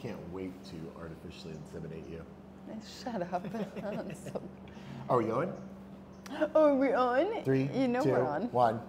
can't 0.00 0.32
wait 0.32 0.52
to 0.64 0.76
artificially 1.00 1.54
inseminate 1.54 2.08
you. 2.08 2.22
Shut 3.02 3.22
up. 3.32 3.44
so... 4.24 4.40
Are 5.10 5.18
we 5.18 5.24
going? 5.24 5.52
Are 6.54 6.74
we 6.76 6.92
on? 6.92 7.42
Three, 7.42 7.68
You 7.74 7.88
know 7.88 8.02
two, 8.02 8.10
we're 8.10 8.24
on. 8.24 8.42
one. 8.52 8.80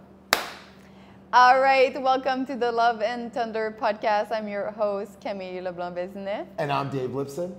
All 1.33 1.61
right, 1.61 1.99
welcome 1.99 2.45
to 2.45 2.55
the 2.55 2.71
Love 2.71 3.01
and 3.01 3.33
Thunder 3.33 3.75
podcast. 3.81 4.31
I'm 4.31 4.47
your 4.47 4.69
host, 4.69 5.19
Camille 5.19 5.63
LeBlanc 5.63 6.47
And 6.59 6.71
I'm 6.71 6.89
Dave 6.89 7.09
Lipson. 7.09 7.55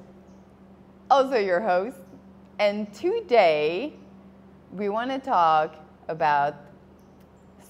also 1.11 1.37
your 1.37 1.61
host. 1.61 1.97
And 2.61 2.93
today, 2.95 3.95
we 4.73 4.91
want 4.91 5.11
to 5.11 5.19
talk 5.19 5.75
about 6.07 6.55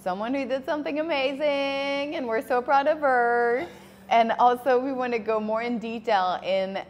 someone 0.03 0.35
who 0.35 0.45
did 0.45 0.67
something 0.67 1.01
amazing, 1.01 2.17
and 2.17 2.27
we're 2.27 2.47
so 2.47 2.61
proud 2.61 2.87
of 2.87 3.01
her. 3.01 3.67
And 4.11 4.33
also, 4.41 4.79
we 4.81 4.93
want 4.93 5.13
to 5.13 5.21
go 5.21 5.39
more 5.39 5.63
in 5.63 5.79
detail 5.79 6.41
in 6.43 6.81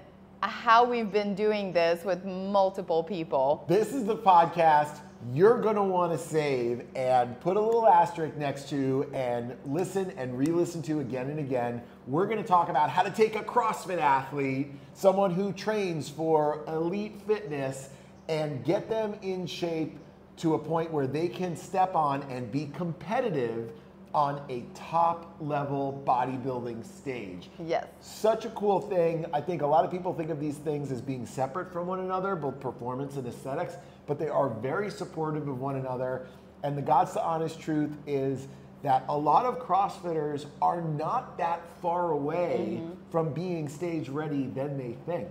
how 0.40 0.84
we've 0.84 1.12
been 1.12 1.34
doing 1.34 1.70
this 1.70 2.02
with 2.02 2.24
multiple 2.24 3.02
people. 3.02 3.66
This 3.68 3.92
is 3.92 4.06
the 4.06 4.16
podcast 4.16 5.00
you're 5.34 5.60
going 5.60 5.76
to 5.76 5.82
want 5.82 6.12
to 6.12 6.18
save 6.18 6.86
and 6.94 7.38
put 7.40 7.58
a 7.58 7.60
little 7.60 7.86
asterisk 7.86 8.34
next 8.38 8.70
to 8.70 9.06
and 9.12 9.54
listen 9.66 10.12
and 10.16 10.38
re 10.38 10.46
listen 10.46 10.80
to 10.80 11.00
again 11.00 11.28
and 11.28 11.38
again. 11.38 11.82
We're 12.06 12.24
going 12.24 12.40
to 12.40 12.48
talk 12.48 12.70
about 12.70 12.88
how 12.88 13.02
to 13.02 13.10
take 13.10 13.36
a 13.36 13.42
CrossFit 13.42 14.00
athlete, 14.00 14.68
someone 14.94 15.30
who 15.30 15.52
trains 15.52 16.08
for 16.08 16.64
elite 16.68 17.20
fitness, 17.26 17.90
and 18.28 18.64
get 18.64 18.88
them 18.88 19.14
in 19.20 19.46
shape 19.46 19.98
to 20.38 20.54
a 20.54 20.58
point 20.58 20.90
where 20.90 21.06
they 21.06 21.28
can 21.28 21.54
step 21.54 21.94
on 21.94 22.22
and 22.30 22.50
be 22.50 22.70
competitive 22.74 23.72
on 24.14 24.42
a 24.48 24.64
top 24.74 25.36
level 25.40 26.02
bodybuilding 26.06 26.84
stage. 26.84 27.48
Yes. 27.64 27.86
Such 28.00 28.44
a 28.44 28.50
cool 28.50 28.80
thing. 28.80 29.26
I 29.32 29.40
think 29.40 29.62
a 29.62 29.66
lot 29.66 29.84
of 29.84 29.90
people 29.90 30.12
think 30.12 30.30
of 30.30 30.40
these 30.40 30.56
things 30.56 30.90
as 30.90 31.00
being 31.00 31.26
separate 31.26 31.72
from 31.72 31.86
one 31.86 32.00
another, 32.00 32.34
both 32.34 32.58
performance 32.60 33.16
and 33.16 33.26
aesthetics, 33.26 33.74
but 34.06 34.18
they 34.18 34.28
are 34.28 34.48
very 34.48 34.90
supportive 34.90 35.46
of 35.46 35.60
one 35.60 35.76
another. 35.76 36.26
And 36.62 36.76
the 36.76 36.82
God's 36.82 37.12
to 37.12 37.22
honest 37.22 37.60
truth 37.60 37.96
is 38.06 38.48
that 38.82 39.04
a 39.08 39.16
lot 39.16 39.46
of 39.46 39.58
CrossFitters 39.58 40.46
are 40.60 40.80
not 40.80 41.38
that 41.38 41.62
far 41.80 42.12
away 42.12 42.80
mm-hmm. 42.80 42.92
from 43.10 43.32
being 43.32 43.68
stage 43.68 44.08
ready 44.08 44.46
than 44.46 44.76
they 44.76 44.96
think. 45.06 45.28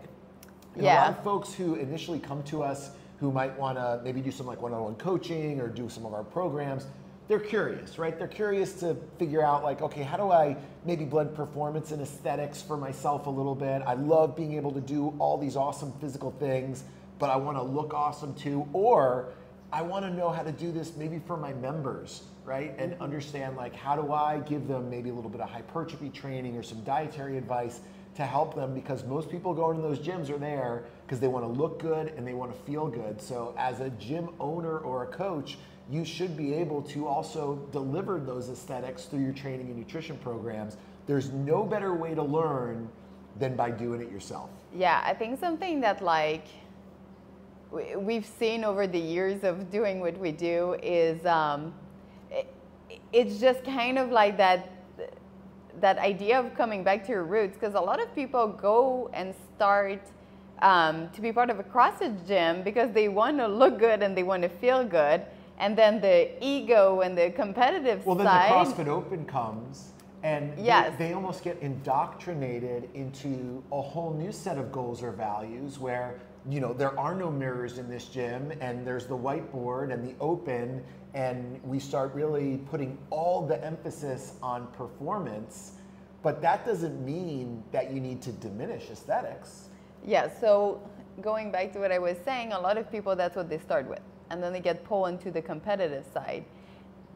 And 0.75 0.83
a 0.83 0.85
Yeah. 0.85 1.01
lot 1.01 1.17
of 1.17 1.23
folks 1.23 1.53
who 1.53 1.75
initially 1.75 2.19
come 2.19 2.43
to 2.43 2.63
us 2.63 2.91
who 3.19 3.31
might 3.31 3.57
want 3.59 3.77
to 3.77 3.99
maybe 4.03 4.21
do 4.21 4.31
some 4.31 4.47
like 4.47 4.61
one-on-one 4.61 4.95
coaching 4.95 5.59
or 5.59 5.67
do 5.67 5.89
some 5.89 6.05
of 6.05 6.13
our 6.13 6.23
programs, 6.23 6.87
they're 7.29 7.39
curious, 7.39 7.99
right? 7.99 8.17
They're 8.17 8.27
curious 8.27 8.73
to 8.79 8.97
figure 9.19 9.45
out 9.45 9.63
like, 9.63 9.83
okay, 9.83 10.01
how 10.01 10.17
do 10.17 10.31
I 10.31 10.57
maybe 10.83 11.05
blend 11.05 11.35
performance 11.35 11.91
and 11.91 12.01
aesthetics 12.01 12.59
for 12.59 12.75
myself 12.75 13.27
a 13.27 13.29
little 13.29 13.53
bit? 13.53 13.83
I 13.85 13.93
love 13.93 14.35
being 14.35 14.53
able 14.55 14.71
to 14.71 14.81
do 14.81 15.13
all 15.19 15.37
these 15.37 15.55
awesome 15.55 15.93
physical 16.01 16.31
things, 16.31 16.83
but 17.19 17.29
I 17.29 17.35
want 17.35 17.55
to 17.57 17.61
look 17.61 17.93
awesome 17.93 18.33
too, 18.33 18.67
or 18.73 19.29
I 19.71 19.83
want 19.83 20.05
to 20.05 20.11
know 20.11 20.31
how 20.31 20.41
to 20.41 20.51
do 20.51 20.71
this 20.71 20.95
maybe 20.97 21.19
for 21.19 21.37
my 21.37 21.53
members, 21.53 22.23
right? 22.45 22.73
And 22.79 22.95
understand 22.99 23.55
like 23.55 23.75
how 23.75 23.95
do 23.95 24.11
I 24.11 24.39
give 24.39 24.67
them 24.67 24.89
maybe 24.89 25.11
a 25.11 25.13
little 25.13 25.29
bit 25.29 25.41
of 25.41 25.51
hypertrophy 25.51 26.09
training 26.09 26.57
or 26.57 26.63
some 26.63 26.81
dietary 26.83 27.37
advice 27.37 27.79
to 28.15 28.25
help 28.25 28.55
them 28.55 28.73
because 28.73 29.03
most 29.03 29.29
people 29.29 29.53
going 29.53 29.75
to 29.75 29.83
those 29.83 29.99
gyms 29.99 30.31
are 30.31 30.39
there 30.39 30.85
because 31.05 31.19
they 31.19 31.27
want 31.27 31.45
to 31.45 31.61
look 31.61 31.79
good 31.79 32.07
and 32.17 32.25
they 32.25 32.33
want 32.33 32.51
to 32.51 32.59
feel 32.63 32.87
good. 32.87 33.21
So 33.21 33.53
as 33.55 33.81
a 33.81 33.91
gym 33.91 34.29
owner 34.39 34.79
or 34.79 35.03
a 35.03 35.07
coach, 35.07 35.59
you 35.91 36.05
should 36.05 36.37
be 36.37 36.53
able 36.53 36.81
to 36.83 37.07
also 37.07 37.55
deliver 37.71 38.19
those 38.19 38.49
aesthetics 38.49 39.05
through 39.05 39.21
your 39.21 39.33
training 39.33 39.67
and 39.67 39.77
nutrition 39.77 40.17
programs. 40.17 40.77
There's 41.07 41.31
no 41.31 41.63
better 41.63 41.93
way 41.95 42.13
to 42.13 42.21
learn 42.21 42.87
than 43.39 43.55
by 43.55 43.71
doing 43.71 44.01
it 44.01 44.11
yourself. 44.11 44.49
Yeah, 44.75 45.01
I 45.03 45.13
think 45.13 45.39
something 45.39 45.81
that 45.81 46.01
like 46.03 46.45
we- 47.71 47.95
we've 47.95 48.25
seen 48.25 48.63
over 48.63 48.85
the 48.87 48.99
years 48.99 49.43
of 49.43 49.71
doing 49.71 49.99
what 49.99 50.17
we 50.17 50.31
do 50.31 50.75
is 50.83 51.25
um, 51.25 51.73
it, 52.31 52.47
it's 53.11 53.39
just 53.39 53.63
kind 53.63 53.97
of 53.97 54.11
like 54.11 54.37
that 54.37 54.69
that 55.79 55.97
idea 55.99 56.37
of 56.37 56.53
coming 56.55 56.83
back 56.83 57.05
to 57.05 57.11
your 57.11 57.23
roots 57.23 57.55
because 57.57 57.73
a 57.73 57.79
lot 57.79 58.01
of 58.01 58.13
people 58.13 58.47
go 58.47 59.09
and 59.13 59.33
start 59.55 60.01
um, 60.61 61.09
to 61.13 61.21
be 61.21 61.31
part 61.31 61.49
of 61.49 61.59
a 61.59 61.63
CrossFit 61.63 62.27
gym 62.27 62.63
because 62.63 62.91
they 62.91 63.07
want 63.07 63.37
to 63.37 63.47
look 63.47 63.79
good 63.79 64.03
and 64.03 64.17
they 64.17 64.23
want 64.23 64.43
to 64.43 64.49
feel 64.49 64.83
good, 64.83 65.21
and 65.59 65.77
then 65.77 65.99
the 66.01 66.29
ego 66.43 67.01
and 67.01 67.17
the 67.17 67.31
competitive 67.31 67.99
side. 67.99 68.05
Well, 68.07 68.15
then 68.15 68.25
the 68.25 68.31
CrossFit 68.31 68.87
Open 68.87 69.25
comes, 69.25 69.91
and 70.23 70.57
they- 70.57 70.63
they, 70.97 71.13
almost 71.13 71.43
get 71.43 71.57
indoctrinated 71.59 72.89
into 72.93 73.61
a 73.71 73.81
whole 73.81 74.13
new 74.13 74.31
set 74.31 74.57
of 74.57 74.71
goals 74.71 75.03
or 75.03 75.11
values 75.11 75.79
where, 75.79 76.15
you 76.49 76.59
know, 76.61 76.73
there 76.73 76.97
are 76.97 77.13
no 77.13 77.29
mirrors 77.29 77.77
in 77.77 77.89
this 77.89 78.05
gym, 78.05 78.51
and 78.61 78.85
there's 78.87 79.05
the 79.05 79.17
whiteboard 79.17 79.93
and 79.93 80.03
the 80.07 80.15
open, 80.21 80.83
and 81.13 81.59
we 81.63 81.79
start 81.79 82.13
really 82.13 82.57
putting 82.69 82.97
all 83.09 83.41
the 83.41 83.63
emphasis 83.63 84.35
on 84.41 84.67
performance. 84.67 85.73
But 86.21 86.41
that 86.41 86.65
doesn't 86.65 87.03
mean 87.05 87.63
that 87.71 87.91
you 87.91 87.99
need 88.01 88.21
to 88.23 88.31
diminish 88.31 88.89
aesthetics. 88.91 89.69
Yeah, 90.05 90.29
so 90.39 90.81
going 91.21 91.51
back 91.51 91.71
to 91.73 91.79
what 91.79 91.91
I 91.91 91.99
was 91.99 92.17
saying, 92.23 92.53
a 92.53 92.59
lot 92.59 92.77
of 92.77 92.89
people 92.91 93.15
that's 93.15 93.35
what 93.35 93.49
they 93.49 93.57
start 93.57 93.87
with. 93.87 94.01
And 94.29 94.41
then 94.41 94.53
they 94.53 94.59
get 94.59 94.83
pulled 94.83 95.09
into 95.09 95.31
the 95.31 95.41
competitive 95.41 96.05
side. 96.13 96.45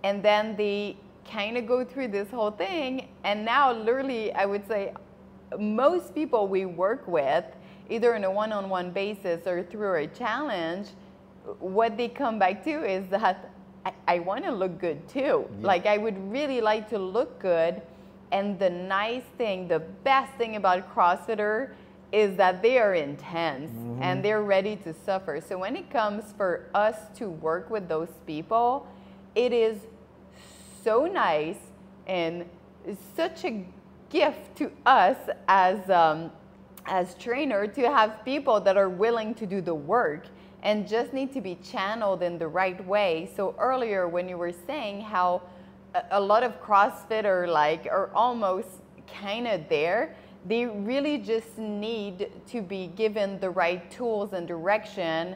And 0.04 0.24
then 0.24 0.56
they 0.56 0.98
kind 1.30 1.58
of 1.58 1.68
go 1.68 1.86
through 1.86 2.10
this 2.10 2.30
whole 2.30 2.52
thing. 2.52 3.08
And 3.24 3.46
now, 3.46 3.72
literally, 3.72 4.34
I 4.34 4.46
would 4.46 4.68
say 4.68 4.94
most 5.58 6.14
people 6.16 6.48
we 6.48 6.66
work 6.66 7.08
with, 7.08 7.46
either 7.90 8.16
on 8.16 8.24
a 8.24 8.32
one 8.32 8.52
on 8.52 8.70
one 8.70 8.92
basis 8.92 9.46
or 9.46 9.64
through 9.64 9.96
a 9.96 10.08
challenge, 10.08 10.90
what 11.60 11.98
they 11.98 12.08
come 12.08 12.40
back 12.40 12.64
to 12.64 12.84
is 12.90 13.08
that 13.10 13.52
I, 13.86 13.94
I 14.08 14.20
want 14.20 14.46
to 14.46 14.52
look 14.52 14.80
good 14.80 15.08
too. 15.08 15.48
Like, 15.62 15.86
I 15.86 15.98
would 15.98 16.18
really 16.32 16.62
like 16.62 16.90
to 16.90 16.98
look 16.98 17.40
good. 17.40 17.82
And 18.32 18.58
the 18.58 18.70
nice 18.70 19.24
thing, 19.38 19.68
the 19.68 19.80
best 19.80 20.34
thing 20.38 20.56
about 20.56 20.94
CrossFitter 20.96 21.74
is 22.14 22.38
that 22.38 22.62
they 22.62 22.78
are 22.78 22.94
intense 22.94 23.72
and 24.00 24.24
they're 24.24 24.44
ready 24.44 24.76
to 24.76 24.94
suffer. 24.94 25.42
So 25.46 25.58
when 25.58 25.76
it 25.76 25.90
comes 25.90 26.32
for 26.38 26.70
us 26.76 26.96
to 27.16 27.28
work 27.28 27.72
with 27.72 27.90
those 27.90 28.14
people, 28.28 28.88
it 29.34 29.52
is 29.52 29.80
so 30.84 31.08
nice 31.08 31.58
and 32.06 32.46
such 33.16 33.44
a 33.46 33.66
gift 34.12 34.56
to 34.58 34.72
us 34.86 35.18
as 35.48 35.90
um, 35.90 36.32
as 36.86 37.16
trainer 37.16 37.66
to 37.66 37.90
have 37.90 38.24
people 38.24 38.60
that 38.60 38.78
are 38.78 38.90
willing 38.90 39.34
to 39.34 39.46
do 39.48 39.62
the 39.62 39.74
work 39.74 40.28
and 40.64 40.88
just 40.88 41.14
need 41.14 41.34
to 41.34 41.42
be 41.42 41.56
channeled 41.64 42.22
in 42.22 42.38
the 42.38 42.48
right 42.48 42.86
way. 42.86 43.30
So 43.36 43.56
earlier 43.58 44.08
when 44.08 44.30
you 44.30 44.38
were 44.38 44.54
saying 44.68 45.02
how 45.02 45.42
a, 45.96 46.04
a 46.12 46.22
lot 46.22 46.44
of 46.44 46.62
CrossFit 46.62 47.26
are 47.26 47.48
like 47.48 47.88
are 47.88 48.10
almost 48.14 48.68
kind 49.08 49.48
of 49.48 49.68
there, 49.70 50.16
they 50.46 50.66
really 50.66 51.18
just 51.18 51.58
need 51.58 52.30
to 52.48 52.62
be 52.62 52.88
given 52.96 53.40
the 53.40 53.50
right 53.50 53.90
tools 53.92 54.34
and 54.34 54.48
direction 54.48 55.36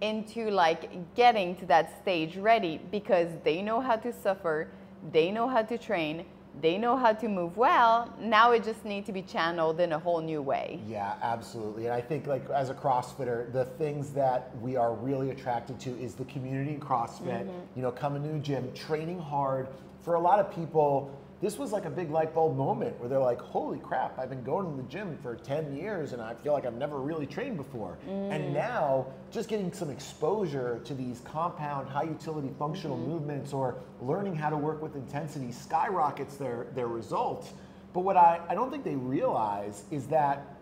into 0.00 0.50
like 0.50 1.14
getting 1.14 1.56
to 1.56 1.66
that 1.66 2.00
stage 2.02 2.36
ready 2.36 2.80
because 2.90 3.28
they 3.42 3.62
know 3.62 3.80
how 3.80 3.96
to 3.96 4.12
suffer, 4.12 4.68
they 5.12 5.30
know 5.30 5.48
how 5.48 5.62
to 5.62 5.78
train, 5.78 6.24
they 6.60 6.78
know 6.78 6.96
how 6.96 7.12
to 7.12 7.28
move 7.28 7.56
well. 7.56 8.12
Now 8.20 8.52
it 8.52 8.62
just 8.62 8.84
needs 8.84 9.06
to 9.06 9.12
be 9.12 9.22
channeled 9.22 9.80
in 9.80 9.92
a 9.92 9.98
whole 9.98 10.20
new 10.20 10.40
way. 10.40 10.80
Yeah, 10.86 11.14
absolutely. 11.22 11.86
And 11.86 11.94
I 11.94 12.00
think 12.00 12.26
like 12.26 12.48
as 12.50 12.70
a 12.70 12.74
CrossFitter, 12.74 13.52
the 13.52 13.64
things 13.64 14.10
that 14.10 14.56
we 14.60 14.76
are 14.76 14.94
really 14.94 15.30
attracted 15.30 15.80
to 15.80 15.90
is 15.98 16.14
the 16.14 16.24
community 16.26 16.74
in 16.74 16.80
CrossFit, 16.80 17.46
mm-hmm. 17.46 17.50
you 17.74 17.82
know, 17.82 17.90
coming 17.90 18.22
to 18.22 18.28
the 18.28 18.38
gym, 18.38 18.72
training 18.72 19.18
hard. 19.18 19.68
For 20.00 20.14
a 20.14 20.20
lot 20.20 20.38
of 20.38 20.54
people, 20.54 21.10
this 21.44 21.58
was 21.58 21.72
like 21.72 21.84
a 21.84 21.90
big 21.90 22.10
light 22.10 22.34
bulb 22.34 22.56
moment 22.56 22.98
where 22.98 23.06
they're 23.06 23.18
like, 23.18 23.38
holy 23.38 23.78
crap, 23.78 24.18
I've 24.18 24.30
been 24.30 24.42
going 24.42 24.64
to 24.64 24.82
the 24.82 24.88
gym 24.88 25.18
for 25.22 25.36
10 25.36 25.76
years 25.76 26.14
and 26.14 26.22
I 26.22 26.32
feel 26.32 26.54
like 26.54 26.64
I've 26.64 26.78
never 26.78 27.00
really 27.00 27.26
trained 27.26 27.58
before. 27.58 27.98
And 28.08 28.44
mm. 28.44 28.52
now, 28.54 29.08
just 29.30 29.50
getting 29.50 29.70
some 29.70 29.90
exposure 29.90 30.80
to 30.86 30.94
these 30.94 31.20
compound, 31.20 31.86
high 31.86 32.04
utility 32.04 32.48
functional 32.58 32.96
mm-hmm. 32.96 33.10
movements 33.10 33.52
or 33.52 33.76
learning 34.00 34.34
how 34.34 34.48
to 34.48 34.56
work 34.56 34.80
with 34.80 34.96
intensity 34.96 35.52
skyrockets 35.52 36.36
their, 36.36 36.66
their 36.74 36.86
results. 36.86 37.52
But 37.92 38.00
what 38.00 38.16
I, 38.16 38.40
I 38.48 38.54
don't 38.54 38.70
think 38.70 38.82
they 38.82 38.96
realize 38.96 39.84
is 39.90 40.06
that 40.06 40.56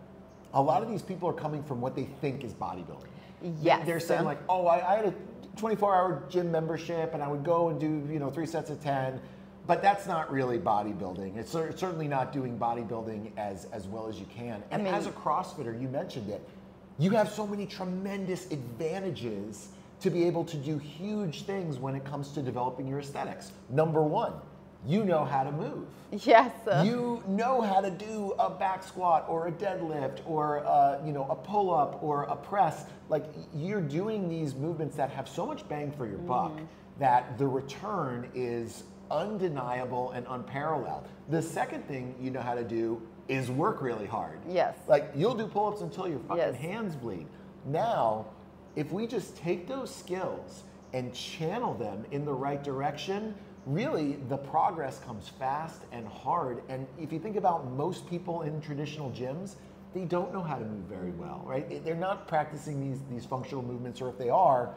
a 0.53 0.61
lot 0.61 0.83
of 0.83 0.89
these 0.89 1.01
people 1.01 1.29
are 1.29 1.33
coming 1.33 1.63
from 1.63 1.79
what 1.79 1.95
they 1.95 2.09
think 2.19 2.43
is 2.43 2.53
bodybuilding. 2.53 3.07
Yes. 3.61 3.85
They're 3.85 4.01
saying 4.01 4.25
like, 4.25 4.39
oh, 4.49 4.67
I, 4.67 4.93
I 4.93 4.95
had 4.97 5.05
a 5.05 5.13
24-hour 5.55 6.23
gym 6.29 6.51
membership, 6.51 7.13
and 7.13 7.23
I 7.23 7.29
would 7.29 7.45
go 7.45 7.69
and 7.69 7.79
do 7.79 8.05
you 8.11 8.19
know 8.19 8.29
three 8.29 8.45
sets 8.45 8.69
of 8.69 8.81
10. 8.81 9.21
But 9.65 9.81
that's 9.81 10.05
not 10.07 10.29
really 10.31 10.59
bodybuilding. 10.59 11.37
It's 11.37 11.51
certainly 11.51 12.07
not 12.07 12.33
doing 12.33 12.57
bodybuilding 12.59 13.31
as 13.37 13.65
as 13.71 13.87
well 13.87 14.07
as 14.07 14.19
you 14.19 14.25
can. 14.25 14.61
And 14.71 14.83
mean- 14.83 14.93
as 14.93 15.07
a 15.07 15.11
CrossFitter, 15.11 15.79
you 15.81 15.87
mentioned 15.87 16.29
it. 16.29 16.41
You 16.99 17.11
have 17.11 17.29
so 17.31 17.47
many 17.47 17.65
tremendous 17.65 18.51
advantages 18.51 19.69
to 20.01 20.09
be 20.09 20.25
able 20.25 20.43
to 20.45 20.57
do 20.57 20.77
huge 20.77 21.43
things 21.43 21.79
when 21.79 21.95
it 21.95 22.03
comes 22.03 22.31
to 22.33 22.41
developing 22.41 22.87
your 22.87 22.99
aesthetics. 22.99 23.51
Number 23.69 24.03
one, 24.03 24.33
you 24.85 25.05
know 25.05 25.23
how 25.23 25.43
to 25.43 25.51
move. 25.51 25.87
Yes. 26.11 26.51
You 26.85 27.23
know 27.25 27.61
how 27.61 27.79
to 27.81 27.89
do 27.89 28.33
a 28.37 28.49
back 28.49 28.83
squat 28.83 29.25
or 29.29 29.47
a 29.47 29.51
deadlift 29.51 30.19
or 30.27 30.57
a, 30.57 31.01
you 31.05 31.13
know 31.13 31.25
a 31.29 31.35
pull 31.35 31.73
up 31.73 32.03
or 32.03 32.23
a 32.23 32.35
press. 32.35 32.85
Like 33.09 33.23
you're 33.55 33.81
doing 33.81 34.27
these 34.29 34.53
movements 34.55 34.95
that 34.97 35.09
have 35.11 35.27
so 35.27 35.45
much 35.45 35.67
bang 35.69 35.91
for 35.91 36.05
your 36.05 36.19
buck 36.19 36.51
Mm-hmm. 36.51 36.65
that 36.99 37.37
the 37.39 37.47
return 37.47 38.29
is 38.35 38.83
undeniable 39.11 40.11
and 40.11 40.25
unparalleled. 40.29 41.07
The 41.29 41.41
second 41.41 41.87
thing 41.87 42.15
you 42.21 42.31
know 42.31 42.41
how 42.41 42.55
to 42.55 42.63
do 42.63 43.01
is 43.27 43.49
work 43.49 43.81
really 43.81 44.05
hard. 44.05 44.39
Yes. 44.49 44.75
Like 44.87 45.11
you'll 45.15 45.35
do 45.35 45.47
pull-ups 45.47 45.81
until 45.81 46.07
your 46.07 46.19
fucking 46.19 46.37
Yes. 46.37 46.55
hands 46.55 46.95
bleed. 46.95 47.27
Now, 47.65 48.25
if 48.75 48.91
we 48.91 49.07
just 49.07 49.37
take 49.37 49.67
those 49.67 49.93
skills 49.93 50.63
and 50.93 51.13
channel 51.13 51.73
them 51.73 52.05
in 52.11 52.25
the 52.25 52.33
right 52.33 52.61
direction, 52.63 53.35
really 53.65 54.13
the 54.27 54.37
progress 54.37 54.99
comes 54.99 55.29
fast 55.29 55.81
and 55.91 56.05
hard. 56.07 56.61
And 56.67 56.85
if 56.99 57.13
you 57.13 57.19
think 57.19 57.37
about 57.37 57.71
most 57.71 58.07
people 58.09 58.41
in 58.41 58.59
traditional 58.61 59.09
gyms, 59.11 59.55
they 59.93 60.05
don't 60.05 60.33
know 60.33 60.41
how 60.41 60.57
to 60.57 60.65
move 60.65 60.83
very 60.85 61.11
well, 61.11 61.43
right? 61.45 61.83
They're 61.85 61.95
not 61.95 62.27
practicing 62.27 62.81
these 62.81 62.99
these 63.09 63.25
functional 63.25 63.63
movements, 63.63 64.01
or 64.01 64.09
if 64.09 64.17
they 64.17 64.29
are, 64.29 64.73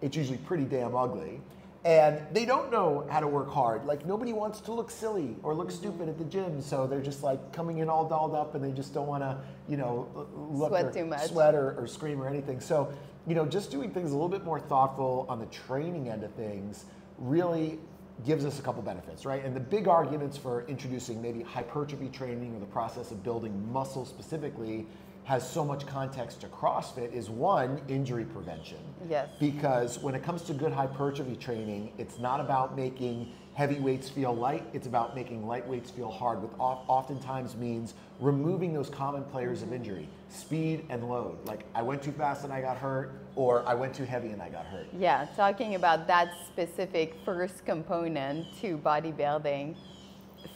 it's 0.00 0.16
usually 0.16 0.38
pretty 0.38 0.64
damn 0.64 0.94
ugly. 0.96 1.40
And 1.84 2.20
they 2.32 2.44
don't 2.44 2.70
know 2.70 3.06
how 3.10 3.18
to 3.18 3.26
work 3.26 3.50
hard. 3.50 3.84
Like 3.86 4.06
nobody 4.06 4.32
wants 4.32 4.60
to 4.60 4.72
look 4.72 4.90
silly 4.90 5.36
or 5.42 5.52
look 5.54 5.68
mm-hmm. 5.68 5.76
stupid 5.76 6.08
at 6.08 6.16
the 6.16 6.24
gym, 6.24 6.62
so 6.62 6.86
they're 6.86 7.00
just 7.00 7.24
like 7.24 7.52
coming 7.52 7.78
in 7.78 7.88
all 7.88 8.08
dolled 8.08 8.34
up, 8.34 8.54
and 8.54 8.64
they 8.64 8.70
just 8.70 8.94
don't 8.94 9.08
want 9.08 9.22
to, 9.22 9.36
you 9.68 9.76
know, 9.76 10.08
look 10.52 10.70
Sweat 10.70 10.84
or 10.84 10.92
too 10.92 11.06
much. 11.06 11.28
sweat 11.28 11.54
or, 11.54 11.76
or 11.78 11.86
scream 11.88 12.22
or 12.22 12.28
anything. 12.28 12.60
So, 12.60 12.92
you 13.26 13.34
know, 13.34 13.44
just 13.44 13.70
doing 13.70 13.90
things 13.90 14.10
a 14.10 14.14
little 14.14 14.28
bit 14.28 14.44
more 14.44 14.60
thoughtful 14.60 15.26
on 15.28 15.40
the 15.40 15.46
training 15.46 16.08
end 16.08 16.22
of 16.22 16.32
things 16.34 16.84
really 17.18 17.80
gives 18.24 18.44
us 18.44 18.58
a 18.58 18.62
couple 18.62 18.82
benefits, 18.82 19.24
right? 19.24 19.44
And 19.44 19.54
the 19.54 19.60
big 19.60 19.88
arguments 19.88 20.36
for 20.36 20.64
introducing 20.66 21.20
maybe 21.20 21.42
hypertrophy 21.42 22.08
training 22.08 22.54
or 22.54 22.60
the 22.60 22.66
process 22.66 23.10
of 23.10 23.24
building 23.24 23.72
muscle 23.72 24.04
specifically 24.04 24.86
has 25.24 25.48
so 25.48 25.64
much 25.64 25.86
context 25.86 26.40
to 26.40 26.48
CrossFit 26.48 27.12
is 27.12 27.30
one, 27.30 27.80
injury 27.88 28.24
prevention. 28.24 28.78
Yes. 29.08 29.28
Because 29.38 29.98
when 30.00 30.14
it 30.14 30.22
comes 30.22 30.42
to 30.42 30.54
good 30.54 30.72
hypertrophy 30.72 31.36
training, 31.36 31.92
it's 31.96 32.18
not 32.18 32.40
about 32.40 32.76
making 32.76 33.32
heavy 33.54 33.78
weights 33.78 34.08
feel 34.08 34.34
light, 34.34 34.64
it's 34.72 34.86
about 34.86 35.14
making 35.14 35.46
light 35.46 35.66
weights 35.68 35.90
feel 35.90 36.10
hard, 36.10 36.42
which 36.42 36.50
of- 36.58 36.80
oftentimes 36.88 37.54
means 37.56 37.94
removing 38.18 38.72
those 38.72 38.88
common 38.88 39.22
players 39.24 39.62
of 39.62 39.72
injury, 39.72 40.08
speed 40.30 40.84
and 40.88 41.08
load. 41.08 41.36
Like 41.46 41.64
I 41.74 41.82
went 41.82 42.02
too 42.02 42.12
fast 42.12 42.44
and 42.44 42.52
I 42.52 42.62
got 42.62 42.78
hurt, 42.78 43.12
or 43.36 43.62
I 43.66 43.74
went 43.74 43.94
too 43.94 44.04
heavy 44.04 44.28
and 44.28 44.40
I 44.40 44.48
got 44.48 44.64
hurt. 44.66 44.86
Yeah, 44.98 45.26
talking 45.36 45.74
about 45.74 46.06
that 46.06 46.32
specific 46.48 47.14
first 47.24 47.64
component 47.66 48.46
to 48.62 48.78
bodybuilding, 48.78 49.76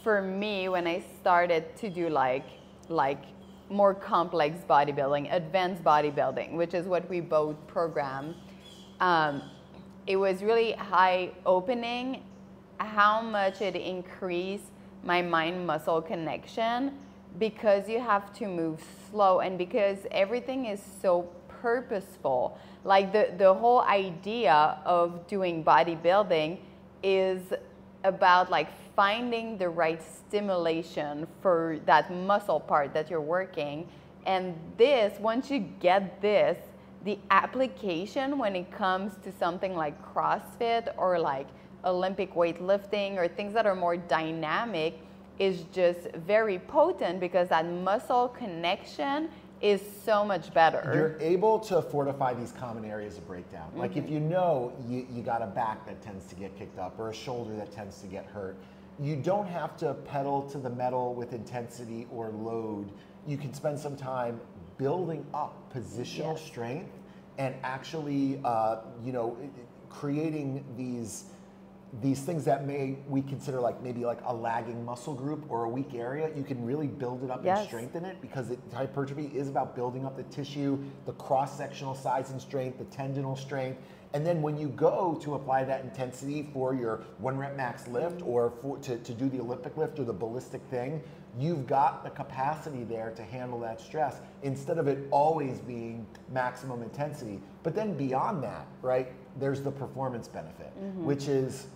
for 0.03 0.23
me, 0.23 0.69
when 0.69 0.87
I 0.87 1.05
started 1.21 1.77
to 1.77 1.91
do 1.91 2.09
like 2.09 2.45
like 2.89 3.23
more 3.69 3.95
complex 3.95 4.59
bodybuilding, 4.69 5.35
advanced 5.35 5.83
bodybuilding, 5.83 6.53
which 6.53 6.75
is 6.75 6.87
what 6.87 7.09
we 7.09 7.21
both 7.21 7.57
program, 7.67 8.35
um, 9.01 9.43
it 10.07 10.17
was 10.17 10.43
really 10.43 10.73
high 10.73 11.31
opening 11.45 12.23
how 12.79 13.21
much 13.21 13.61
it 13.61 13.75
increased 13.75 14.71
my 15.03 15.23
mind 15.23 15.67
muscle 15.67 16.01
connection 16.01 16.93
because 17.39 17.89
you 17.89 18.01
have 18.01 18.33
to 18.35 18.47
move 18.47 18.83
slow 19.11 19.41
and 19.41 19.59
because 19.59 19.99
everything 20.11 20.67
is 20.67 20.81
so 21.03 21.29
purposeful. 21.49 22.59
Like 22.85 23.13
the, 23.13 23.35
the 23.37 23.53
whole 23.53 23.83
idea 23.83 24.79
of 24.85 25.27
doing 25.27 25.65
bodybuilding 25.65 26.59
is 27.03 27.43
about 28.05 28.51
like 28.51 28.69
finding 28.97 29.59
the 29.59 29.69
right 29.69 30.03
stimulation 30.03 31.27
for 31.43 31.79
that 31.85 32.13
muscle 32.13 32.59
part 32.59 32.95
that 32.95 33.11
you're 33.11 33.21
working. 33.21 33.87
And 34.25 34.59
this, 34.77 35.21
once 35.21 35.51
you 35.51 35.61
get 35.81 36.21
this, 36.23 36.59
the 37.05 37.19
application 37.31 38.39
when 38.39 38.57
it 38.57 38.73
comes 38.73 39.13
to 39.23 39.31
something 39.39 39.77
like 39.77 39.95
CrossFit 40.13 40.93
or 40.97 41.19
like 41.21 41.47
Olympic 41.85 42.35
weightlifting 42.35 43.17
or 43.17 43.29
things 43.29 43.53
that 43.53 43.67
are 43.67 43.77
more 43.77 43.97
dynamic 43.97 44.99
is 45.39 45.65
just 45.73 46.11
very 46.27 46.59
potent 46.59 47.21
because 47.21 47.49
that 47.51 47.67
muscle 47.67 48.29
connection 48.29 49.29
is 49.61 49.81
so 50.05 50.25
much 50.25 50.53
better. 50.53 50.91
You're 50.93 51.17
able 51.21 51.59
to 51.61 51.81
fortify 51.81 52.35
these 52.35 52.53
common 52.53 52.85
areas 52.85 53.17
of 53.17 53.27
breakdown. 53.27 53.71
Like 53.75 53.97
if 53.97 54.05
mm-hmm. 54.05 54.13
you 54.13 54.21
know 54.21 54.73
you, 54.89 55.07
you 55.11 55.23
got 55.23 55.43
a 55.43 55.47
back 55.47 55.87
that 55.87 56.03
tends 56.03 56.27
to 56.27 56.35
get 56.35 56.57
kicked 56.59 56.79
up 56.79 56.99
or 56.99 57.11
a 57.11 57.15
shoulder 57.15 57.55
that 57.57 57.73
tends 57.73 58.01
to 58.01 58.07
get 58.07 58.27
hurt, 58.27 58.57
you 59.01 59.17
don't 59.17 59.47
have 59.47 59.77
to 59.79 59.95
pedal 59.95 60.43
to 60.51 60.59
the 60.59 60.71
metal 60.71 61.15
with 61.15 61.33
intensity 61.33 62.07
or 62.11 62.31
load. 62.31 62.91
You 63.27 63.37
can 63.37 63.53
spend 63.53 63.79
some 63.79 63.97
time 63.97 64.41
building 64.79 65.27
up 65.35 65.73
positional 65.75 66.39
strength 66.39 66.93
and 67.39 67.55
actually, 67.63 68.41
uh, 68.45 68.79
you 69.05 69.13
know, 69.13 69.37
creating 69.91 70.65
these 70.77 71.25
these 72.03 72.21
things 72.21 72.45
that 72.45 72.67
may 72.67 72.97
we 73.09 73.23
consider 73.23 73.61
like 73.61 73.81
maybe 73.83 74.05
like 74.05 74.19
a 74.27 74.35
lagging 74.35 74.85
muscle 74.85 75.15
group 75.15 75.45
or 75.49 75.65
a 75.65 75.69
weak 75.69 75.95
area, 75.95 76.31
you 76.37 76.43
can 76.43 76.63
really 76.67 76.89
build 76.89 77.23
it 77.23 77.31
up 77.31 77.43
Yes. 77.45 77.61
and 77.61 77.69
strengthen 77.69 78.05
it 78.05 78.21
because 78.21 78.51
it, 78.51 78.59
hypertrophy 78.75 79.31
is 79.33 79.49
about 79.49 79.75
building 79.75 80.05
up 80.05 80.17
the 80.17 80.25
tissue, 80.25 80.79
the 81.07 81.13
cross-sectional 81.13 81.95
size 81.95 82.31
and 82.33 82.41
strength, 82.41 82.79
the 82.79 82.85
tendinal 82.87 83.39
strength. 83.39 83.81
And 84.17 84.27
then 84.27 84.41
when 84.41 84.57
you 84.57 84.69
go 84.69 85.21
to 85.21 85.35
apply 85.35 85.65
that 85.65 85.85
intensity 85.85 86.49
for 86.55 86.75
your 86.75 87.03
one 87.19 87.37
rep 87.37 87.55
max 87.55 87.87
lift 87.87 88.23
or 88.25 88.51
for, 88.63 88.79
to, 88.79 88.97
to 88.97 89.13
do 89.13 89.29
the 89.29 89.41
Olympic 89.41 89.77
lift 89.77 89.99
or 89.99 90.05
the 90.05 90.13
ballistic 90.15 90.63
thing, 90.71 91.03
you've 91.39 91.67
got 91.67 92.03
the 92.03 92.09
capacity 92.09 92.83
there 92.83 93.11
to 93.11 93.23
handle 93.23 93.61
that 93.61 93.79
stress 93.79 94.23
instead 94.43 94.79
of 94.79 94.89
it 94.89 95.07
always 95.11 95.59
being 95.59 96.07
maximum 96.33 96.83
intensity. 96.83 97.43
But 97.63 97.75
then 97.75 97.93
beyond 97.93 98.43
that, 98.43 98.67
right, 98.81 99.13
there's 99.39 99.61
the 99.61 99.71
performance 99.71 100.29
benefit, 100.29 100.73
mm-hmm. 100.83 101.05
which 101.05 101.29
is 101.29 101.67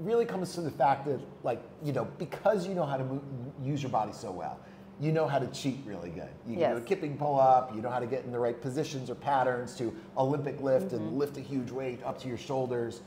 really 0.00 0.26
comes 0.26 0.52
to 0.52 0.60
the 0.60 0.70
fact 0.70 1.06
that 1.06 1.18
like 1.42 1.62
you 1.82 1.90
know 1.90 2.06
because 2.18 2.68
you 2.68 2.74
know 2.74 2.84
how 2.84 2.98
to 2.98 3.04
move, 3.04 3.22
use 3.62 3.82
your 3.82 3.90
body 3.90 4.12
so 4.12 4.30
well 4.30 4.60
you 5.00 5.12
know 5.12 5.26
how 5.26 5.38
to 5.38 5.46
cheat 5.48 5.78
really 5.84 6.10
good. 6.10 6.28
You 6.46 6.56
can 6.56 6.70
do 6.72 6.76
a 6.78 6.80
kipping 6.80 7.18
pull 7.18 7.38
up 7.38 7.74
you 7.74 7.82
know 7.82 7.90
how 7.90 7.98
to 7.98 8.06
get 8.06 8.24
in 8.24 8.32
the 8.32 8.38
right 8.38 8.60
positions 8.60 9.10
or 9.10 9.14
patterns 9.14 9.76
to 9.76 9.94
olympic 10.16 10.60
lift 10.60 10.92
and 10.92 11.02
mm-hmm. 11.02 11.18
lift 11.18 11.36
a 11.36 11.40
huge 11.40 11.70
weight 11.70 12.02
up 12.04 12.18
to 12.22 12.28
your 12.28 12.38
shoulders. 12.38 13.00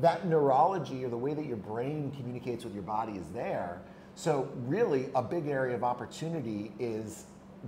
That 0.00 0.26
neurology 0.26 1.04
or 1.04 1.08
the 1.08 1.16
way 1.16 1.34
that 1.34 1.46
your 1.46 1.56
brain 1.56 2.12
communicates 2.16 2.64
with 2.64 2.74
your 2.74 2.82
body 2.82 3.14
is 3.14 3.28
there. 3.30 3.80
So 4.14 4.48
really 4.66 5.08
a 5.14 5.22
big 5.22 5.46
area 5.46 5.74
of 5.74 5.84
opportunity 5.84 6.72
is 6.78 7.24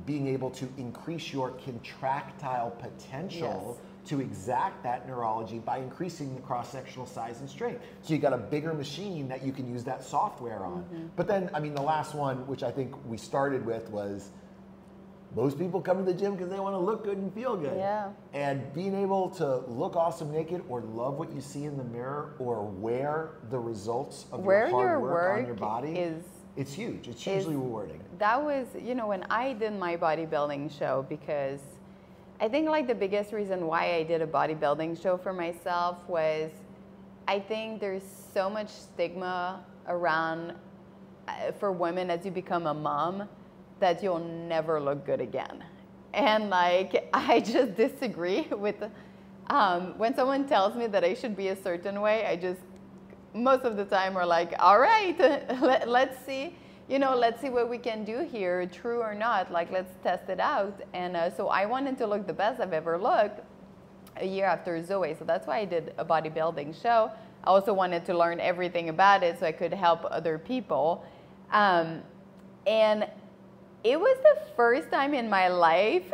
being 0.06 0.26
able 0.28 0.50
to 0.50 0.69
increase 0.78 1.32
your 1.32 1.50
contractile 1.50 2.70
potential 2.70 3.79
Yes. 3.79 3.92
To 4.06 4.21
exact 4.21 4.82
that 4.82 5.06
neurology 5.06 5.59
by 5.59 5.79
increasing 5.79 6.35
the 6.35 6.41
cross-sectional 6.41 7.06
size 7.06 7.41
and 7.41 7.49
strength. 7.49 7.82
So 8.03 8.15
you 8.15 8.19
got 8.21 8.32
a 8.32 8.39
bigger 8.39 8.75
machine 8.75 9.29
that 9.29 9.44
you 9.44 9.53
can 9.53 9.69
use 9.73 9.85
that 9.85 10.03
software 10.03 10.65
on. 10.65 10.82
Mm-hmm. 10.82 11.06
But 11.17 11.29
then, 11.29 11.51
I 11.55 11.61
mean, 11.61 11.75
the 11.75 11.82
last 11.82 12.15
one, 12.15 12.47
which 12.47 12.63
I 12.63 12.71
think 12.71 12.93
we 13.06 13.17
started 13.17 13.65
with, 13.65 13.89
was 13.91 14.31
most 15.35 15.59
people 15.59 15.81
come 15.81 15.99
to 15.99 16.05
the 16.05 16.13
gym 16.13 16.32
because 16.35 16.51
they 16.51 16.61
want 16.61 16.75
to 16.75 16.79
look 16.79 17.05
good 17.05 17.17
and 17.17 17.32
feel 17.32 17.56
good. 17.56 17.77
Yeah. 17.77 18.11
And 18.35 18.73
being 18.75 18.94
able 18.94 19.31
to 19.31 19.59
look 19.69 19.97
awesome 19.97 20.31
naked, 20.31 20.63
or 20.69 20.82
love 20.82 21.15
what 21.15 21.32
you 21.32 21.41
see 21.41 21.65
in 21.65 21.79
the 21.79 21.85
mirror, 21.85 22.35
or 22.39 22.65
wear 22.65 23.31
the 23.51 23.59
results 23.59 24.27
of 24.32 24.41
Wear 24.41 24.67
your 24.67 24.71
hard 24.71 24.91
your 24.91 25.01
work, 25.01 25.39
on 25.39 25.47
your 25.47 25.55
body, 25.55 25.93
is- 25.99 26.25
it's 26.55 26.75
huge. 26.75 27.09
It's 27.09 27.23
hugely 27.23 27.55
rewarding. 27.55 27.99
that 28.19 28.43
was 28.44 28.67
you 28.79 28.94
know 28.94 29.06
when 29.06 29.23
i 29.31 29.55
did 29.55 29.73
my 29.73 29.97
bodybuilding 29.97 30.71
show 30.79 31.06
because 31.09 31.61
i 32.43 32.49
think 32.49 32.69
like 32.69 32.87
the 32.87 32.94
biggest 32.94 33.32
reason 33.32 33.67
why 33.67 33.94
i 33.94 34.03
did 34.03 34.20
a 34.20 34.27
bodybuilding 34.27 35.01
show 35.01 35.17
for 35.17 35.32
myself 35.32 35.96
was 36.08 36.51
i 37.29 37.39
think 37.39 37.81
there's 37.81 38.03
so 38.34 38.51
much 38.51 38.69
stigma 38.69 39.65
around 39.87 40.53
uh, 41.29 41.53
for 41.58 41.72
women 41.72 42.11
as 42.11 42.25
you 42.25 42.31
become 42.31 42.67
a 42.67 42.75
mom 42.75 43.29
that 43.81 44.03
you'll 44.03 44.19
never 44.19 44.81
look 44.81 45.05
good 45.05 45.20
again. 45.20 45.65
And 46.15 46.51
like 46.51 47.08
i 47.13 47.41
just 47.41 47.77
disagree 47.77 48.43
with 48.51 48.77
um, 49.49 49.99
when 49.99 50.15
someone 50.15 50.46
tells 50.46 50.77
me 50.77 50.87
that 50.89 51.05
i 51.05 51.15
should 51.15 51.37
be 51.37 51.49
a 51.49 51.56
certain 51.56 52.01
way 52.01 52.27
i 52.27 52.37
just 52.37 52.61
most 53.34 53.65
of 53.65 53.77
the 53.77 53.84
time 53.84 54.15
we're 54.15 54.25
like, 54.25 54.53
all 54.58 54.79
right, 54.79 55.19
let, 55.61 55.89
let's 55.89 56.25
see, 56.25 56.56
you 56.89 56.98
know, 56.98 57.17
let's 57.17 57.41
see 57.41 57.48
what 57.48 57.70
we 57.70 57.79
can 57.79 58.05
do 58.05 58.27
here, 58.31 58.67
true 58.67 59.01
or 59.01 59.15
not. 59.15 59.53
Like, 59.53 59.70
let's 59.70 59.93
test 60.03 60.29
it 60.29 60.41
out. 60.41 60.81
And 60.93 61.17
uh, 61.17 61.34
so 61.34 61.48
I 61.48 61.65
wanted 61.67 61.96
to 61.98 62.06
look 62.06 62.27
the 62.27 62.32
best 62.32 62.60
I've 62.60 62.72
ever 62.72 62.98
looked 62.98 63.41
a 64.17 64.27
year 64.27 64.46
after 64.46 64.82
Zoe. 64.84 65.15
So 65.19 65.24
that's 65.24 65.46
why 65.46 65.58
I 65.58 65.65
did 65.65 65.94
a 65.98 66.05
bodybuilding 66.05 66.81
show. 66.81 67.10
I 67.44 67.46
also 67.46 67.72
wanted 67.72 68.05
to 68.06 68.17
learn 68.17 68.41
everything 68.41 68.89
about 68.89 69.22
it 69.22 69.39
so 69.39 69.46
I 69.46 69.53
could 69.53 69.72
help 69.72 70.05
other 70.10 70.39
people. 70.39 71.05
Um, 71.51 72.03
and 72.67 73.08
it 73.84 73.98
was 73.98 74.17
the 74.22 74.41
first 74.55 74.91
time 74.91 75.15
in 75.15 75.29
my 75.29 75.48
life 75.48 76.05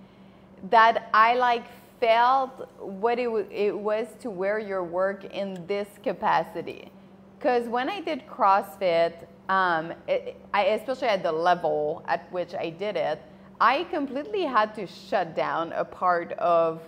that 0.70 1.08
I 1.14 1.34
like 1.34 1.64
felt 2.00 2.68
what 2.78 3.18
it, 3.18 3.28
it 3.50 3.76
was 3.76 4.06
to 4.20 4.30
wear 4.30 4.58
your 4.58 4.82
work 4.82 5.24
in 5.24 5.64
this 5.66 5.88
capacity. 6.02 6.90
Because 7.38 7.68
when 7.68 7.88
I 7.88 8.00
did 8.00 8.26
CrossFit, 8.26 9.26
um, 9.48 9.92
it, 10.08 10.36
I, 10.52 10.64
especially 10.64 11.08
at 11.08 11.22
the 11.22 11.32
level 11.32 12.02
at 12.06 12.30
which 12.32 12.54
I 12.54 12.70
did 12.70 12.96
it, 12.96 13.20
I 13.60 13.84
completely 13.84 14.42
had 14.44 14.74
to 14.74 14.86
shut 14.86 15.34
down 15.34 15.72
a 15.72 15.84
part 15.84 16.32
of 16.32 16.82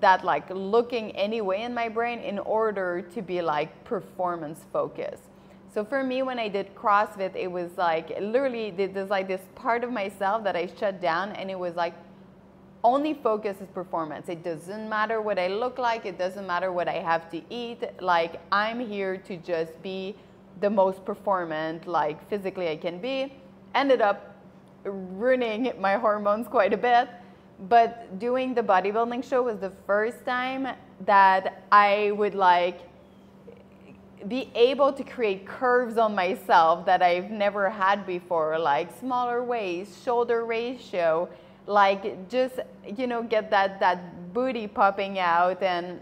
that 0.00 0.24
like 0.24 0.48
looking 0.50 1.10
anyway 1.12 1.62
in 1.62 1.74
my 1.74 1.88
brain 1.88 2.20
in 2.20 2.38
order 2.38 3.02
to 3.02 3.22
be 3.22 3.42
like 3.42 3.84
performance 3.84 4.60
focused. 4.72 5.22
So 5.72 5.84
for 5.84 6.02
me, 6.02 6.22
when 6.22 6.38
I 6.38 6.48
did 6.48 6.74
CrossFit, 6.74 7.36
it 7.36 7.50
was 7.50 7.76
like 7.76 8.10
literally 8.20 8.70
there's 8.70 9.10
like 9.10 9.28
this 9.28 9.42
part 9.54 9.84
of 9.84 9.92
myself 9.92 10.42
that 10.44 10.56
I 10.56 10.66
shut 10.66 11.00
down, 11.00 11.32
and 11.32 11.50
it 11.50 11.58
was 11.58 11.76
like 11.76 11.94
only 12.82 13.14
focus 13.14 13.58
is 13.60 13.68
performance. 13.68 14.28
It 14.28 14.42
doesn't 14.42 14.88
matter 14.88 15.20
what 15.20 15.38
I 15.38 15.48
look 15.48 15.78
like. 15.78 16.06
It 16.06 16.18
doesn't 16.18 16.46
matter 16.46 16.72
what 16.72 16.88
I 16.88 16.98
have 17.00 17.30
to 17.30 17.42
eat. 17.50 17.82
Like 18.00 18.40
I'm 18.50 18.80
here 18.80 19.16
to 19.18 19.36
just 19.36 19.80
be 19.82 20.16
the 20.60 20.70
most 20.70 21.04
performant, 21.04 21.86
like 21.86 22.28
physically 22.28 22.68
I 22.68 22.76
can 22.76 23.00
be. 23.00 23.32
Ended 23.74 24.00
up 24.00 24.36
ruining 24.84 25.72
my 25.78 25.94
hormones 25.94 26.48
quite 26.48 26.72
a 26.72 26.76
bit. 26.76 27.08
But 27.68 28.18
doing 28.18 28.54
the 28.54 28.62
bodybuilding 28.62 29.22
show 29.28 29.42
was 29.42 29.58
the 29.58 29.72
first 29.86 30.24
time 30.24 30.68
that 31.04 31.64
I 31.70 32.12
would 32.12 32.34
like 32.34 32.80
be 34.28 34.50
able 34.54 34.92
to 34.92 35.02
create 35.02 35.46
curves 35.46 35.96
on 35.96 36.14
myself 36.14 36.84
that 36.86 37.02
I've 37.02 37.30
never 37.30 37.70
had 37.70 38.06
before, 38.06 38.58
like 38.58 38.88
smaller 38.98 39.42
waist, 39.42 40.04
shoulder 40.04 40.44
ratio, 40.44 41.28
like 41.66 42.28
just 42.28 42.60
you 42.96 43.06
know 43.06 43.22
get 43.22 43.50
that 43.50 43.78
that 43.80 44.32
booty 44.32 44.66
popping 44.66 45.18
out 45.18 45.62
and 45.62 46.00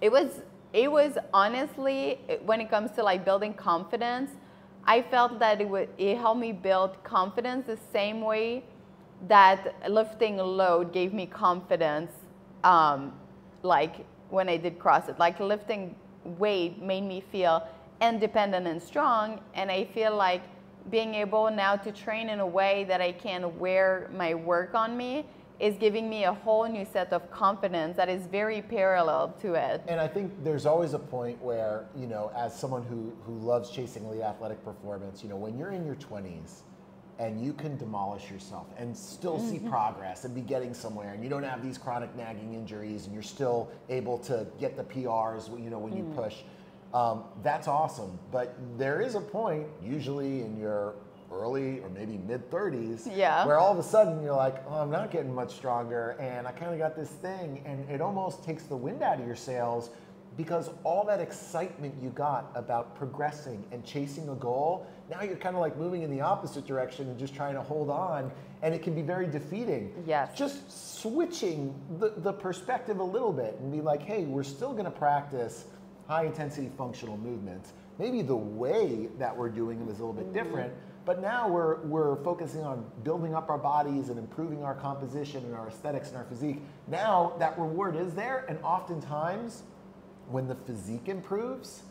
it 0.00 0.10
was 0.10 0.40
it 0.74 0.90
was 0.90 1.16
honestly 1.32 2.18
when 2.44 2.60
it 2.60 2.68
comes 2.68 2.90
to 2.90 3.02
like 3.02 3.24
building 3.24 3.54
confidence 3.54 4.30
i 4.84 5.00
felt 5.00 5.38
that 5.38 5.60
it 5.60 5.68
would 5.68 5.88
it 5.96 6.18
helped 6.18 6.40
me 6.40 6.52
build 6.52 7.02
confidence 7.04 7.66
the 7.66 7.78
same 7.92 8.20
way 8.20 8.62
that 9.28 9.74
lifting 9.88 10.36
load 10.36 10.92
gave 10.92 11.14
me 11.14 11.24
confidence 11.24 12.10
um, 12.64 13.12
like 13.62 14.04
when 14.28 14.48
i 14.48 14.56
did 14.56 14.78
crossfit. 14.78 15.18
Like 15.18 15.38
lifting 15.38 15.94
weight 16.24 16.82
made 16.82 17.04
me 17.04 17.22
feel 17.32 17.66
independent 18.02 18.66
and 18.66 18.82
strong 18.82 19.40
and 19.54 19.70
i 19.70 19.84
feel 19.84 20.14
like 20.16 20.42
being 20.90 21.14
able 21.14 21.50
now 21.50 21.76
to 21.76 21.90
train 21.92 22.28
in 22.28 22.40
a 22.40 22.46
way 22.46 22.84
that 22.84 23.00
I 23.00 23.12
can 23.12 23.58
wear 23.58 24.10
my 24.14 24.34
work 24.34 24.74
on 24.74 24.96
me 24.96 25.24
is 25.60 25.76
giving 25.76 26.10
me 26.10 26.24
a 26.24 26.32
whole 26.32 26.68
new 26.68 26.84
set 26.84 27.12
of 27.12 27.30
confidence 27.30 27.96
that 27.96 28.08
is 28.08 28.26
very 28.26 28.62
parallel 28.62 29.34
to 29.40 29.54
it. 29.54 29.82
And 29.88 30.00
I 30.00 30.08
think 30.08 30.32
there's 30.42 30.66
always 30.66 30.94
a 30.94 30.98
point 30.98 31.40
where, 31.42 31.86
you 31.96 32.06
know, 32.06 32.32
as 32.36 32.58
someone 32.58 32.82
who, 32.84 33.12
who 33.24 33.38
loves 33.38 33.70
chasing 33.70 34.04
elite 34.04 34.22
athletic 34.22 34.64
performance, 34.64 35.22
you 35.22 35.28
know, 35.28 35.36
when 35.36 35.56
you're 35.56 35.70
in 35.70 35.86
your 35.86 35.96
20s 35.96 36.62
and 37.20 37.40
you 37.40 37.52
can 37.52 37.76
demolish 37.76 38.28
yourself 38.28 38.66
and 38.76 38.96
still 38.96 39.38
see 39.38 39.58
mm-hmm. 39.58 39.70
progress 39.70 40.24
and 40.24 40.34
be 40.34 40.40
getting 40.40 40.74
somewhere 40.74 41.12
and 41.12 41.22
you 41.22 41.30
don't 41.30 41.44
have 41.44 41.62
these 41.62 41.78
chronic 41.78 42.14
nagging 42.16 42.54
injuries 42.54 43.04
and 43.04 43.14
you're 43.14 43.22
still 43.22 43.70
able 43.88 44.18
to 44.18 44.46
get 44.58 44.76
the 44.76 44.82
PRs, 44.82 45.48
you 45.62 45.70
know, 45.70 45.78
when 45.78 45.92
mm. 45.92 45.98
you 45.98 46.14
push 46.16 46.38
um, 46.94 47.24
that's 47.42 47.66
awesome. 47.66 48.18
But 48.30 48.54
there 48.78 49.02
is 49.02 49.16
a 49.16 49.20
point, 49.20 49.66
usually 49.82 50.42
in 50.42 50.56
your 50.56 50.94
early 51.34 51.80
or 51.80 51.88
maybe 51.90 52.18
mid 52.18 52.50
30s, 52.50 53.08
yeah. 53.14 53.44
where 53.46 53.58
all 53.58 53.72
of 53.72 53.78
a 53.78 53.82
sudden 53.82 54.22
you're 54.22 54.34
like, 54.34 54.62
oh, 54.68 54.82
I'm 54.82 54.90
not 54.90 55.10
getting 55.10 55.34
much 55.34 55.54
stronger, 55.54 56.16
and 56.20 56.46
I 56.46 56.52
kind 56.52 56.72
of 56.72 56.78
got 56.78 56.96
this 56.96 57.10
thing, 57.10 57.62
and 57.64 57.88
it 57.90 58.00
almost 58.00 58.42
takes 58.44 58.64
the 58.64 58.76
wind 58.76 59.02
out 59.02 59.20
of 59.20 59.26
your 59.26 59.36
sails 59.36 59.90
because 60.36 60.70
all 60.82 61.04
that 61.04 61.20
excitement 61.20 61.94
you 62.02 62.10
got 62.10 62.50
about 62.54 62.96
progressing 62.96 63.64
and 63.70 63.84
chasing 63.84 64.28
a 64.28 64.34
goal, 64.34 64.86
now 65.10 65.22
you're 65.22 65.36
kind 65.36 65.54
of 65.54 65.60
like 65.60 65.76
moving 65.76 66.02
in 66.02 66.10
the 66.10 66.20
opposite 66.20 66.66
direction 66.66 67.08
and 67.08 67.18
just 67.18 67.34
trying 67.34 67.54
to 67.54 67.62
hold 67.62 67.90
on, 67.90 68.32
and 68.62 68.74
it 68.74 68.82
can 68.82 68.94
be 68.94 69.02
very 69.02 69.26
defeating. 69.26 69.92
Yes. 70.06 70.36
Just 70.36 71.00
switching 71.00 71.74
the, 71.98 72.14
the 72.16 72.32
perspective 72.32 72.98
a 72.98 73.04
little 73.04 73.32
bit 73.32 73.56
and 73.60 73.70
be 73.70 73.80
like, 73.80 74.02
hey, 74.02 74.24
we're 74.24 74.42
still 74.42 74.72
going 74.72 74.86
to 74.86 74.90
practice 74.90 75.66
high 76.08 76.24
intensity 76.24 76.70
functional 76.76 77.16
movements. 77.16 77.72
Maybe 77.98 78.22
the 78.22 78.36
way 78.36 79.08
that 79.18 79.36
we're 79.36 79.48
doing 79.48 79.78
them 79.78 79.88
is 79.88 80.00
a 80.00 80.04
little 80.04 80.12
bit 80.12 80.26
mm-hmm. 80.26 80.34
But 81.04 81.20
now 81.20 81.48
we're, 81.48 81.76
we're 81.82 82.16
focusing 82.24 82.62
on 82.62 82.84
building 83.02 83.34
up 83.34 83.50
our 83.50 83.58
bodies 83.58 84.08
and 84.08 84.18
improving 84.18 84.62
our 84.64 84.74
composition 84.74 85.44
and 85.44 85.54
our 85.54 85.68
aesthetics 85.68 86.08
and 86.08 86.16
our 86.16 86.24
physique. 86.24 86.60
Now 86.88 87.34
that 87.38 87.58
reward 87.58 87.96
is 87.96 88.14
there, 88.14 88.44
and 88.48 88.58
oftentimes 88.62 89.62
when 90.30 90.48
the 90.48 90.54
physique 90.54 91.08
improves, 91.08 91.82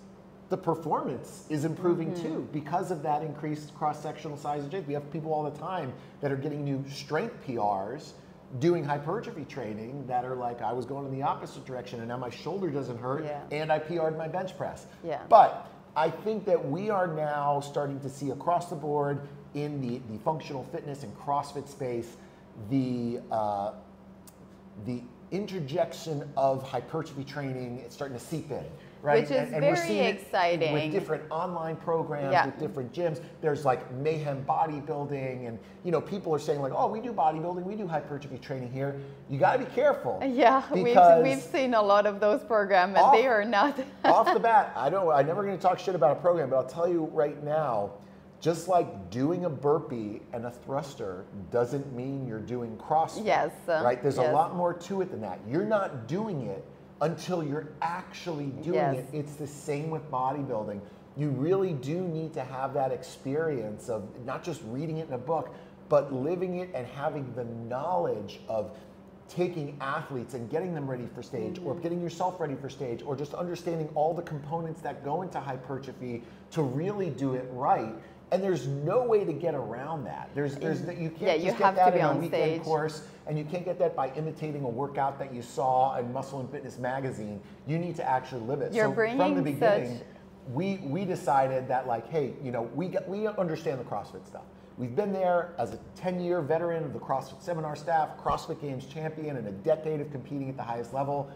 the 0.50 0.58
performance 0.58 1.46
is 1.50 1.66
improving 1.66 2.12
mm-hmm. 2.12 2.24
too 2.24 2.50
because 2.52 2.92
of 2.92 3.02
that 3.04 3.22
increased 3.22 3.74
cross 3.76 4.02
sectional 4.02 4.38
size 4.38 4.64
of 4.64 4.72
joint. 4.72 4.88
We 4.88 4.94
have 4.94 5.12
people 5.12 5.34
all 5.34 5.44
the 5.44 5.58
time 5.58 5.94
that 6.22 6.32
are 6.32 6.38
getting 6.38 6.64
new 6.64 6.84
strength 6.90 7.36
PRs 7.48 8.12
doing 8.60 8.84
hypertrophy 8.84 9.46
training 9.46 10.06
that 10.06 10.24
are 10.24 10.36
like 10.36 10.62
I 10.62 10.72
was 10.74 10.86
going 10.86 11.08
in 11.08 11.12
the 11.12 11.24
opposite 11.24 11.66
direction 11.66 12.00
and 12.00 12.08
now 12.08 12.18
my 12.18 12.30
shoulder 12.30 12.70
doesn't 12.70 13.00
hurt 13.00 13.24
yeah. 13.24 13.42
and 13.52 13.72
I 13.72 13.80
PR'd 13.80 14.16
my 14.16 14.28
bench 14.28 14.56
press. 14.56 14.86
Yeah. 15.04 15.22
But 15.28 15.73
I 15.96 16.10
think 16.10 16.46
that 16.46 16.70
we 16.70 16.90
are 16.90 17.08
now 17.08 17.60
starting 17.60 18.00
to 18.02 18.10
see 18.10 18.32
across 18.32 18.70
the 18.70 18.76
board 18.76 19.28
in 19.54 19.80
the, 19.82 20.02
the 20.12 20.20
functional 20.24 20.64
fitness 20.66 21.04
and 21.04 21.16
CrossFit 21.18 21.68
space 21.68 22.18
the 22.70 23.20
uh, 23.32 23.72
the 24.86 25.02
interjection 25.32 26.30
of 26.38 26.64
hypertrophy 26.64 27.24
training 27.24 27.80
it's 27.84 27.96
starting 27.96 28.18
to 28.18 28.24
seep 28.24 28.52
in 28.52 28.64
right? 29.04 29.22
Which 29.22 29.32
is 29.32 29.54
and, 29.54 29.64
and 29.64 29.78
very 29.78 30.00
exciting. 30.00 30.74
With 30.74 30.92
different 30.92 31.24
online 31.30 31.76
programs, 31.76 32.32
yeah. 32.32 32.46
with 32.46 32.58
different 32.58 32.94
gyms. 32.94 33.22
There's 33.42 33.66
like 33.66 33.92
mayhem 33.94 34.44
bodybuilding, 34.46 35.48
and 35.48 35.60
you 35.84 35.92
know, 35.92 36.02
people 36.02 36.34
are 36.34 36.40
saying 36.40 36.62
like, 36.62 36.72
oh, 36.74 36.88
we 36.88 37.02
do 37.02 37.12
bodybuilding, 37.12 37.64
we 37.64 37.76
do 37.76 37.86
hypertrophy 37.86 38.38
training 38.38 38.72
here. 38.72 38.96
You 39.30 39.38
got 39.38 39.54
to 39.54 39.66
be 39.66 39.72
careful. 39.72 40.22
Yeah, 40.34 40.64
we've, 40.74 40.98
we've 41.22 41.42
seen 41.42 41.74
a 41.76 41.82
lot 41.82 42.08
of 42.08 42.20
those 42.20 42.44
programs, 42.44 42.96
and 42.96 43.04
off, 43.04 43.14
they 43.14 43.28
are 43.28 43.46
not. 43.46 43.80
off 44.06 44.34
the 44.34 44.40
bat, 44.40 44.74
I 44.76 44.90
don't. 44.90 45.12
I'm 45.12 45.28
never 45.28 45.44
going 45.44 45.56
to 45.56 45.62
talk 45.62 45.78
shit 45.78 45.94
about 45.96 46.18
a 46.18 46.20
program, 46.20 46.50
but 46.50 46.56
I'll 46.56 46.68
tell 46.68 46.88
you 46.88 47.06
right 47.14 47.42
now. 47.44 47.92
Just 48.40 48.68
like 48.68 49.10
doing 49.10 49.46
a 49.46 49.50
burpee 49.50 50.22
and 50.34 50.46
a 50.46 50.52
thruster 50.52 51.24
doesn't 51.50 51.96
mean 51.96 52.28
you're 52.28 52.40
doing 52.40 52.76
CrossFit. 52.78 53.26
Yes. 53.26 53.52
Uh, 53.70 53.82
right? 53.86 54.02
There's 54.02 54.18
yes. 54.18 54.28
a 54.28 54.34
lot 54.34 54.54
more 54.54 54.74
to 54.74 55.02
it 55.02 55.12
than 55.12 55.22
that. 55.22 55.40
You're 55.48 55.64
not 55.64 56.08
doing 56.10 56.48
it 56.48 56.66
until 57.04 57.44
you're 57.44 57.68
actually 57.82 58.48
doing 58.48 58.76
yes. 58.76 58.96
it. 58.96 59.08
It's 59.12 59.36
the 59.36 59.48
same 59.48 59.90
with 59.90 60.10
bodybuilding. 60.10 60.80
You 61.18 61.30
really 61.30 61.74
do 61.74 62.02
need 62.02 62.34
to 62.34 62.44
have 62.44 62.74
that 62.76 62.92
experience 62.94 63.90
of 63.90 64.08
not 64.26 64.42
just 64.42 64.62
reading 64.68 64.98
it 64.98 65.10
in 65.10 65.14
a 65.14 65.18
book, 65.18 65.54
but 65.90 66.14
living 66.14 66.60
it 66.60 66.70
and 66.74 66.88
having 66.88 67.32
the 67.36 67.44
knowledge 67.44 68.40
of 68.48 68.76
taking 69.28 69.78
athletes 69.82 70.34
and 70.34 70.50
getting 70.50 70.74
them 70.74 70.90
ready 70.90 71.08
for 71.14 71.22
stage 71.22 71.56
mm-hmm. 71.56 71.68
or 71.68 71.76
getting 71.76 72.02
yourself 72.02 72.40
ready 72.40 72.56
for 72.56 72.70
stage 72.70 73.02
or 73.06 73.16
just 73.16 73.34
understanding 73.34 73.90
all 73.96 74.14
the 74.14 74.22
components 74.22 74.80
that 74.82 75.04
go 75.04 75.24
into 75.24 75.40
hypertrophy 75.40 76.24
to 76.52 76.62
really 76.62 77.10
do 77.10 77.34
it 77.34 77.46
right 77.52 77.94
and 78.34 78.44
there's 78.44 78.66
no 78.68 79.04
way 79.04 79.24
to 79.24 79.32
get 79.32 79.54
around 79.54 80.06
that. 80.06 80.28
There's, 80.34 80.56
there's, 80.56 80.82
you 80.82 81.12
can't 81.12 81.22
yeah, 81.22 81.34
just 81.36 81.46
you 81.46 81.52
get 81.54 81.76
that 81.76 81.96
in 81.96 82.02
a 82.02 82.14
weekend 82.16 82.30
stage. 82.30 82.62
course, 82.64 83.04
and 83.28 83.38
you 83.38 83.46
can't 83.46 83.64
get 83.64 83.78
that 83.78 83.96
by 83.96 84.12
imitating 84.16 84.64
a 84.64 84.68
workout 84.68 85.20
that 85.20 85.32
you 85.32 85.44
saw 85.44 85.96
in 85.98 86.12
Muscle 86.12 86.40
and 86.40 86.50
Fitness 86.50 86.80
magazine. 86.80 87.40
You 87.68 87.78
need 87.78 87.96
to 87.98 88.10
actually 88.10 88.42
live 88.42 88.62
it. 88.62 88.74
You're 88.74 88.88
so 88.88 88.92
bringing 88.92 89.18
from 89.20 89.36
the 89.36 89.44
beginning, 89.44 90.00
such... 90.00 90.08
we 90.52 90.78
we 90.78 91.06
decided 91.06 91.68
that 91.68 91.86
like, 91.86 92.10
hey, 92.10 92.34
you 92.44 92.52
know, 92.52 92.64
we 92.74 92.88
get, 92.88 93.08
we 93.08 93.28
understand 93.28 93.80
the 93.80 93.84
CrossFit 93.84 94.26
stuff. 94.26 94.46
We've 94.80 94.96
been 94.96 95.14
there 95.14 95.54
as 95.60 95.74
a 95.74 95.80
10-year 95.96 96.42
veteran 96.42 96.84
of 96.84 96.94
the 96.94 97.00
CrossFit 97.00 97.40
seminar 97.40 97.76
staff, 97.76 98.18
CrossFit 98.18 98.60
Games 98.60 98.88
champion, 98.88 99.38
and 99.38 99.48
a 99.48 99.52
decade 99.52 100.02
of 100.02 100.12
competing 100.12 100.50
at 100.50 100.58
the 100.58 100.64
highest 100.64 100.92
level. 100.92 101.30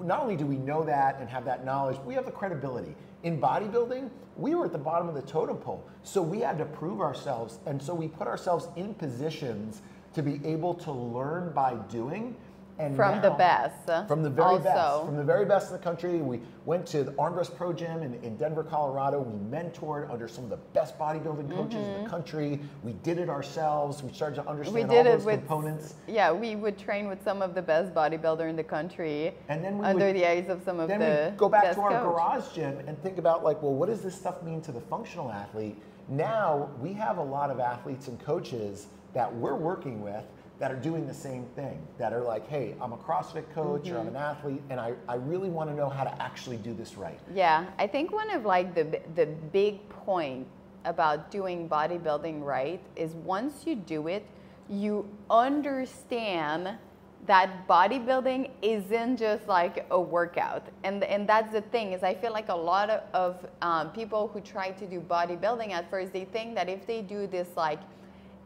Not 0.00 0.20
only 0.20 0.34
do 0.34 0.44
we 0.44 0.56
know 0.56 0.82
that 0.82 1.20
and 1.20 1.28
have 1.28 1.44
that 1.44 1.64
knowledge, 1.64 1.98
we 2.04 2.14
have 2.14 2.24
the 2.24 2.32
credibility 2.32 2.96
in 3.22 3.40
bodybuilding, 3.40 4.10
we 4.36 4.54
were 4.54 4.64
at 4.64 4.72
the 4.72 4.78
bottom 4.78 5.08
of 5.08 5.14
the 5.14 5.22
totem 5.22 5.56
pole. 5.56 5.84
So 6.02 6.22
we 6.22 6.40
had 6.40 6.58
to 6.58 6.64
prove 6.64 7.00
ourselves. 7.00 7.58
And 7.66 7.82
so 7.82 7.94
we 7.94 8.08
put 8.08 8.26
ourselves 8.26 8.68
in 8.76 8.94
positions 8.94 9.82
to 10.14 10.22
be 10.22 10.40
able 10.44 10.74
to 10.74 10.92
learn 10.92 11.52
by 11.52 11.74
doing 11.88 12.36
and 12.82 12.96
from 12.96 13.16
now, 13.16 13.22
the 13.22 13.30
best. 13.30 14.08
From 14.08 14.22
the 14.22 14.30
very 14.30 14.48
also. 14.48 14.64
best. 14.64 15.04
From 15.06 15.16
the 15.16 15.24
very 15.24 15.44
best 15.44 15.68
in 15.68 15.72
the 15.74 15.82
country. 15.82 16.16
We 16.16 16.40
went 16.64 16.86
to 16.88 17.04
the 17.04 17.12
Armbrust 17.12 17.56
Pro 17.56 17.72
Gym 17.72 18.02
in, 18.02 18.14
in 18.22 18.36
Denver, 18.36 18.64
Colorado. 18.64 19.20
We 19.20 19.38
mentored 19.56 20.10
under 20.10 20.26
some 20.26 20.44
of 20.44 20.50
the 20.50 20.56
best 20.56 20.98
bodybuilding 20.98 21.50
coaches 21.50 21.74
mm-hmm. 21.74 21.76
in 21.76 21.92
the 21.92 21.98
mm-hmm. 22.00 22.10
country. 22.10 22.60
We 22.82 22.92
did 23.04 23.18
it 23.18 23.28
ourselves. 23.28 24.02
We 24.02 24.12
started 24.12 24.36
to 24.36 24.48
understand 24.48 24.90
all 24.90 25.04
those 25.04 25.24
with, 25.24 25.38
components. 25.40 25.94
Yeah, 26.08 26.32
we 26.32 26.56
would 26.56 26.78
train 26.78 27.08
with 27.08 27.22
some 27.22 27.40
of 27.40 27.54
the 27.54 27.62
best 27.62 27.94
bodybuilder 27.94 28.48
in 28.48 28.56
the 28.56 28.64
country. 28.64 29.34
And 29.48 29.64
then 29.64 29.78
we 29.78 29.86
under 29.86 30.06
would, 30.06 30.16
the 30.16 30.28
eyes 30.28 30.48
of 30.48 30.62
some 30.64 30.80
of 30.80 30.88
then 30.88 31.00
the 31.00 31.30
we 31.32 31.36
go 31.36 31.48
back 31.48 31.74
to 31.74 31.80
our 31.80 31.90
coach. 31.90 32.02
garage 32.02 32.54
gym 32.54 32.78
and 32.86 33.00
think 33.02 33.18
about 33.18 33.44
like, 33.44 33.62
well, 33.62 33.74
what 33.74 33.88
does 33.88 34.02
this 34.02 34.14
stuff 34.14 34.42
mean 34.42 34.60
to 34.62 34.72
the 34.72 34.80
functional 34.80 35.30
athlete? 35.30 35.76
Now 36.08 36.70
we 36.80 36.92
have 36.94 37.18
a 37.18 37.22
lot 37.22 37.50
of 37.50 37.60
athletes 37.60 38.08
and 38.08 38.18
coaches 38.20 38.88
that 39.14 39.32
we're 39.32 39.54
working 39.54 40.02
with 40.02 40.24
that 40.62 40.70
are 40.70 40.76
doing 40.76 41.08
the 41.08 41.12
same 41.12 41.44
thing, 41.56 41.76
that 41.98 42.12
are 42.12 42.20
like, 42.20 42.48
hey, 42.48 42.76
I'm 42.80 42.92
a 42.92 42.96
CrossFit 42.96 43.52
coach 43.52 43.90
or 43.90 43.98
I'm 43.98 44.06
an 44.06 44.14
athlete, 44.14 44.62
and 44.70 44.78
I, 44.78 44.92
I 45.08 45.16
really 45.16 45.48
want 45.48 45.68
to 45.70 45.74
know 45.74 45.88
how 45.88 46.04
to 46.04 46.22
actually 46.22 46.56
do 46.56 46.72
this 46.72 46.94
right. 46.94 47.18
Yeah, 47.34 47.66
I 47.80 47.88
think 47.88 48.12
one 48.12 48.30
of 48.30 48.44
like 48.44 48.72
the 48.72 49.00
the 49.16 49.26
big 49.26 49.88
point 49.88 50.46
about 50.84 51.32
doing 51.32 51.68
bodybuilding 51.68 52.44
right 52.44 52.80
is 52.94 53.14
once 53.14 53.66
you 53.66 53.74
do 53.74 54.06
it, 54.06 54.24
you 54.68 55.04
understand 55.30 56.78
that 57.26 57.66
bodybuilding 57.66 58.48
isn't 58.62 59.16
just 59.16 59.48
like 59.48 59.84
a 59.90 60.00
workout 60.00 60.66
and 60.84 61.04
and 61.04 61.28
that's 61.28 61.52
the 61.52 61.60
thing 61.70 61.92
is 61.92 62.02
i 62.02 62.12
feel 62.12 62.32
like 62.32 62.48
a 62.48 62.60
lot 62.72 62.90
of, 62.90 63.00
of 63.14 63.46
um, 63.62 63.90
people 63.90 64.26
who 64.26 64.40
try 64.40 64.72
to 64.72 64.88
do 64.88 65.00
bodybuilding 65.00 65.70
at 65.70 65.88
first 65.88 66.12
they 66.12 66.24
think 66.24 66.56
that 66.56 66.68
if 66.68 66.84
they 66.84 67.00
do 67.00 67.28
this 67.28 67.46
like 67.56 67.78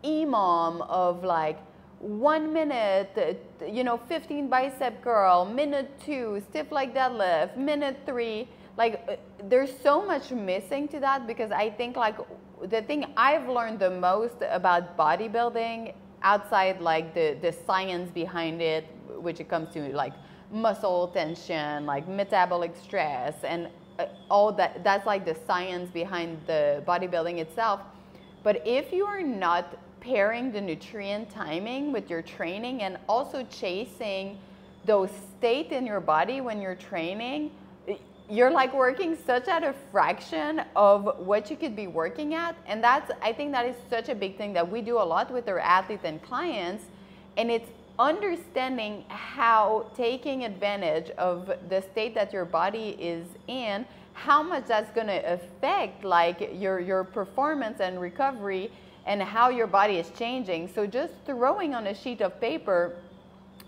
EMOM 0.05 0.87
of 0.91 1.25
like 1.25 1.59
one 1.99 2.53
minute 2.53 3.41
you 3.67 3.83
know 3.83 3.97
15 3.97 4.49
bicep 4.49 5.03
curl 5.03 5.45
minute 5.45 5.91
two 6.05 6.43
stiff 6.51 6.71
leg 6.71 6.95
deadlift 6.95 7.57
minute 7.57 7.97
three 8.05 8.47
like 8.77 9.03
uh, 9.09 9.17
there's 9.45 9.73
so 9.83 10.05
much 10.05 10.31
missing 10.31 10.87
to 10.87 11.01
that 11.01 11.27
because 11.27 11.51
i 11.51 11.71
think 11.71 11.97
like 11.97 12.17
the 12.65 12.83
thing 12.83 13.07
i've 13.17 13.49
learned 13.49 13.79
the 13.79 13.91
most 13.91 14.37
about 14.51 14.97
bodybuilding 14.99 15.95
outside 16.23 16.81
like 16.81 17.15
the, 17.15 17.37
the 17.41 17.53
science 17.53 18.11
behind 18.11 18.61
it, 18.61 18.85
which 19.21 19.41
it 19.41 19.49
comes 19.49 19.73
to 19.75 19.81
like 19.95 20.13
muscle 20.51 21.09
tension, 21.09 21.87
like 21.87 22.07
metabolic 22.09 22.75
stress, 22.77 23.35
and 23.45 23.69
uh, 23.99 24.07
all 24.29 24.53
that. 24.53 24.83
That's 24.85 25.07
like 25.07 25.25
the 25.25 25.37
science 25.47 25.91
behind 25.91 26.39
the 26.47 26.83
bodybuilding 26.87 27.39
itself. 27.39 27.81
But 28.43 28.63
if 28.67 28.93
you 28.93 29.05
are 29.05 29.23
not 29.23 29.79
pairing 30.07 30.53
the 30.53 30.61
nutrient 30.61 31.29
timing 31.29 31.93
with 31.93 32.09
your 32.09 32.23
training 32.23 32.83
and 32.83 32.97
also 33.09 33.45
chasing 33.51 34.39
those 34.85 35.11
state 35.37 35.73
in 35.73 35.85
your 35.85 35.99
body 35.99 36.41
when 36.41 36.63
you're 36.63 36.77
training, 36.77 37.51
you're 38.31 38.53
like 38.53 38.73
working 38.73 39.19
such 39.27 39.49
at 39.49 39.65
a 39.65 39.75
fraction 39.91 40.63
of 40.77 41.19
what 41.19 41.51
you 41.51 41.57
could 41.57 41.75
be 41.75 41.89
working 41.89 42.35
at. 42.35 42.57
And 42.67 42.83
that's 42.83 43.11
i 43.21 43.33
think 43.33 43.53
that 43.53 43.67
is 43.67 43.77
such 43.91 44.09
a 44.09 44.15
big 44.15 44.37
thing 44.37 44.53
that 44.53 44.69
we 44.71 44.81
do 44.81 44.99
a 44.99 45.07
lot 45.15 45.31
with 45.31 45.49
our 45.49 45.59
athletes 45.59 46.05
and 46.05 46.23
clients. 46.23 46.85
And 47.37 47.51
it's 47.51 47.69
understanding 47.99 49.05
how 49.09 49.91
taking 49.97 50.45
advantage 50.45 51.11
of 51.19 51.51
the 51.69 51.83
state 51.93 52.15
that 52.15 52.33
your 52.33 52.45
body 52.45 52.91
is 53.01 53.27
in 53.49 53.85
how 54.13 54.43
much 54.43 54.67
that's 54.67 54.91
going 54.93 55.07
to 55.07 55.33
affect 55.33 56.05
like 56.05 56.51
your 56.55 56.79
your 56.81 57.05
performance 57.05 57.81
and 57.81 58.01
recovery 58.01 58.71
and 59.07 59.23
how 59.23 59.49
your 59.49 59.67
body 59.67 59.97
is 59.97 60.11
changing 60.19 60.69
so 60.69 60.87
just 60.87 61.13
throwing 61.25 61.75
on 61.75 61.87
a 61.87 61.95
sheet 61.95 62.21
of 62.21 62.41
paper 62.41 62.97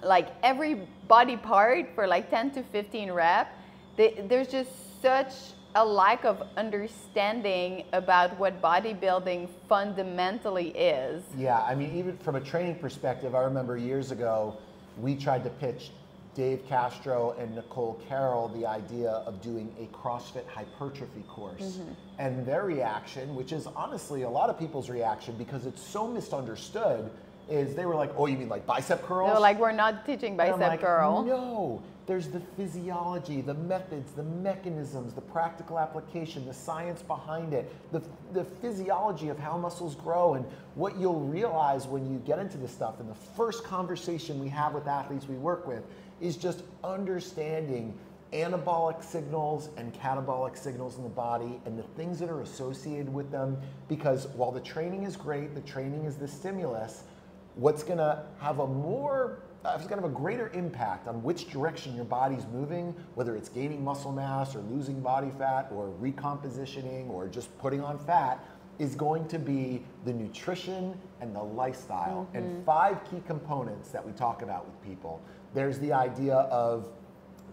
like 0.03 0.29
every 0.43 0.87
body 1.07 1.37
part 1.37 1.87
for 1.95 2.07
like 2.07 2.31
10 2.31 2.51
to 2.53 2.63
15 2.63 3.13
reps 3.13 3.51
there's 3.97 4.49
just 4.49 4.71
such 5.03 5.33
a 5.75 5.85
lack 5.85 6.25
of 6.25 6.43
understanding 6.57 7.85
about 7.93 8.37
what 8.39 8.61
bodybuilding 8.63 9.49
fundamentally 9.69 10.71
is. 10.71 11.23
Yeah, 11.37 11.61
I 11.63 11.75
mean, 11.75 11.97
even 11.97 12.17
from 12.19 12.37
a 12.37 12.41
training 12.41 12.77
perspective, 12.77 13.35
I 13.35 13.43
remember 13.43 13.77
years 13.77 14.11
ago 14.11 14.57
we 14.99 15.15
tried 15.15 15.45
to 15.45 15.51
pitch 15.51 15.91
Dave 16.39 16.65
Castro 16.69 17.35
and 17.37 17.53
Nicole 17.57 18.01
Carroll 18.09 18.47
the 18.47 18.65
idea 18.65 19.11
of 19.11 19.43
doing 19.43 19.75
a 19.81 19.87
CrossFit 19.87 20.47
hypertrophy 20.47 21.23
course. 21.23 21.61
Mm-hmm. 21.61 21.93
And 22.21 22.47
their 22.47 22.63
reaction, 22.63 23.35
which 23.35 23.51
is 23.51 23.67
honestly 23.67 24.23
a 24.23 24.31
lot 24.31 24.49
of 24.49 24.57
people's 24.57 24.89
reaction 24.89 25.35
because 25.37 25.67
it's 25.67 25.83
so 25.83 26.07
misunderstood, 26.07 27.11
is 27.51 27.75
they 27.75 27.87
were 27.87 27.97
like, 27.97 28.13
"Oh, 28.17 28.27
you 28.27 28.37
mean 28.37 28.49
like 28.49 28.67
bicep 28.67 29.03
curls?" 29.03 29.35
No, 29.35 29.41
like 29.41 29.59
we're 29.59 29.73
not 29.73 30.07
teaching 30.07 30.37
bicep 30.37 30.61
like, 30.61 30.81
curl. 30.81 31.25
No, 31.25 31.83
there's 32.07 32.29
the 32.29 32.41
physiology, 32.57 33.41
the 33.41 33.55
methods, 33.55 34.13
the 34.13 34.23
mechanisms, 34.23 35.15
the 35.15 35.21
practical 35.21 35.79
application, 35.79 36.47
the 36.47 36.55
science 36.55 37.03
behind 37.03 37.53
it, 37.53 37.71
the, 37.93 38.01
the 38.33 38.45
physiology 38.45 39.29
of 39.29 39.39
how 39.39 39.59
muscles 39.59 39.95
grow, 39.95 40.35
and 40.35 40.47
what 40.75 40.97
you'll 40.99 41.21
realize 41.21 41.87
when 41.87 42.11
you 42.11 42.19
get 42.21 42.39
into 42.39 42.59
this 42.59 42.71
stuff. 42.71 43.01
And 43.01 43.11
the 43.11 43.21
first 43.37 43.65
conversation 43.65 44.39
we 44.39 44.49
have 44.49 44.73
with 44.73 44.87
athletes 44.87 45.27
we 45.27 45.37
work 45.37 45.67
with 45.67 45.85
is 46.21 46.37
just 46.37 46.63
understanding 46.85 47.97
anabolic 48.33 49.03
signals 49.03 49.71
and 49.77 49.95
catabolic 49.95 50.57
signals 50.57 50.97
in 50.99 51.03
the 51.03 51.09
body 51.09 51.61
and 51.65 51.79
the 51.79 51.83
things 51.83 52.19
that 52.19 52.29
are 52.29 52.43
associated 52.43 53.13
with 53.13 53.31
them. 53.31 53.57
Because 53.89 54.29
while 54.29 54.53
the 54.53 54.61
training 54.61 55.05
is 55.05 55.17
great, 55.17 55.55
the 55.55 55.63
training 55.63 56.05
is 56.05 56.17
the 56.17 56.29
stimulus, 56.29 57.05
what's 57.55 57.83
gonna 57.83 58.25
have 58.41 58.59
a 58.59 58.67
more 58.67 59.39
uh, 59.65 59.73
it's 59.75 59.89
going 59.89 60.01
to 60.01 60.07
have 60.07 60.17
a 60.17 60.21
greater 60.21 60.51
impact 60.55 61.09
on 61.09 61.23
which 61.23 61.51
direction 61.51 61.95
your 61.95 62.05
body's 62.05 62.47
moving, 62.53 62.95
whether 63.17 63.35
it's 63.35 63.49
gaining 63.49 63.83
muscle 63.83 64.13
mass 64.13 64.55
or 64.55 64.61
losing 64.61 65.01
body 65.01 65.33
fat 65.37 65.69
or 65.73 65.93
recompositioning 66.01 67.11
or 67.11 67.27
just 67.27 67.57
putting 67.59 67.81
on 67.81 67.99
fat, 67.99 68.45
is 68.79 68.95
going 68.95 69.27
to 69.27 69.39
be 69.39 69.83
the 70.05 70.13
nutrition 70.13 70.97
and 71.21 71.35
the 71.35 71.43
lifestyle. 71.43 72.29
Mm-hmm. 72.29 72.37
And 72.37 72.65
five 72.65 73.05
key 73.11 73.21
components 73.27 73.89
that 73.89 74.05
we 74.05 74.13
talk 74.13 74.43
about 74.43 74.65
with 74.65 74.81
people. 74.83 75.21
There's 75.55 75.79
the 75.79 75.93
idea 75.93 76.35
of 76.35 76.89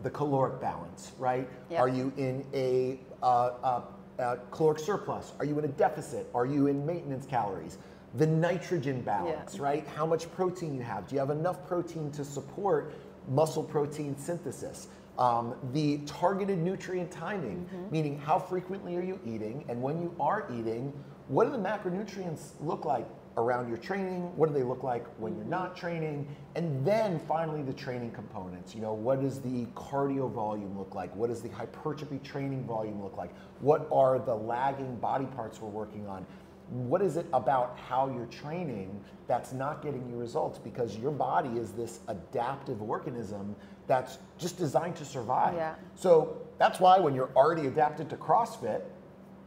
the 0.03 0.09
caloric 0.09 0.59
balance, 0.61 1.13
right? 1.17 1.47
Yep. 1.69 1.79
Are 1.79 1.89
you 1.89 2.13
in 2.17 2.45
a, 2.53 2.99
uh, 3.23 3.25
uh, 3.25 3.81
uh, 4.19 4.35
caloric 4.51 4.79
surplus? 4.79 5.33
Are 5.39 5.45
you 5.45 5.57
in 5.59 5.65
a 5.65 5.69
deficit? 5.69 6.27
Are 6.33 6.45
you 6.45 6.67
in 6.67 6.85
maintenance 6.85 7.25
calories? 7.25 7.77
the 8.17 8.25
nitrogen 8.25 9.01
balance, 9.01 9.55
yeah. 9.55 9.61
right? 9.61 9.87
How 9.87 10.05
much 10.05 10.31
protein 10.31 10.73
you 10.73 10.81
have. 10.81 11.07
Do 11.07 11.15
you 11.15 11.19
have 11.19 11.29
enough 11.29 11.67
protein 11.67 12.11
to 12.11 12.23
support 12.23 12.93
muscle 13.27 13.63
protein 13.63 14.17
synthesis? 14.17 14.87
Um, 15.17 15.55
the 15.71 15.99
targeted 16.05 16.59
nutrient 16.59 17.11
timing, 17.11 17.65
mm-hmm. 17.65 17.91
meaning 17.91 18.19
how 18.19 18.37
frequently 18.37 18.95
are 18.95 19.01
you 19.01 19.19
eating, 19.25 19.63
and 19.69 19.81
when 19.81 20.01
you 20.01 20.13
are 20.19 20.47
eating, 20.51 20.93
what 21.27 21.45
do 21.45 21.51
the 21.51 21.57
macronutrients 21.57 22.51
look 22.59 22.85
like 22.85 23.07
around 23.37 23.67
your 23.67 23.77
training? 23.77 24.35
What 24.35 24.47
do 24.47 24.53
they 24.53 24.63
look 24.63 24.83
like 24.83 25.05
when 25.17 25.35
you're 25.35 25.45
not 25.45 25.75
training? 25.75 26.27
And 26.55 26.85
then 26.85 27.19
finally, 27.27 27.63
the 27.63 27.73
training 27.73 28.11
components. 28.11 28.73
You 28.73 28.81
know, 28.81 28.93
what 28.93 29.21
does 29.21 29.41
the 29.41 29.65
cardio 29.75 30.31
volume 30.31 30.77
look 30.77 30.95
like? 30.95 31.15
What 31.15 31.27
does 31.27 31.41
the 31.41 31.49
hypertrophy 31.49 32.19
training 32.23 32.65
volume 32.65 33.01
look 33.03 33.17
like? 33.17 33.31
What 33.59 33.87
are 33.91 34.19
the 34.19 34.35
lagging 34.35 34.95
body 34.97 35.25
parts 35.25 35.61
we're 35.61 35.69
working 35.69 36.07
on? 36.07 36.25
what 36.69 37.01
is 37.01 37.17
it 37.17 37.25
about 37.33 37.77
how 37.77 38.07
you're 38.07 38.25
training 38.25 38.99
that's 39.27 39.53
not 39.53 39.81
getting 39.81 40.07
you 40.09 40.17
results 40.17 40.57
because 40.57 40.97
your 40.97 41.11
body 41.11 41.59
is 41.59 41.71
this 41.71 41.99
adaptive 42.07 42.81
organism 42.81 43.55
that's 43.87 44.17
just 44.37 44.57
designed 44.57 44.95
to 44.95 45.05
survive. 45.05 45.53
Yeah. 45.55 45.75
So 45.95 46.37
that's 46.57 46.79
why 46.79 46.99
when 46.99 47.13
you're 47.13 47.31
already 47.35 47.67
adapted 47.67 48.09
to 48.09 48.17
CrossFit, 48.17 48.81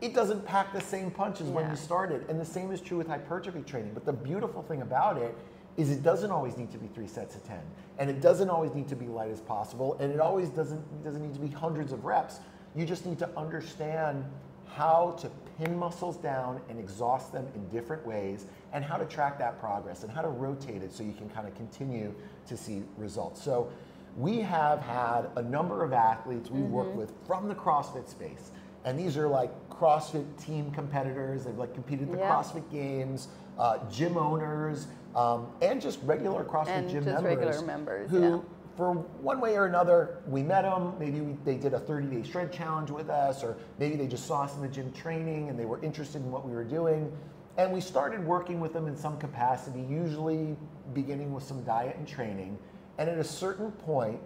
it 0.01 0.15
doesn't 0.15 0.45
pack 0.45 0.73
the 0.73 0.81
same 0.81 1.11
punch 1.11 1.41
as 1.41 1.49
yeah. 1.49 1.55
when 1.55 1.71
you 1.71 1.77
started. 1.77 2.29
And 2.29 2.41
the 2.41 2.45
same 2.45 2.71
is 2.71 2.81
true 2.81 2.99
with 2.99 3.09
hypertrophy 3.09 3.63
training. 3.63 3.93
But 3.95 4.05
the 4.05 4.13
beautiful 4.13 4.63
thing 4.63 4.83
about 4.83 5.19
it 5.19 5.35
is 5.77 5.91
it 5.91 6.03
doesn't 6.03 6.31
always 6.31 6.57
need 6.57 6.71
to 6.73 6.79
be 6.79 6.89
three 6.89 7.07
sets 7.07 7.37
of 7.37 7.45
10. 7.47 7.59
And 7.99 8.11
it 8.11 8.21
doesn't 8.21 8.51
always 8.51 8.75
need 8.75 8.89
to 8.89 8.97
be 8.97 9.07
light 9.07 9.31
as 9.31 9.41
possible. 9.41 9.97
And 10.01 10.13
it 10.13 10.21
always 10.21 10.49
doesn't, 10.49 11.05
doesn't 11.05 11.23
need 11.23 11.35
to 11.35 11.41
be 11.41 11.49
hundreds 11.49 11.93
of 11.93 12.05
reps. 12.05 12.41
You 12.75 12.85
just 12.85 13.07
need 13.07 13.19
to 13.21 13.31
understand 13.37 14.25
how 14.67 15.17
to 15.19 15.31
pin 15.59 15.77
muscles 15.77 16.17
down 16.17 16.61
and 16.69 16.79
exhaust 16.79 17.33
them 17.33 17.47
in 17.55 17.69
different 17.69 18.07
ways, 18.07 18.47
and 18.73 18.85
how 18.85 18.97
to 18.97 19.05
track 19.07 19.39
that 19.39 19.59
progress 19.59 20.03
and 20.03 20.13
how 20.13 20.23
to 20.23 20.29
rotate 20.29 20.83
it 20.83 20.93
so 20.93 21.03
you 21.03 21.15
can 21.15 21.29
kind 21.31 21.49
of 21.49 21.55
continue 21.55 22.15
to 22.47 22.57
see 22.57 22.83
results. 22.97 23.43
So, 23.43 23.71
we 24.17 24.39
have 24.41 24.81
had 24.81 25.31
a 25.37 25.43
number 25.43 25.85
of 25.85 25.93
athletes 25.93 26.51
we've 26.51 26.65
mm-hmm. 26.65 26.73
worked 26.73 26.97
with 26.97 27.13
from 27.27 27.49
the 27.49 27.55
CrossFit 27.55 28.09
space, 28.09 28.51
and 28.85 28.99
these 28.99 29.17
are 29.17 29.29
like 29.29 29.51
CrossFit 29.79 30.25
team 30.45 30.71
competitors. 30.71 31.45
They've 31.45 31.57
like 31.57 31.75
competed 31.75 32.09
at 32.09 32.13
the 32.13 32.19
CrossFit 32.19 32.71
Games, 32.71 33.29
uh, 33.59 33.79
gym 33.91 34.17
owners, 34.17 34.89
um, 35.15 35.49
and 35.63 35.81
just 35.81 36.01
regular 36.03 36.45
CrossFit 36.45 36.69
and 36.69 36.91
gym 36.91 37.05
just 37.05 37.23
members, 37.23 37.47
regular 37.47 37.67
members 37.67 38.11
who 38.11 38.21
yeah 38.21 38.39
for 38.79 38.93
one 38.93 39.41
way 39.41 39.57
or 39.57 39.67
another, 39.67 40.19
we 40.29 40.41
met 40.41 40.63
them. 40.63 40.95
Maybe 41.01 41.21
we, 41.21 41.37
they 41.45 41.57
did 41.57 41.75
a 41.75 41.81
30 41.81 42.07
day 42.07 42.23
shred 42.31 42.53
challenge 42.53 42.93
with 42.93 43.11
us, 43.11 43.43
or 43.43 43.57
maybe 43.81 43.97
they 43.97 44.07
just 44.07 44.25
saw 44.25 44.43
us 44.43 44.55
in 44.55 44.63
the 44.63 44.69
gym 44.69 44.93
training 44.93 45.49
and 45.49 45.59
they 45.59 45.65
were 45.65 45.83
interested 45.83 46.23
in 46.23 46.31
what 46.31 46.47
we 46.47 46.55
were 46.55 46.63
doing. 46.63 47.13
And 47.57 47.73
we 47.73 47.81
started 47.81 48.25
working 48.25 48.61
with 48.61 48.73
them 48.73 48.87
in 48.87 48.97
some 48.97 49.19
capacity, 49.19 49.81
usually 49.81 50.57
beginning 50.95 51.35
with 51.35 51.43
some 51.43 51.65
diet 51.65 51.97
and 51.97 52.07
training. 52.07 52.57
And 52.99 53.11
at 53.11 53.19
a 53.19 53.25
certain 53.25 53.73
point, 53.73 54.21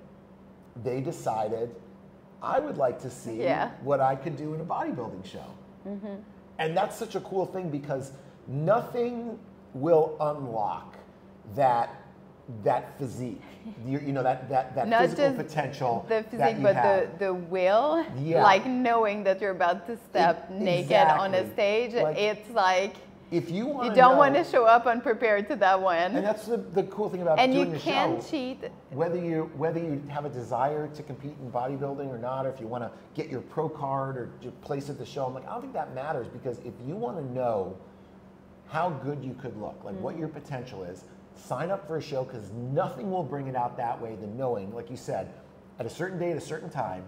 they 0.85 1.01
decided, 1.01 1.75
I 2.43 2.59
would 2.59 2.77
like 2.77 3.01
to 3.03 3.11
see 3.11 3.43
yeah. 3.43 3.71
what 3.83 4.01
I 4.01 4.17
could 4.17 4.37
do 4.37 4.55
in 4.55 4.61
a 4.61 4.65
bodybuilding 4.65 5.25
show. 5.25 5.47
Mm-hmm. 5.87 6.17
And 6.59 6.77
that's 6.77 6.97
such 6.97 7.15
a 7.15 7.21
cool 7.21 7.47
thing 7.47 7.71
because 7.71 8.13
nothing 8.47 9.39
will 9.75 10.17
unlock 10.21 10.97
that 11.55 12.03
that 12.65 12.99
physique, 12.99 13.41
you, 13.87 14.01
you 14.01 14.13
know 14.13 14.23
that 14.23 14.49
that 14.49 14.75
that 14.75 14.89
Not 14.89 15.03
physical 15.03 15.33
potential. 15.33 16.05
The 16.09 16.25
physique, 16.25 16.61
but 16.61 16.75
have. 16.75 17.19
the 17.19 17.27
the 17.27 17.35
will, 17.35 18.05
yeah. 18.19 18.43
like 18.43 18.67
knowing 18.67 19.23
that 19.25 19.41
you're 19.41 19.53
about 19.53 19.87
to 19.87 19.97
step 20.11 20.51
it, 20.51 20.57
naked 20.57 20.91
exactly. 20.91 21.25
on 21.25 21.35
a 21.35 21.53
stage. 21.53 21.95
Like, 21.95 22.19
it's 22.19 22.51
like 22.51 22.97
if 23.33 23.51
you 23.51 23.67
want 23.67 23.89
you 23.89 23.95
don't 23.97 24.19
want 24.19 24.35
to 24.35 24.45
show 24.45 24.67
up 24.67 24.87
unprepared 24.87 25.49
to 25.49 25.57
that 25.57 25.81
one. 25.81 26.15
And 26.15 26.25
that's 26.25 26.45
the, 26.47 26.59
the 26.59 26.83
cool 26.85 27.09
thing 27.09 27.23
about 27.23 27.39
and 27.39 27.53
doing 27.53 27.69
you 27.71 27.73
the 27.75 27.81
can 27.81 28.21
show. 28.21 28.31
cheat. 28.31 28.59
Whether 28.91 29.19
you 29.19 29.51
whether 29.57 29.81
you 29.81 30.03
have 30.09 30.27
a 30.27 30.29
desire 30.29 30.87
to 30.89 31.03
compete 31.03 31.35
in 31.41 31.51
bodybuilding 31.51 32.09
or 32.09 32.19
not, 32.19 32.45
or 32.45 32.51
if 32.51 32.61
you 32.61 32.67
want 32.69 32.85
to 32.85 32.91
get 33.15 33.31
your 33.31 33.41
pro 33.41 33.69
card 33.69 34.17
or 34.19 34.31
place 34.61 34.91
at 34.91 34.99
the 34.99 35.07
show, 35.07 35.25
I'm 35.25 35.33
like, 35.35 35.49
I 35.49 35.53
don't 35.53 35.63
think 35.63 35.73
that 35.73 35.95
matters 35.95 36.29
because 36.29 36.59
if 36.59 36.75
you 36.87 36.95
want 36.95 37.17
to 37.17 37.25
know 37.33 37.77
how 38.69 38.91
good 38.91 39.25
you 39.25 39.35
could 39.35 39.57
look, 39.57 39.83
like 39.83 39.95
Mm-hmm. 39.95 40.03
what 40.05 40.19
your 40.19 40.29
potential 40.29 40.85
is, 40.85 41.05
sign 41.35 41.71
up 41.71 41.87
for 41.87 41.97
a 41.97 42.03
show 42.03 42.25
because 42.25 42.51
nothing 42.73 43.11
will 43.11 43.23
bring 43.25 43.47
it 43.47 43.57
out 43.57 43.77
that 43.79 44.01
way 44.01 44.15
than 44.17 44.37
knowing, 44.37 44.73
like 44.75 44.91
you 44.91 44.97
said, 44.97 45.33
at 45.79 45.87
a 45.87 45.91
certain 45.91 46.19
day 46.19 46.31
at 46.31 46.37
a 46.37 46.41
certain 46.41 46.69
time, 46.69 47.03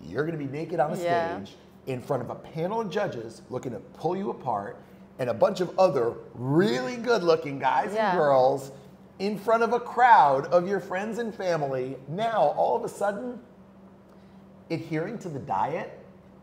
you're 0.00 0.24
going 0.24 0.38
to 0.38 0.44
be 0.44 0.50
naked 0.50 0.78
on 0.78 0.92
a 0.92 0.96
Yeah. 0.96 1.42
stage 1.42 1.56
in 1.86 2.00
front 2.00 2.22
of 2.22 2.30
a 2.30 2.34
panel 2.36 2.80
of 2.80 2.90
judges 2.90 3.42
looking 3.50 3.72
to 3.72 3.78
pull 3.78 4.16
you 4.16 4.30
apart 4.30 4.76
and 5.18 5.30
a 5.30 5.34
bunch 5.34 5.60
of 5.60 5.76
other 5.78 6.14
really 6.34 6.96
good 6.96 7.22
looking 7.22 7.58
guys 7.58 7.92
Yeah. 7.94 8.10
and 8.10 8.18
girls 8.18 8.72
in 9.18 9.38
front 9.38 9.62
of 9.62 9.72
a 9.72 9.80
crowd 9.80 10.46
of 10.46 10.68
your 10.68 10.80
friends 10.80 11.18
and 11.18 11.34
family. 11.34 11.96
Now, 12.08 12.54
all 12.56 12.76
of 12.76 12.84
a 12.84 12.88
sudden, 12.88 13.40
adhering 14.70 15.18
to 15.18 15.28
the 15.28 15.38
diet 15.38 15.98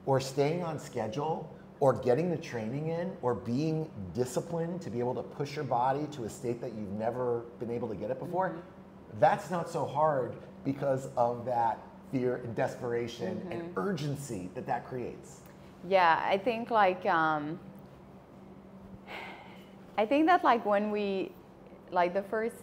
or 0.06 0.20
staying 0.20 0.64
on 0.64 0.80
schedule 0.80 1.50
or 1.80 1.94
getting 1.94 2.30
the 2.32 2.38
training 2.38 2.88
in 2.88 3.12
or 3.22 3.36
being 3.36 3.90
disciplined 4.14 4.82
to 4.82 4.90
be 4.90 5.00
able 5.00 5.14
to 5.16 5.22
push 5.24 5.56
your 5.56 5.66
body 5.66 6.08
to 6.12 6.24
a 6.24 6.30
state 6.30 6.62
that 6.62 6.74
you've 6.74 6.92
never 6.94 7.42
been 7.60 7.70
able 7.70 7.88
to 7.90 7.96
get 7.96 8.10
it 8.10 8.20
before, 8.20 8.56
that's 9.20 9.52
not 9.52 9.70
so 9.70 9.86
hard 9.86 10.34
because 10.64 11.10
of 11.18 11.46
that 11.46 11.78
fear 12.12 12.38
and 12.38 12.56
desperation 12.56 13.46
and 13.52 13.72
urgency 13.76 14.50
that 14.56 14.66
that 14.66 14.88
creates. 14.88 15.42
Yeah, 15.88 16.24
I 16.26 16.38
think 16.38 16.72
like 16.72 17.06
um, 17.06 17.60
I 19.98 20.06
think 20.06 20.26
that 20.26 20.44
like 20.44 20.66
when 20.66 20.90
we 20.92 21.32
like 21.92 22.14
the 22.14 22.24
first 22.24 22.56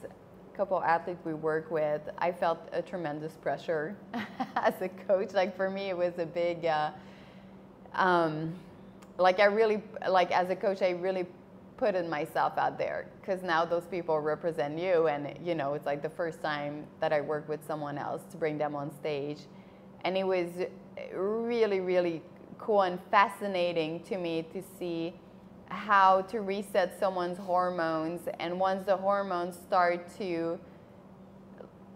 couple 0.56 0.82
athletes 0.82 1.24
we 1.24 1.32
work 1.32 1.70
with, 1.70 2.02
I 2.18 2.32
felt 2.32 2.58
a 2.72 2.82
tremendous 2.82 3.32
pressure 3.34 3.96
as 4.56 4.74
a 4.80 4.88
coach. 4.88 5.32
Like 5.32 5.56
for 5.56 5.70
me, 5.70 5.90
it 5.90 5.96
was 5.96 6.18
a 6.18 6.26
big. 6.26 6.66
Uh, 6.66 6.90
um, 7.94 8.54
like 9.18 9.38
I 9.38 9.44
really 9.44 9.82
like 10.08 10.32
as 10.32 10.50
a 10.50 10.56
coach, 10.56 10.82
I 10.82 10.90
really 10.90 11.26
put 11.76 11.94
in 11.94 12.10
myself 12.10 12.58
out 12.58 12.78
there 12.78 13.06
because 13.20 13.42
now 13.42 13.64
those 13.64 13.84
people 13.84 14.18
represent 14.18 14.78
you, 14.78 15.06
and 15.06 15.34
you 15.46 15.54
know 15.54 15.74
it's 15.74 15.86
like 15.86 16.02
the 16.02 16.10
first 16.10 16.40
time 16.40 16.84
that 17.00 17.12
I 17.12 17.20
work 17.20 17.48
with 17.48 17.64
someone 17.66 17.96
else 17.96 18.22
to 18.32 18.36
bring 18.36 18.58
them 18.58 18.74
on 18.74 18.90
stage, 18.92 19.38
and 20.04 20.16
it 20.16 20.24
was 20.24 20.48
really 21.14 21.80
really 21.80 22.22
cool 22.58 22.82
and 22.82 22.98
fascinating 23.10 24.00
to 24.04 24.18
me 24.18 24.42
to 24.52 24.62
see 24.78 25.14
how 25.70 26.22
to 26.22 26.40
reset 26.40 26.98
someone's 26.98 27.38
hormones 27.38 28.20
and 28.38 28.58
once 28.58 28.84
the 28.84 28.96
hormones 28.96 29.56
start 29.56 30.06
to 30.18 30.58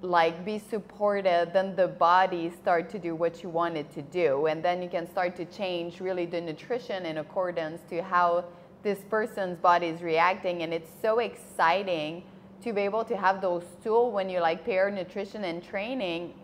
like 0.05 0.45
be 0.45 0.59
supported 0.59 1.51
then 1.53 1.75
the 1.75 1.89
body 1.89 2.53
start 2.61 2.91
to 2.91 2.99
do 2.99 3.15
what 3.15 3.43
you 3.43 3.49
want 3.49 3.77
it 3.77 3.91
to 3.95 4.03
do. 4.03 4.47
And 4.47 4.63
then 4.63 4.83
you 4.83 4.89
can 4.89 5.11
start 5.11 5.35
to 5.37 5.45
change 5.47 6.01
really 6.01 6.27
the 6.27 6.41
nutrition 6.41 7.07
in 7.07 7.19
accordance 7.19 7.81
to 7.91 8.03
how 8.03 8.45
this 8.83 8.99
person's 9.09 9.59
body 9.59 9.87
is 9.87 10.03
reacting. 10.03 10.63
And 10.63 10.75
it's 10.75 10.91
so 11.01 11.21
exciting 11.21 12.23
to 12.63 12.73
be 12.73 12.83
able 12.83 13.05
to 13.05 13.17
have 13.17 13.41
those 13.41 13.65
tools 13.83 14.13
when 14.13 14.29
you 14.29 14.41
like 14.41 14.65
pair 14.65 14.91
nutrition 14.91 15.45
and 15.45 15.63
training 15.63 16.35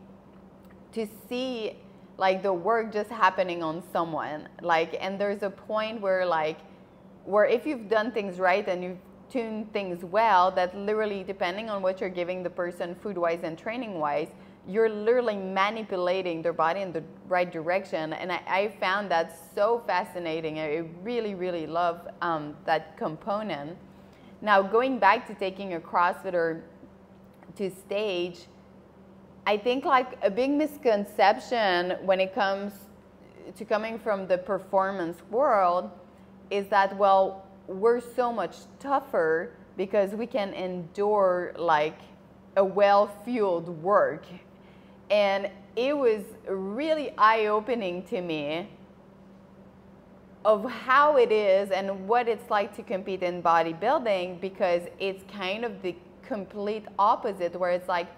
to 0.92 1.06
see 1.28 1.76
like 2.16 2.42
the 2.42 2.52
work 2.52 2.92
just 2.92 3.10
happening 3.10 3.62
on 3.62 3.82
someone. 3.92 4.48
Like 4.62 4.96
and 5.00 5.20
there's 5.20 5.42
a 5.42 5.50
point 5.50 6.00
where 6.00 6.24
like 6.24 6.58
where 7.24 7.46
if 7.46 7.66
you've 7.66 7.88
done 7.88 8.12
things 8.12 8.38
right 8.38 8.68
and 8.68 8.82
you've 8.82 8.98
tuned 9.30 9.72
things 9.72 10.04
well 10.04 10.50
that 10.50 10.76
literally 10.76 11.22
depending 11.22 11.70
on 11.70 11.82
what 11.82 12.00
you're 12.00 12.10
giving 12.10 12.42
the 12.42 12.50
person 12.50 12.96
food 12.96 13.16
wise 13.16 13.40
and 13.44 13.56
training 13.56 13.98
wise 13.98 14.28
you're 14.68 14.88
literally 14.88 15.36
manipulating 15.36 16.42
their 16.42 16.52
body 16.52 16.80
in 16.80 16.92
the 16.92 17.02
right 17.28 17.50
direction. 17.50 18.12
And 18.12 18.30
i, 18.30 18.40
I 18.46 18.68
found 18.78 19.10
that 19.10 19.36
so 19.54 19.82
fascinating. 19.86 20.58
I 20.58 20.84
really 21.02 21.34
really 21.34 21.66
love 21.66 22.06
um, 22.20 22.56
that 22.66 22.96
component. 22.96 23.76
Now 24.42 24.62
going 24.62 24.98
back 24.98 25.26
to 25.28 25.34
taking 25.34 25.74
a 25.74 25.80
crossfitter 25.80 26.62
to 27.56 27.70
stage 27.70 28.46
I 29.46 29.56
think 29.56 29.84
like 29.84 30.18
a 30.22 30.30
big 30.30 30.50
misconception 30.50 31.96
when 32.02 32.20
it 32.20 32.34
comes 32.34 32.72
to 33.56 33.64
coming 33.64 33.98
from 33.98 34.26
the 34.28 34.38
performance 34.38 35.18
world 35.30 35.90
is 36.50 36.66
that 36.68 36.96
well 36.96 37.46
we're 37.70 38.00
so 38.00 38.32
much 38.32 38.56
tougher 38.80 39.52
because 39.76 40.10
we 40.10 40.26
can 40.26 40.52
endure 40.54 41.52
like 41.56 41.98
a 42.56 42.64
well-fueled 42.64 43.68
work. 43.82 44.24
And 45.10 45.48
it 45.76 45.96
was 45.96 46.22
really 46.48 47.14
eye-opening 47.16 48.02
to 48.04 48.20
me 48.20 48.68
of 50.44 50.68
how 50.70 51.16
it 51.16 51.30
is 51.30 51.70
and 51.70 52.08
what 52.08 52.26
it's 52.26 52.50
like 52.50 52.74
to 52.76 52.82
compete 52.82 53.22
in 53.22 53.42
bodybuilding 53.42 54.40
because 54.40 54.82
it's 54.98 55.22
kind 55.32 55.64
of 55.64 55.80
the 55.82 55.94
complete 56.22 56.84
opposite 56.98 57.58
where 57.58 57.70
it's 57.70 57.88
like 57.88 58.08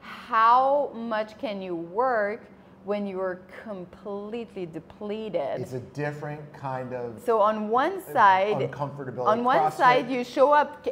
how 0.00 0.90
much 0.94 1.36
can 1.38 1.60
you 1.60 1.74
work 1.74 2.42
when 2.84 3.06
you're 3.06 3.40
completely 3.62 4.66
depleted 4.66 5.60
It's 5.60 5.72
a 5.72 5.80
different 5.80 6.40
kind 6.52 6.92
of 6.92 7.20
so 7.24 7.40
on 7.40 7.68
one 7.68 8.02
side 8.12 8.56
uncomfortability. 8.58 9.26
on 9.26 9.42
one 9.44 9.58
CrossFit- 9.58 9.72
side 9.76 10.10
you 10.10 10.22
show 10.24 10.52
up 10.52 10.86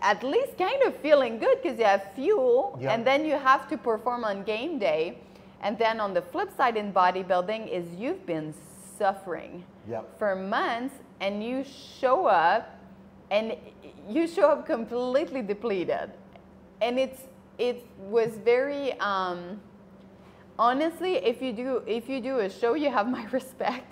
at 0.00 0.22
least 0.22 0.56
kind 0.56 0.82
of 0.84 0.96
feeling 0.96 1.38
good 1.38 1.60
because 1.62 1.78
you 1.78 1.84
have 1.84 2.04
fuel 2.14 2.78
Yeah. 2.80 2.92
and 2.92 3.06
then 3.06 3.24
you 3.24 3.34
have 3.36 3.68
to 3.68 3.76
perform 3.76 4.24
on 4.24 4.42
game 4.44 4.78
day 4.78 5.18
and 5.62 5.78
then 5.78 6.00
on 6.00 6.14
the 6.14 6.22
flip 6.22 6.50
side 6.56 6.76
in 6.76 6.92
bodybuilding 6.92 7.68
is 7.68 7.84
you've 7.94 8.24
been 8.26 8.54
suffering 8.98 9.64
Yep. 9.88 10.18
for 10.18 10.34
months 10.34 10.94
and 11.20 11.44
you 11.44 11.64
show 11.64 12.24
up 12.26 12.78
and 13.30 13.56
you 14.08 14.26
show 14.26 14.48
up 14.50 14.64
completely 14.66 15.42
depleted 15.42 16.10
and 16.80 16.98
it's 16.98 17.20
it 17.58 17.86
was 17.98 18.30
very 18.38 18.98
um, 19.00 19.60
honestly 20.58 21.16
if 21.16 21.42
you 21.42 21.52
do 21.52 21.82
if 21.86 22.08
you 22.08 22.20
do 22.20 22.38
a 22.40 22.50
show 22.50 22.74
you 22.74 22.90
have 22.90 23.08
my 23.08 23.24
respect. 23.32 23.90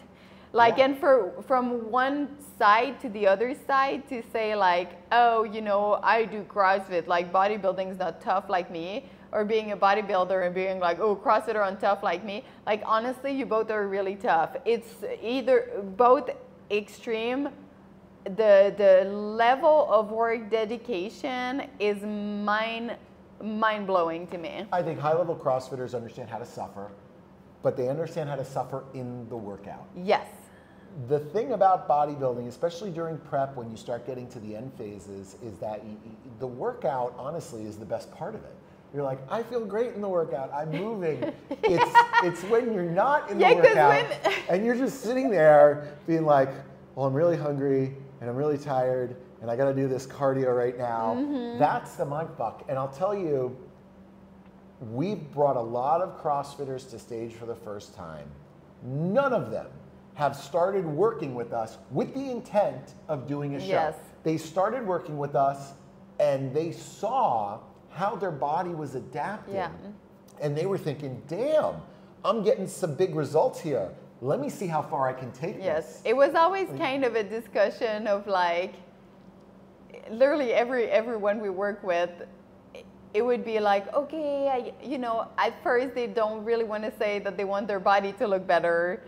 Like 0.53 0.77
Yeah. 0.79 0.85
and 0.87 0.99
for 0.99 1.33
from 1.47 1.91
one 1.91 2.29
side 2.59 3.01
to 3.01 3.09
the 3.09 3.27
other 3.27 3.55
side 3.67 4.07
to 4.11 4.23
say 4.33 4.55
like 4.55 4.91
oh 5.11 5.45
you 5.45 5.63
know 5.63 5.99
i 6.03 6.25
do 6.25 6.43
crossfit 6.45 7.07
like 7.07 7.33
bodybuilding's 7.33 7.99
not 7.99 8.21
tough 8.21 8.51
like 8.51 8.71
me 8.71 9.07
or 9.33 9.47
being 9.47 9.73
a 9.73 9.77
bodybuilder 9.77 10.45
and 10.45 10.55
being 10.55 10.79
like 10.79 11.01
oh 11.01 11.17
crossfit 11.17 11.55
are 11.55 11.63
on 11.63 11.79
tough 11.79 12.03
like 12.03 12.23
me. 12.25 12.45
Like 12.67 12.83
honestly 12.85 13.33
you 13.33 13.47
both 13.47 13.71
are 13.71 13.89
really 13.89 14.15
tough. 14.17 14.57
It's 14.67 14.93
either 15.23 15.83
both 15.97 16.29
extreme 16.71 17.49
the 18.25 18.73
the 18.77 19.09
level 19.11 19.89
of 19.91 20.11
work 20.11 20.51
dedication 20.51 21.69
is 21.81 22.03
mind 22.05 22.95
mind 23.43 23.87
blowing 23.87 24.27
to 24.29 24.39
me 24.39 24.65
I 24.73 24.83
think 24.83 24.99
high 24.99 25.15
level 25.15 25.35
CrossFitters 25.37 25.95
understand 25.95 26.31
how 26.31 26.39
to 26.39 26.47
suffer, 26.47 26.91
but 27.63 27.77
they 27.77 27.89
understand 27.89 28.29
how 28.31 28.37
to 28.37 28.45
suffer 28.45 28.85
in 28.95 29.29
the 29.29 29.37
workout. 29.37 29.87
yes 29.97 30.27
The 31.09 31.19
thing 31.19 31.53
about 31.53 31.89
bodybuilding, 31.89 32.47
especially 32.49 32.91
during 32.91 33.19
prep 33.19 33.57
when 33.57 33.71
you 33.71 33.77
start 33.77 34.07
getting 34.07 34.29
to 34.29 34.39
the 34.41 34.55
end 34.55 34.73
phases, 34.79 35.37
is 35.43 35.59
that 35.59 35.81
the 36.39 36.47
workout 36.47 37.15
honestly 37.19 37.65
is 37.65 37.77
the 37.79 37.87
best 37.87 38.11
part 38.13 38.35
of 38.35 38.43
it. 38.45 38.55
You're 38.95 39.03
like, 39.03 39.19
I 39.31 39.43
feel 39.43 39.65
great 39.65 39.95
in 39.95 40.03
the 40.03 40.09
workout. 40.09 40.53
I'm 40.53 40.71
moving. 40.87 41.33
It's 41.63 41.93
it's 42.23 42.43
when 42.45 42.75
you're 42.75 42.85
not 43.05 43.31
in 43.31 43.41
Yeah, 43.41 43.55
the 43.55 43.63
workout 43.63 44.05
when- 44.25 44.35
and 44.51 44.67
you're 44.67 44.77
just 44.77 45.01
sitting 45.01 45.31
there 45.31 45.97
being 46.07 46.27
like, 46.27 46.51
well, 46.95 47.07
I'm 47.07 47.15
really 47.15 47.39
hungry 47.39 47.97
and 48.23 48.31
I'm 48.31 48.37
really 48.37 48.57
tired 48.57 49.17
and 49.41 49.51
I 49.51 49.57
got 49.57 49.65
to 49.65 49.75
do 49.75 49.89
this 49.89 50.07
cardio 50.07 50.57
right 50.57 50.79
now. 50.79 51.17
Mm-hmm. 51.19 51.59
That's 51.59 51.97
the 51.97 52.05
mind 52.05 52.29
fuck. 52.39 52.65
And 52.69 52.79
I'll 52.79 52.93
tell 52.93 53.17
you, 53.17 53.57
we've 54.93 55.29
brought 55.33 55.57
a 55.57 55.61
lot 55.61 56.01
of 56.01 56.23
CrossFitters 56.23 56.89
to 56.91 57.01
stage 57.01 57.33
for 57.33 57.47
the 57.47 57.57
first 57.57 57.97
time. 57.97 58.29
None 58.85 59.33
of 59.33 59.51
them 59.51 59.67
have 60.15 60.37
started 60.37 60.87
working 60.87 61.35
with 61.35 61.53
us 61.53 61.79
with 61.91 62.15
the 62.15 62.31
intent 62.31 62.95
of 63.09 63.27
doing 63.27 63.57
a 63.57 63.61
show. 63.61 63.67
Yes. 63.67 63.97
They 64.23 64.37
started 64.37 64.87
working 64.87 65.19
with 65.19 65.35
us 65.35 65.73
and 66.21 66.55
they 66.55 66.71
saw 66.71 67.59
how 67.91 68.15
their 68.15 68.31
body 68.31 68.71
was 68.71 68.95
adapting. 68.95 69.57
Yeah. 69.57 69.73
And 70.41 70.57
they 70.57 70.67
were 70.67 70.79
thinking, 70.79 71.21
damn, 71.27 71.75
I'm 72.25 72.45
getting 72.45 72.69
some 72.69 72.95
big 72.95 73.17
results 73.17 73.59
here. 73.59 73.91
Let 74.23 74.39
me 74.39 74.49
see 74.49 74.69
how 74.69 74.83
far 74.83 75.09
I 75.09 75.13
can 75.13 75.33
take 75.33 75.57
this. 75.57 75.65
Yes, 75.65 75.87
this. 75.95 76.03
it 76.05 76.17
was 76.17 76.37
always 76.37 76.69
kind 76.79 77.05
of 77.05 77.17
a 77.17 77.25
discussion 77.25 78.07
of 78.07 78.29
like, 78.29 78.75
literally 80.11 80.53
every 80.53 80.85
everyone 80.85 81.41
we 81.41 81.51
work 81.51 81.83
with, 81.83 82.11
it 83.15 83.23
would 83.23 83.45
be 83.45 83.59
like, 83.59 83.93
okay, 83.93 84.49
I, 84.49 84.73
you 84.87 84.99
know, 84.99 85.27
at 85.39 85.61
first 85.65 85.97
they 85.97 86.07
don't 86.07 86.45
really 86.45 86.63
want 86.63 86.85
to 86.85 86.93
say 86.99 87.19
that 87.19 87.37
they 87.37 87.45
want 87.45 87.67
their 87.67 87.81
body 87.81 88.13
to 88.13 88.29
look 88.29 88.47
better, 88.47 89.03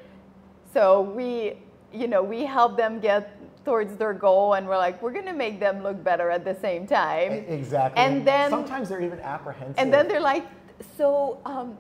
so 0.72 1.03
we, 1.03 1.59
you 1.92 2.09
know, 2.09 2.20
we 2.20 2.44
help 2.44 2.77
them 2.77 2.98
get 2.98 3.38
towards 3.64 3.96
their 3.96 4.12
goal 4.12 4.55
and 4.55 4.66
we're 4.66 4.77
like 4.77 5.00
we're 5.00 5.12
going 5.12 5.24
to 5.24 5.33
make 5.33 5.59
them 5.59 5.83
look 5.83 6.03
better 6.05 6.29
at 6.29 6.44
the 6.44 6.55
same 6.57 6.87
time 6.87 7.33
exactly 7.48 7.98
and 7.98 8.27
then 8.27 8.50
sometimes 8.50 8.90
they're 8.90 9.00
even 9.00 9.18
apprehensive 9.20 9.74
and 9.79 9.90
then 9.90 10.07
they're 10.07 10.20
like 10.20 10.44
so 10.98 11.40
um, 11.46 11.79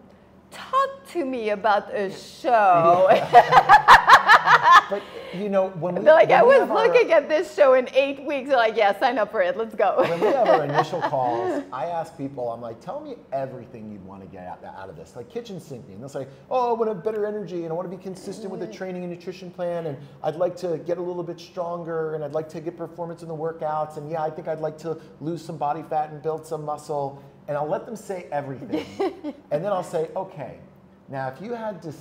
talk 0.54 1.06
to 1.12 1.24
me 1.24 1.50
about 1.50 1.92
a 1.94 2.10
show 2.12 3.08
but 4.90 5.02
you 5.34 5.48
know 5.48 5.68
when 5.80 5.94
we 5.96 6.00
like 6.02 6.28
when 6.28 6.38
i 6.38 6.42
was 6.42 6.58
have 6.58 6.70
our- 6.70 6.86
looking 6.86 7.12
at 7.12 7.28
this 7.28 7.54
show 7.54 7.74
in 7.74 7.88
eight 7.94 8.22
weeks 8.24 8.48
they're 8.48 8.56
like 8.56 8.76
yeah 8.76 8.98
sign 8.98 9.18
up 9.18 9.30
for 9.30 9.42
it 9.42 9.56
let's 9.56 9.74
go 9.74 9.96
when 9.98 10.20
we 10.20 10.26
have 10.28 10.46
our 10.48 10.64
initial 10.74 11.00
calls, 11.02 11.62
I 11.72 11.86
ask 11.86 12.16
people, 12.16 12.50
I'm 12.50 12.60
like, 12.60 12.80
tell 12.80 13.00
me 13.00 13.16
everything 13.32 13.90
you'd 13.90 14.04
want 14.04 14.22
to 14.22 14.28
get 14.28 14.46
out, 14.46 14.64
out 14.64 14.88
of 14.88 14.96
this. 14.96 15.16
Like 15.16 15.28
kitchen 15.30 15.60
sink 15.60 15.86
me. 15.86 15.94
And 15.94 16.02
they'll 16.02 16.08
say, 16.08 16.26
oh, 16.50 16.70
I 16.70 16.72
want 16.72 16.90
to 16.90 16.94
have 16.94 17.04
better 17.04 17.26
energy 17.26 17.62
and 17.64 17.70
I 17.70 17.72
want 17.72 17.90
to 17.90 17.96
be 17.96 18.02
consistent 18.02 18.50
with 18.50 18.60
the 18.60 18.66
training 18.66 19.02
and 19.04 19.12
nutrition 19.12 19.50
plan. 19.50 19.86
And 19.86 19.96
I'd 20.22 20.36
like 20.36 20.56
to 20.56 20.78
get 20.78 20.98
a 20.98 21.02
little 21.02 21.22
bit 21.22 21.40
stronger 21.40 22.14
and 22.14 22.24
I'd 22.24 22.32
like 22.32 22.48
to 22.50 22.60
get 22.60 22.76
performance 22.76 23.22
in 23.22 23.28
the 23.28 23.36
workouts. 23.36 23.96
And 23.96 24.10
yeah, 24.10 24.22
I 24.22 24.30
think 24.30 24.48
I'd 24.48 24.60
like 24.60 24.78
to 24.78 24.98
lose 25.20 25.44
some 25.44 25.56
body 25.56 25.82
fat 25.88 26.10
and 26.10 26.22
build 26.22 26.46
some 26.46 26.64
muscle. 26.64 27.22
And 27.46 27.56
I'll 27.56 27.68
let 27.68 27.86
them 27.86 27.96
say 27.96 28.26
everything. 28.32 28.86
and 29.50 29.64
then 29.64 29.72
I'll 29.72 29.82
say, 29.82 30.08
okay, 30.16 30.58
now 31.08 31.28
if 31.28 31.40
you 31.40 31.52
had 31.52 31.82
to 31.82 31.92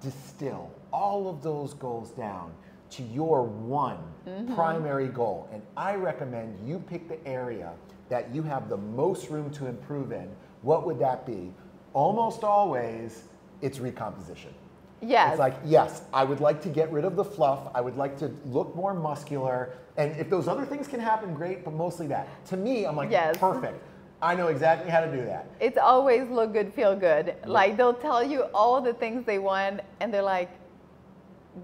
distill 0.00 0.70
all 0.92 1.28
of 1.28 1.42
those 1.42 1.74
goals 1.74 2.10
down 2.10 2.52
to 2.90 3.02
your 3.02 3.42
one 3.42 3.98
mm-hmm. 4.26 4.54
primary 4.54 5.08
goal, 5.08 5.48
and 5.52 5.62
I 5.76 5.94
recommend 5.94 6.66
you 6.66 6.78
pick 6.78 7.08
the 7.08 7.26
area 7.26 7.72
that 8.08 8.34
you 8.34 8.42
have 8.42 8.68
the 8.68 8.76
most 8.76 9.28
room 9.28 9.50
to 9.50 9.66
improve 9.66 10.12
in, 10.12 10.30
what 10.62 10.86
would 10.86 10.98
that 11.00 11.26
be? 11.26 11.52
Almost 11.92 12.44
always, 12.44 13.24
it's 13.60 13.78
recomposition. 13.78 14.54
yes 15.02 15.32
It's 15.32 15.38
like, 15.38 15.56
yes, 15.64 16.02
I 16.12 16.24
would 16.24 16.40
like 16.40 16.62
to 16.62 16.68
get 16.68 16.90
rid 16.90 17.04
of 17.04 17.16
the 17.16 17.24
fluff. 17.24 17.68
I 17.74 17.80
would 17.80 17.96
like 17.96 18.18
to 18.18 18.32
look 18.46 18.74
more 18.74 18.94
muscular. 18.94 19.74
And 19.96 20.16
if 20.16 20.30
those 20.30 20.48
other 20.48 20.64
things 20.64 20.88
can 20.88 21.00
happen, 21.00 21.34
great, 21.34 21.64
but 21.64 21.74
mostly 21.74 22.06
that. 22.08 22.28
To 22.46 22.56
me, 22.56 22.86
I'm 22.86 22.96
like, 22.96 23.10
Yes. 23.10 23.36
perfect. 23.36 23.82
I 24.20 24.34
know 24.34 24.48
exactly 24.48 24.90
how 24.90 25.00
to 25.00 25.10
do 25.10 25.24
that. 25.26 25.46
it's 25.60 25.78
always 25.78 26.28
look 26.28 26.52
good 26.52 26.72
feel 26.74 26.96
good 26.96 27.36
like 27.46 27.76
they'll 27.76 27.94
tell 27.94 28.22
you 28.22 28.42
all 28.52 28.80
the 28.80 28.92
things 28.94 29.24
they 29.24 29.38
want 29.38 29.80
and 30.00 30.12
they're 30.12 30.22
like 30.22 30.50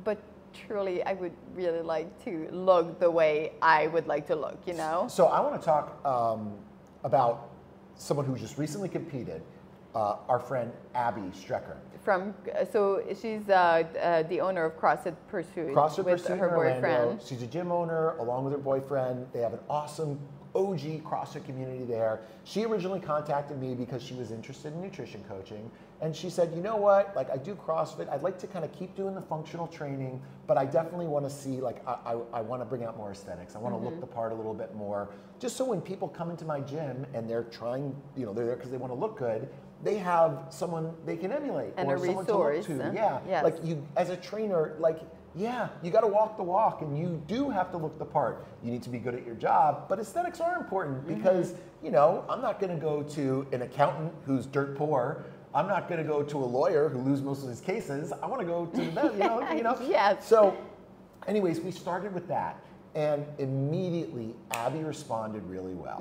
but 0.04 0.18
truly 0.66 1.02
i 1.02 1.14
would 1.14 1.32
really 1.54 1.80
like 1.82 2.08
to 2.24 2.48
look 2.52 3.00
the 3.00 3.10
way 3.10 3.50
i 3.60 3.88
would 3.88 4.06
like 4.06 4.24
to 4.26 4.36
look 4.36 4.58
you 4.66 4.74
know 4.74 5.06
So 5.08 5.26
I 5.26 5.40
want 5.40 5.60
to 5.60 5.64
talk 5.64 5.86
um, 6.06 6.54
about 7.02 7.50
someone 7.96 8.24
who 8.26 8.36
just 8.36 8.56
recently 8.58 8.88
competed, 8.88 9.42
uh, 9.94 10.16
our 10.28 10.38
friend 10.40 10.70
Abby 10.94 11.22
Strecker. 11.42 11.76
from 12.04 12.34
so 12.72 13.02
she's 13.20 13.48
uh, 13.48 13.54
uh, 13.54 14.22
the 14.32 14.40
owner 14.40 14.64
of 14.64 14.72
CrossFit 14.80 15.16
Pursuit 15.28 15.72
CrossFit 15.74 16.04
with 16.04 16.22
Pursuit 16.22 16.38
her 16.38 16.48
in 16.48 16.54
Orlando. 16.54 16.80
boyfriend. 16.80 17.22
She's 17.28 17.42
a 17.42 17.46
gym 17.48 17.70
owner 17.72 18.10
along 18.18 18.44
with 18.44 18.52
her 18.52 18.58
boyfriend. 18.72 19.26
They 19.32 19.40
have 19.40 19.54
an 19.54 19.60
awesome 19.68 20.18
OG 20.54 21.02
CrossFit 21.04 21.44
community 21.44 21.84
there. 21.84 22.20
She 22.44 22.64
originally 22.64 23.00
contacted 23.00 23.60
me 23.60 23.74
because 23.74 24.02
she 24.02 24.14
was 24.14 24.30
interested 24.30 24.72
in 24.72 24.80
nutrition 24.80 25.24
coaching. 25.28 25.70
And 26.00 26.14
she 26.14 26.30
said, 26.30 26.52
you 26.54 26.62
know 26.62 26.76
what, 26.76 27.14
like 27.16 27.30
I 27.30 27.36
do 27.36 27.54
CrossFit, 27.56 28.08
I'd 28.10 28.22
like 28.22 28.38
to 28.38 28.46
kind 28.46 28.64
of 28.64 28.72
keep 28.72 28.94
doing 28.94 29.14
the 29.14 29.22
functional 29.22 29.66
training, 29.66 30.20
but 30.46 30.56
I 30.56 30.64
definitely 30.64 31.06
want 31.06 31.24
to 31.24 31.30
see, 31.30 31.60
like, 31.60 31.86
I, 31.88 31.96
I, 32.04 32.12
I 32.34 32.40
want 32.42 32.60
to 32.62 32.66
bring 32.66 32.84
out 32.84 32.96
more 32.96 33.10
aesthetics. 33.10 33.56
I 33.56 33.58
want 33.58 33.74
to 33.74 33.78
Mm-hmm. 33.80 33.86
look 33.86 34.00
the 34.00 34.06
part 34.06 34.30
a 34.32 34.34
little 34.34 34.54
bit 34.54 34.74
more, 34.76 35.08
just 35.40 35.56
so 35.56 35.64
when 35.64 35.80
people 35.80 36.08
come 36.08 36.30
into 36.30 36.44
my 36.44 36.60
gym 36.60 37.04
and 37.14 37.28
they're 37.28 37.42
trying, 37.44 37.94
you 38.16 38.24
know, 38.24 38.32
they're 38.32 38.46
there 38.46 38.56
because 38.56 38.70
they 38.70 38.76
want 38.76 38.92
to 38.92 38.98
look 38.98 39.18
good, 39.18 39.48
they 39.82 39.96
have 39.98 40.44
someone 40.50 40.94
they 41.04 41.16
can 41.16 41.32
emulate 41.32 41.72
And 41.76 41.88
or 41.88 41.96
a 41.96 41.98
someone 41.98 42.24
resource, 42.24 42.66
to 42.66 42.72
look 42.74 42.86
uh, 42.86 42.90
to. 42.90 42.94
Yeah, 42.96 43.18
yes. 43.28 43.44
like 43.44 43.56
you 43.64 43.84
as 43.96 44.10
a 44.10 44.16
trainer, 44.16 44.76
like 44.78 45.00
yeah, 45.36 45.68
you 45.82 45.90
got 45.90 46.02
to 46.02 46.06
walk 46.06 46.36
the 46.36 46.42
walk, 46.42 46.80
and 46.82 46.96
you 46.98 47.20
do 47.26 47.50
have 47.50 47.70
to 47.72 47.76
look 47.76 47.98
the 47.98 48.04
part. 48.04 48.46
You 48.62 48.70
need 48.70 48.82
to 48.84 48.90
be 48.90 48.98
good 48.98 49.14
at 49.14 49.26
your 49.26 49.34
job, 49.34 49.86
but 49.88 49.98
aesthetics 49.98 50.40
are 50.40 50.56
important 50.56 51.04
Mm-hmm. 51.06 51.14
because 51.14 51.54
you 51.82 51.90
know 51.90 52.24
I'm 52.28 52.40
not 52.40 52.60
going 52.60 52.74
to 52.74 52.80
go 52.80 53.02
to 53.02 53.46
an 53.52 53.62
accountant 53.62 54.12
who's 54.26 54.46
dirt 54.46 54.76
poor. 54.76 55.24
I'm 55.54 55.68
not 55.68 55.88
going 55.88 56.02
to 56.02 56.06
go 56.08 56.22
to 56.22 56.36
a 56.38 56.44
lawyer 56.44 56.88
who 56.88 56.98
loses 56.98 57.22
most 57.24 57.42
of 57.42 57.48
his 57.48 57.60
cases. 57.60 58.12
I 58.12 58.26
want 58.26 58.40
to 58.40 58.46
go 58.46 58.66
to 58.66 58.76
the 58.90 59.12
you 59.12 59.18
know 59.18 59.50
you 59.52 59.62
know. 59.62 59.78
Yes. 59.88 60.26
So, 60.26 60.56
anyways, 61.26 61.60
we 61.60 61.70
started 61.70 62.12
with 62.14 62.26
that. 62.28 62.58
And 62.96 63.26
immediately, 63.38 64.36
Abby 64.52 64.84
responded 64.84 65.42
really 65.46 65.74
well. 65.74 66.00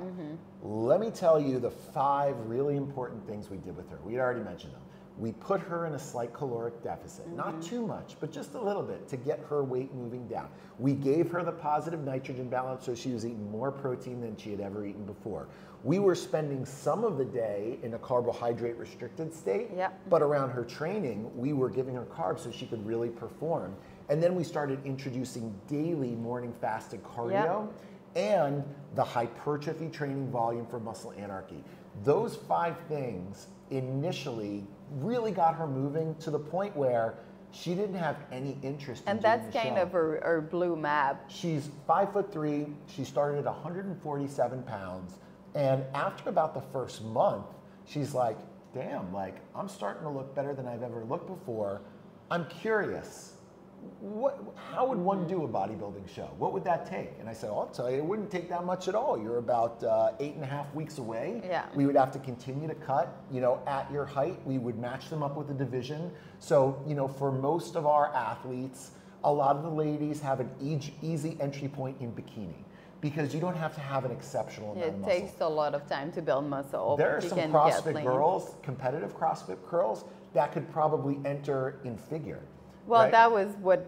Let 0.62 1.00
me 1.00 1.10
tell 1.10 1.40
you 1.40 1.58
the 1.58 1.70
five 1.72 2.36
really 2.46 2.76
important 2.76 3.26
things 3.26 3.50
we 3.50 3.56
did 3.56 3.76
with 3.76 3.90
her. 3.90 3.98
We 4.04 4.12
had 4.14 4.20
already 4.22 4.42
mentioned 4.44 4.72
them. 4.74 4.80
We 5.16 5.32
put 5.32 5.60
her 5.60 5.86
in 5.86 5.94
a 5.94 5.98
slight 5.98 6.32
caloric 6.32 6.82
deficit, 6.82 7.30
not 7.30 7.50
mm-hmm. 7.50 7.60
too 7.60 7.86
much, 7.86 8.16
but 8.18 8.32
just 8.32 8.54
a 8.54 8.60
little 8.60 8.82
bit 8.82 9.06
to 9.08 9.16
get 9.16 9.38
her 9.48 9.62
weight 9.62 9.94
moving 9.94 10.26
down. 10.26 10.48
We 10.78 10.92
gave 10.92 11.30
her 11.30 11.44
the 11.44 11.52
positive 11.52 12.00
nitrogen 12.00 12.48
balance 12.48 12.84
so 12.84 12.94
she 12.96 13.10
was 13.10 13.24
eating 13.24 13.48
more 13.50 13.70
protein 13.70 14.20
than 14.20 14.36
she 14.36 14.50
had 14.50 14.60
ever 14.60 14.84
eaten 14.84 15.04
before. 15.04 15.46
We 15.84 15.98
were 16.00 16.14
spending 16.16 16.64
some 16.64 17.04
of 17.04 17.16
the 17.16 17.24
day 17.24 17.78
in 17.82 17.94
a 17.94 17.98
carbohydrate 17.98 18.76
restricted 18.76 19.32
state, 19.32 19.68
Yeah. 19.76 19.90
but 20.08 20.20
around 20.22 20.50
her 20.50 20.64
training, 20.64 21.30
we 21.36 21.52
were 21.52 21.68
giving 21.70 21.94
her 21.94 22.06
carbs 22.06 22.40
so 22.40 22.50
she 22.50 22.66
could 22.66 22.84
really 22.84 23.10
perform. 23.10 23.76
And 24.08 24.22
then 24.22 24.34
we 24.34 24.42
started 24.42 24.84
introducing 24.84 25.54
daily 25.68 26.16
morning 26.16 26.52
fasted 26.60 27.04
cardio 27.04 27.68
and 28.16 28.64
the 28.94 29.04
hypertrophy 29.04 29.88
training 29.88 30.30
volume 30.30 30.66
for 30.66 30.80
muscle 30.80 31.12
anarchy. 31.16 31.62
Those 32.02 32.36
five 32.36 32.76
things 32.88 33.48
initially 33.70 34.66
really 34.90 35.30
got 35.30 35.54
her 35.56 35.66
moving 35.66 36.14
to 36.16 36.30
the 36.30 36.38
point 36.38 36.76
where 36.76 37.14
she 37.52 37.74
didn't 37.74 37.94
have 37.96 38.16
any 38.32 38.58
interest 38.62 39.04
in 39.04 39.10
And 39.10 39.22
that's 39.22 39.52
kind 39.54 39.76
show. 39.76 39.82
of 39.82 39.92
her, 39.92 40.20
her 40.24 40.40
blue 40.40 40.76
map. 40.76 41.30
She's 41.30 41.70
five 41.86 42.12
foot 42.12 42.32
three. 42.32 42.66
She 42.94 43.04
started 43.04 43.38
at 43.38 43.44
147 43.44 44.62
pounds. 44.64 45.14
And 45.54 45.84
after 45.94 46.30
about 46.30 46.52
the 46.54 46.62
first 46.72 47.02
month, 47.04 47.46
she's 47.86 48.12
like, 48.12 48.36
damn, 48.74 49.12
like 49.12 49.36
I'm 49.54 49.68
starting 49.68 50.02
to 50.02 50.08
look 50.08 50.34
better 50.34 50.52
than 50.52 50.66
I've 50.66 50.82
ever 50.82 51.04
looked 51.04 51.28
before. 51.28 51.80
I'm 52.30 52.46
curious. 52.46 53.33
What, 54.00 54.42
how 54.70 54.86
would 54.86 54.98
one 54.98 55.26
do 55.26 55.44
a 55.44 55.48
bodybuilding 55.48 56.08
show? 56.14 56.30
What 56.38 56.52
would 56.52 56.64
that 56.64 56.88
take? 56.88 57.12
And 57.20 57.28
I 57.28 57.32
said, 57.32 57.50
oh, 57.50 57.60
I'll 57.60 57.66
tell 57.66 57.90
you, 57.90 57.96
it 57.98 58.04
wouldn't 58.04 58.30
take 58.30 58.48
that 58.48 58.64
much 58.64 58.88
at 58.88 58.94
all. 58.94 59.18
You're 59.18 59.38
about 59.38 59.82
uh, 59.82 60.12
eight 60.20 60.34
and 60.34 60.42
a 60.42 60.46
half 60.46 60.72
weeks 60.74 60.98
away. 60.98 61.42
Yeah. 61.44 61.66
We 61.74 61.86
would 61.86 61.96
have 61.96 62.12
to 62.12 62.18
continue 62.18 62.68
to 62.68 62.74
cut, 62.74 63.22
you 63.30 63.40
know, 63.40 63.60
at 63.66 63.90
your 63.90 64.04
height. 64.04 64.38
We 64.44 64.58
would 64.58 64.78
match 64.78 65.08
them 65.08 65.22
up 65.22 65.36
with 65.36 65.50
a 65.50 65.54
division. 65.54 66.12
So, 66.38 66.82
you 66.86 66.94
know, 66.94 67.08
for 67.08 67.32
most 67.32 67.76
of 67.76 67.86
our 67.86 68.14
athletes, 68.14 68.90
a 69.24 69.32
lot 69.32 69.56
of 69.56 69.62
the 69.62 69.70
ladies 69.70 70.20
have 70.20 70.40
an 70.40 70.50
easy, 70.60 70.94
easy 71.02 71.36
entry 71.40 71.68
point 71.68 71.96
in 72.00 72.12
bikini 72.12 72.64
because 73.00 73.34
you 73.34 73.40
don't 73.40 73.56
have 73.56 73.74
to 73.74 73.80
have 73.80 74.06
an 74.06 74.10
exceptional 74.10 74.72
amount 74.72 74.86
It 74.86 74.88
of 74.94 75.00
muscle. 75.00 75.20
takes 75.20 75.40
a 75.40 75.48
lot 75.48 75.74
of 75.74 75.86
time 75.86 76.10
to 76.12 76.22
build 76.22 76.48
muscle. 76.48 76.96
There 76.96 77.14
are 77.14 77.20
some 77.20 77.38
CrossFit 77.38 78.02
girls, 78.02 78.54
competitive 78.62 79.14
CrossFit 79.14 79.58
girls, 79.68 80.04
that 80.32 80.52
could 80.52 80.70
probably 80.72 81.18
enter 81.24 81.80
in 81.84 81.96
figure. 81.96 82.40
Well, 82.86 83.02
right? 83.02 83.10
that 83.12 83.30
was 83.30 83.48
what 83.60 83.86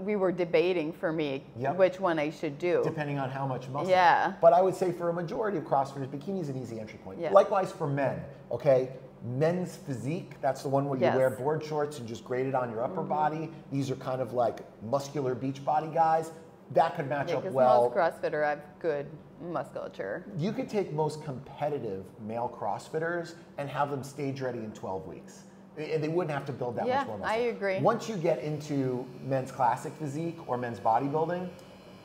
we 0.00 0.16
were 0.16 0.32
debating 0.32 0.92
for 0.92 1.12
me, 1.12 1.44
Yep. 1.56 1.76
which 1.76 2.00
one 2.00 2.18
I 2.18 2.30
should 2.30 2.58
do. 2.58 2.80
depending 2.82 3.18
on 3.18 3.30
how 3.30 3.46
much 3.46 3.68
muscle. 3.68 3.90
Yeah. 3.90 4.32
But 4.40 4.52
I 4.52 4.60
would 4.60 4.74
say 4.74 4.90
for 4.90 5.08
a 5.08 5.12
majority 5.12 5.58
of 5.58 5.64
CrossFitters, 5.64 6.08
bikini 6.08 6.40
is 6.40 6.48
an 6.48 6.56
easy 6.60 6.80
entry 6.80 6.98
point. 7.04 7.20
Yeah. 7.20 7.30
Likewise 7.30 7.70
for 7.70 7.86
men, 7.86 8.20
okay? 8.50 8.90
Men's 9.24 9.76
physique, 9.76 10.32
that's 10.40 10.62
the 10.62 10.68
one 10.68 10.88
where 10.88 10.98
you 10.98 11.04
Yes. 11.04 11.10
Mm-hmm. 11.12 11.18
wear 11.18 11.30
board 11.30 11.64
shorts 11.64 11.98
and 12.00 12.08
just 12.08 12.24
grade 12.24 12.46
it 12.46 12.54
on 12.54 12.70
your 12.70 12.82
upper 12.82 13.02
body. 13.02 13.50
These 13.70 13.90
are 13.90 13.96
kind 13.96 14.20
of 14.20 14.32
like 14.32 14.60
muscular 14.82 15.34
beach 15.34 15.64
body 15.64 15.86
guys. 15.94 16.32
That 16.72 16.96
could 16.96 17.08
match 17.08 17.30
Yeah, 17.30 17.36
up 17.36 17.44
well. 17.52 17.84
most 17.84 17.94
CrossFitter 17.96 18.44
have 18.44 18.60
good 18.80 19.06
musculature. 19.40 20.24
you 20.38 20.52
could 20.52 20.68
take 20.68 20.92
most 20.92 21.22
competitive 21.24 22.04
male 22.26 22.52
CrossFitters 22.58 23.34
and 23.58 23.68
have 23.68 23.90
them 23.90 24.02
stage 24.02 24.40
ready 24.40 24.58
in 24.58 24.72
12 24.72 25.06
weeks. 25.06 25.44
And 25.76 26.02
they 26.02 26.08
wouldn't 26.08 26.32
have 26.32 26.46
to 26.46 26.52
build 26.52 26.76
that 26.76 26.86
Yeah, 26.86 26.98
much 26.98 27.06
more 27.08 27.18
muscle. 27.18 27.34
I 27.34 27.38
agree. 27.38 27.80
Once 27.80 28.08
you 28.08 28.16
get 28.16 28.38
into 28.40 29.04
men's 29.26 29.50
classic 29.50 29.92
physique 29.98 30.38
or 30.46 30.56
men's 30.56 30.78
bodybuilding, 30.78 31.48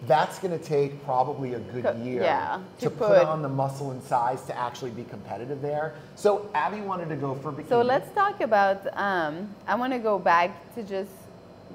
that's 0.07 0.39
going 0.39 0.57
to 0.57 0.63
take 0.63 1.03
probably 1.03 1.55
a 1.55 1.59
good 1.59 1.97
year 1.97 2.21
yeah, 2.23 2.61
to, 2.79 2.89
put, 2.89 3.09
put- 3.09 3.17
on 3.17 3.41
the 3.41 3.49
muscle 3.49 3.91
and 3.91 4.01
size 4.01 4.41
to 4.43 4.57
actually 4.57 4.91
be 4.91 5.03
competitive 5.03 5.61
there. 5.61 5.95
So 6.15 6.49
Abby 6.55 6.81
wanted 6.81 7.09
to 7.09 7.15
go 7.15 7.35
for 7.35 7.51
bikini. 7.51 7.69
So 7.69 7.81
let's 7.81 8.11
talk 8.13 8.41
about. 8.41 8.87
Um, 8.97 9.53
I 9.67 9.75
want 9.75 9.91
to 9.93 9.99
go 9.99 10.17
back 10.17 10.73
to 10.75 10.83
just 10.83 11.11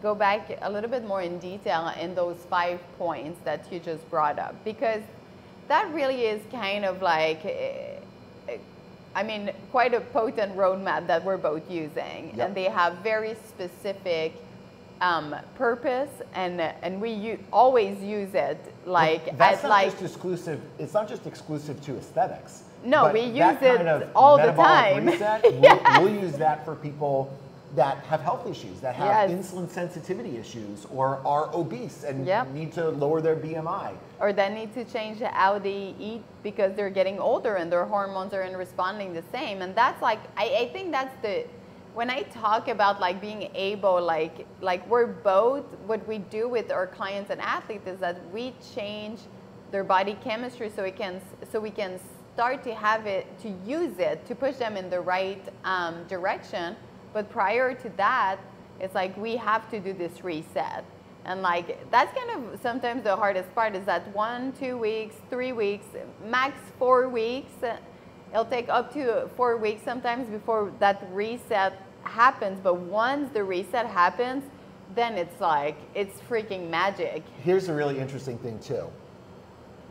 go 0.03 0.15
back 0.15 0.59
a 0.63 0.71
little 0.71 0.91
bit 0.91 1.07
more 1.07 1.23
in 1.23 1.39
detail 1.39 1.93
in 2.01 2.15
those 2.15 2.39
five 2.49 2.81
points 2.99 3.41
that 3.45 3.71
you 3.71 3.79
just 3.79 4.09
brought 4.11 4.39
up 4.39 4.55
because 4.65 5.03
that 5.69 5.93
really 5.93 6.23
is 6.23 6.41
kind 6.51 6.85
of 6.85 7.03
like. 7.03 7.94
I 9.15 9.23
mean, 9.23 9.51
quite 9.71 9.95
a 9.95 10.01
potent 10.01 10.57
roadmap 10.57 11.07
that 11.07 11.25
we're 11.25 11.37
both 11.37 11.71
using, 11.71 12.33
Yep. 12.37 12.39
and 12.47 12.55
they 12.55 12.65
have 12.65 12.95
very 12.99 13.37
specific 13.49 14.33
um, 15.01 15.35
purpose, 15.57 16.11
and 16.35 16.61
and 16.61 17.01
we 17.01 17.11
u- 17.11 17.39
always 17.53 18.01
use 18.01 18.35
it 18.35 18.59
like 18.87 19.37
that's 19.37 19.59
at 19.59 19.63
not 19.65 19.71
like 19.71 19.91
just 19.91 20.03
exclusive. 20.15 20.61
It's 20.79 20.95
not 20.95 21.09
just 21.09 21.27
exclusive 21.27 21.81
to 21.83 21.97
aesthetics. 21.97 22.63
No, 22.85 23.13
we 23.13 23.23
use 23.23 23.57
it 23.63 24.09
all 24.15 24.37
the 24.37 24.53
time. 24.53 25.07
Reset, 25.11 25.43
we'll, 25.61 25.81
we'll 26.03 26.23
use 26.23 26.37
that 26.37 26.65
for 26.65 26.75
people 26.75 27.33
that 27.75 27.99
have 28.07 28.21
health 28.21 28.47
issues, 28.49 28.81
that 28.81 28.95
have 28.95 29.29
Yes. 29.29 29.31
insulin 29.31 29.69
sensitivity 29.69 30.37
issues, 30.39 30.87
or 30.95 31.21
are 31.25 31.51
obese 31.55 32.05
and 32.05 32.27
Yep. 32.27 32.49
need 32.49 32.73
to 32.73 32.89
lower 32.91 33.21
their 33.21 33.37
BMI. 33.37 33.95
or 34.21 34.33
that 34.33 34.53
need 34.53 34.73
to 34.75 34.85
change 34.85 35.21
how 35.21 35.59
they 35.59 35.95
eat 35.99 36.23
because 36.43 36.73
they're 36.77 36.89
getting 37.01 37.19
older 37.19 37.57
and 37.57 37.71
their 37.71 37.85
hormones 37.85 38.33
aren't 38.33 38.57
responding 38.57 39.13
the 39.13 39.23
same 39.33 39.61
and 39.61 39.75
that's 39.75 40.01
like 40.01 40.21
I, 40.37 40.45
I 40.63 40.69
think 40.73 40.93
that's 40.93 41.15
the 41.21 41.45
when 41.95 42.09
i 42.09 42.23
talk 42.23 42.69
about 42.69 43.01
like 43.01 43.21
being 43.21 43.51
able 43.55 44.01
like 44.01 44.47
like 44.61 44.89
we're 44.89 45.07
both 45.07 45.65
what 45.87 46.07
we 46.09 46.19
do 46.19 46.49
with 46.49 46.71
our 46.71 46.87
clients 46.87 47.31
and 47.31 47.41
athletes 47.41 47.87
is 47.89 47.99
that 47.99 48.17
we 48.33 48.55
change 48.75 49.19
their 49.73 49.85
body 49.85 50.17
chemistry 50.23 50.71
so 50.75 50.83
we 50.85 50.91
can 50.93 51.21
so 51.51 51.59
we 51.61 51.71
can 51.71 51.99
start 52.35 52.63
to 52.65 52.73
have 52.75 53.07
it 53.07 53.27
to 53.41 53.49
use 53.67 53.99
it 53.99 54.25
to 54.27 54.35
push 54.35 54.57
them 54.57 54.77
in 54.77 54.89
the 54.91 55.01
right 55.01 55.43
um, 55.65 56.05
direction 56.09 56.77
but 57.15 57.31
prior 57.31 57.73
to 57.75 57.89
that 57.97 58.37
it's 58.81 58.95
like 58.95 59.17
we 59.17 59.37
have 59.37 59.71
to 59.71 59.81
do 59.81 59.95
this 59.95 60.23
reset 60.23 60.85
and 61.25 61.41
like 61.41 61.91
that's 61.91 62.13
kind 62.17 62.31
of 62.31 62.61
sometimes 62.61 63.03
the 63.03 63.17
hardest 63.17 63.55
part 63.55 63.75
is 63.75 63.85
that 63.87 64.07
one, 64.15 64.53
two 64.53 64.77
weeks, 64.77 65.17
three 65.31 65.53
weeks, 65.53 65.87
max 66.25 66.59
four 66.79 67.09
weeks. 67.09 67.53
It'll 68.31 68.45
take 68.45 68.69
up 68.69 68.93
to 68.95 69.31
four 69.37 69.57
weeks 69.57 69.83
sometimes 69.83 70.29
before 70.29 70.73
that 70.81 71.07
reset 71.13 71.81
happens. 72.03 72.61
But 72.63 72.77
once 72.77 73.33
the 73.33 73.43
reset 73.43 73.87
happens, 73.87 74.45
then 74.95 75.15
it's 75.15 75.41
like 75.41 75.77
it's 75.95 76.21
freaking 76.29 76.69
magic. 76.69 77.23
Here's 77.43 77.69
a 77.69 77.75
really 77.75 77.99
interesting 77.99 78.37
thing 78.39 78.59
too. 78.59 78.87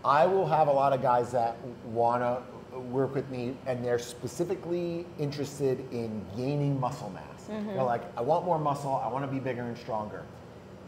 I 0.06 0.28
will 0.28 0.46
have 0.46 0.68
a 0.68 0.72
lot 0.72 0.94
of 0.94 1.02
guys 1.02 1.32
that 1.32 1.58
wanna 1.86 2.44
work 2.80 3.16
with 3.16 3.30
me 3.30 3.56
and 3.66 3.84
they're 3.84 4.00
specifically 4.00 5.06
interested 5.20 5.80
in 5.92 6.24
gaining 6.36 6.80
muscle 6.80 7.10
mass. 7.10 7.48
Mm-hmm. 7.50 7.68
They're 7.68 7.84
like, 7.84 8.04
I 8.18 8.22
want 8.22 8.46
more 8.46 8.60
muscle, 8.60 9.02
I 9.04 9.08
wanna 9.08 9.28
be 9.28 9.40
bigger 9.40 9.64
and 9.64 9.78
stronger. 9.78 10.24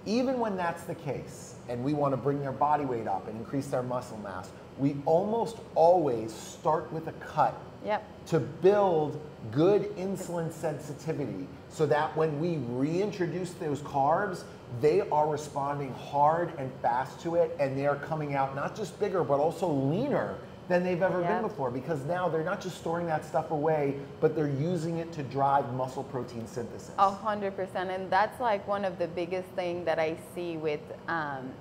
Even 0.06 0.40
when 0.40 0.56
that's 0.56 0.84
the 0.84 0.96
case, 0.96 1.56
and 1.68 1.84
we 1.84 1.94
wanna 1.94 2.18
bring 2.18 2.40
their 2.40 2.52
body 2.52 2.86
weight 2.86 3.08
up 3.08 3.28
and 3.28 3.38
increase 3.38 3.68
their 3.68 3.84
muscle 3.84 4.18
mass, 4.20 4.50
we 4.78 4.96
almost 5.06 5.58
always 5.74 6.34
start 6.34 6.92
with 6.92 7.08
a 7.08 7.14
cut 7.14 7.60
Yep. 7.86 8.04
to 8.28 8.40
build 8.40 9.22
good 9.52 9.96
insulin 9.96 10.52
sensitivity 10.52 11.48
so 11.70 11.86
that 11.86 12.16
when 12.18 12.40
we 12.40 12.58
reintroduce 12.76 13.52
those 13.52 13.82
carbs, 13.82 14.44
they 14.82 15.02
are 15.10 15.30
responding 15.30 15.94
hard 15.94 16.52
and 16.58 16.72
fast 16.82 17.20
to 17.22 17.36
it 17.36 17.56
and 17.60 17.78
they 17.78 17.86
are 17.86 17.96
coming 17.98 18.34
out 18.34 18.56
not 18.56 18.76
just 18.76 19.00
bigger 19.00 19.24
but 19.24 19.40
also 19.40 19.68
leaner 19.68 20.36
than 20.68 20.84
they've 20.84 21.02
ever 21.02 21.22
Yeah. 21.22 21.34
been 21.36 21.42
before 21.44 21.70
because 21.70 22.04
now 22.06 22.28
they're 22.28 22.44
not 22.44 22.60
just 22.60 22.78
storing 22.78 23.06
that 23.08 23.24
stuff 23.24 23.52
away 23.52 23.96
but 24.20 24.36
they're 24.36 24.48
using 24.48 24.98
it 24.98 25.12
to 25.14 25.24
drive 25.24 25.72
muscle 25.74 26.04
protein 26.04 26.48
synthesis. 26.48 26.92
A 26.98 27.10
hundred 27.10 27.56
percent, 27.56 27.90
and 27.92 28.10
that's 28.10 28.40
like 28.40 28.68
one 28.68 28.84
of 28.86 28.98
the 28.98 29.08
biggest 29.08 29.48
thing 29.50 29.86
that 29.86 30.00
I 30.00 30.18
see 30.34 30.58
with, 30.58 30.82
um, 31.08 31.52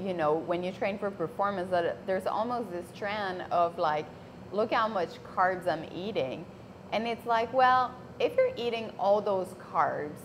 you 0.00 0.14
know, 0.14 0.34
when 0.34 0.62
you 0.62 0.72
train 0.72 0.98
for 0.98 1.10
performance, 1.10 1.70
that 1.70 2.06
there's 2.06 2.26
almost 2.26 2.70
this 2.70 2.86
trend 2.94 3.42
of 3.50 3.78
like, 3.78 4.06
look 4.52 4.72
how 4.72 4.86
much 4.88 5.10
carbs 5.36 5.66
I'm 5.66 5.84
eating, 5.94 6.44
and 6.92 7.06
it's 7.08 7.26
like, 7.26 7.52
well, 7.52 7.92
if 8.20 8.36
you're 8.36 8.54
eating 8.56 8.92
all 8.98 9.20
those 9.20 9.48
carbs, 9.72 10.20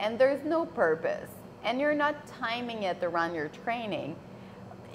and 0.00 0.18
there's 0.18 0.44
no 0.44 0.64
purpose, 0.64 1.30
and 1.64 1.80
you're 1.80 1.94
not 1.94 2.26
timing 2.26 2.84
it 2.84 3.02
around 3.02 3.34
your 3.34 3.48
training, 3.48 4.14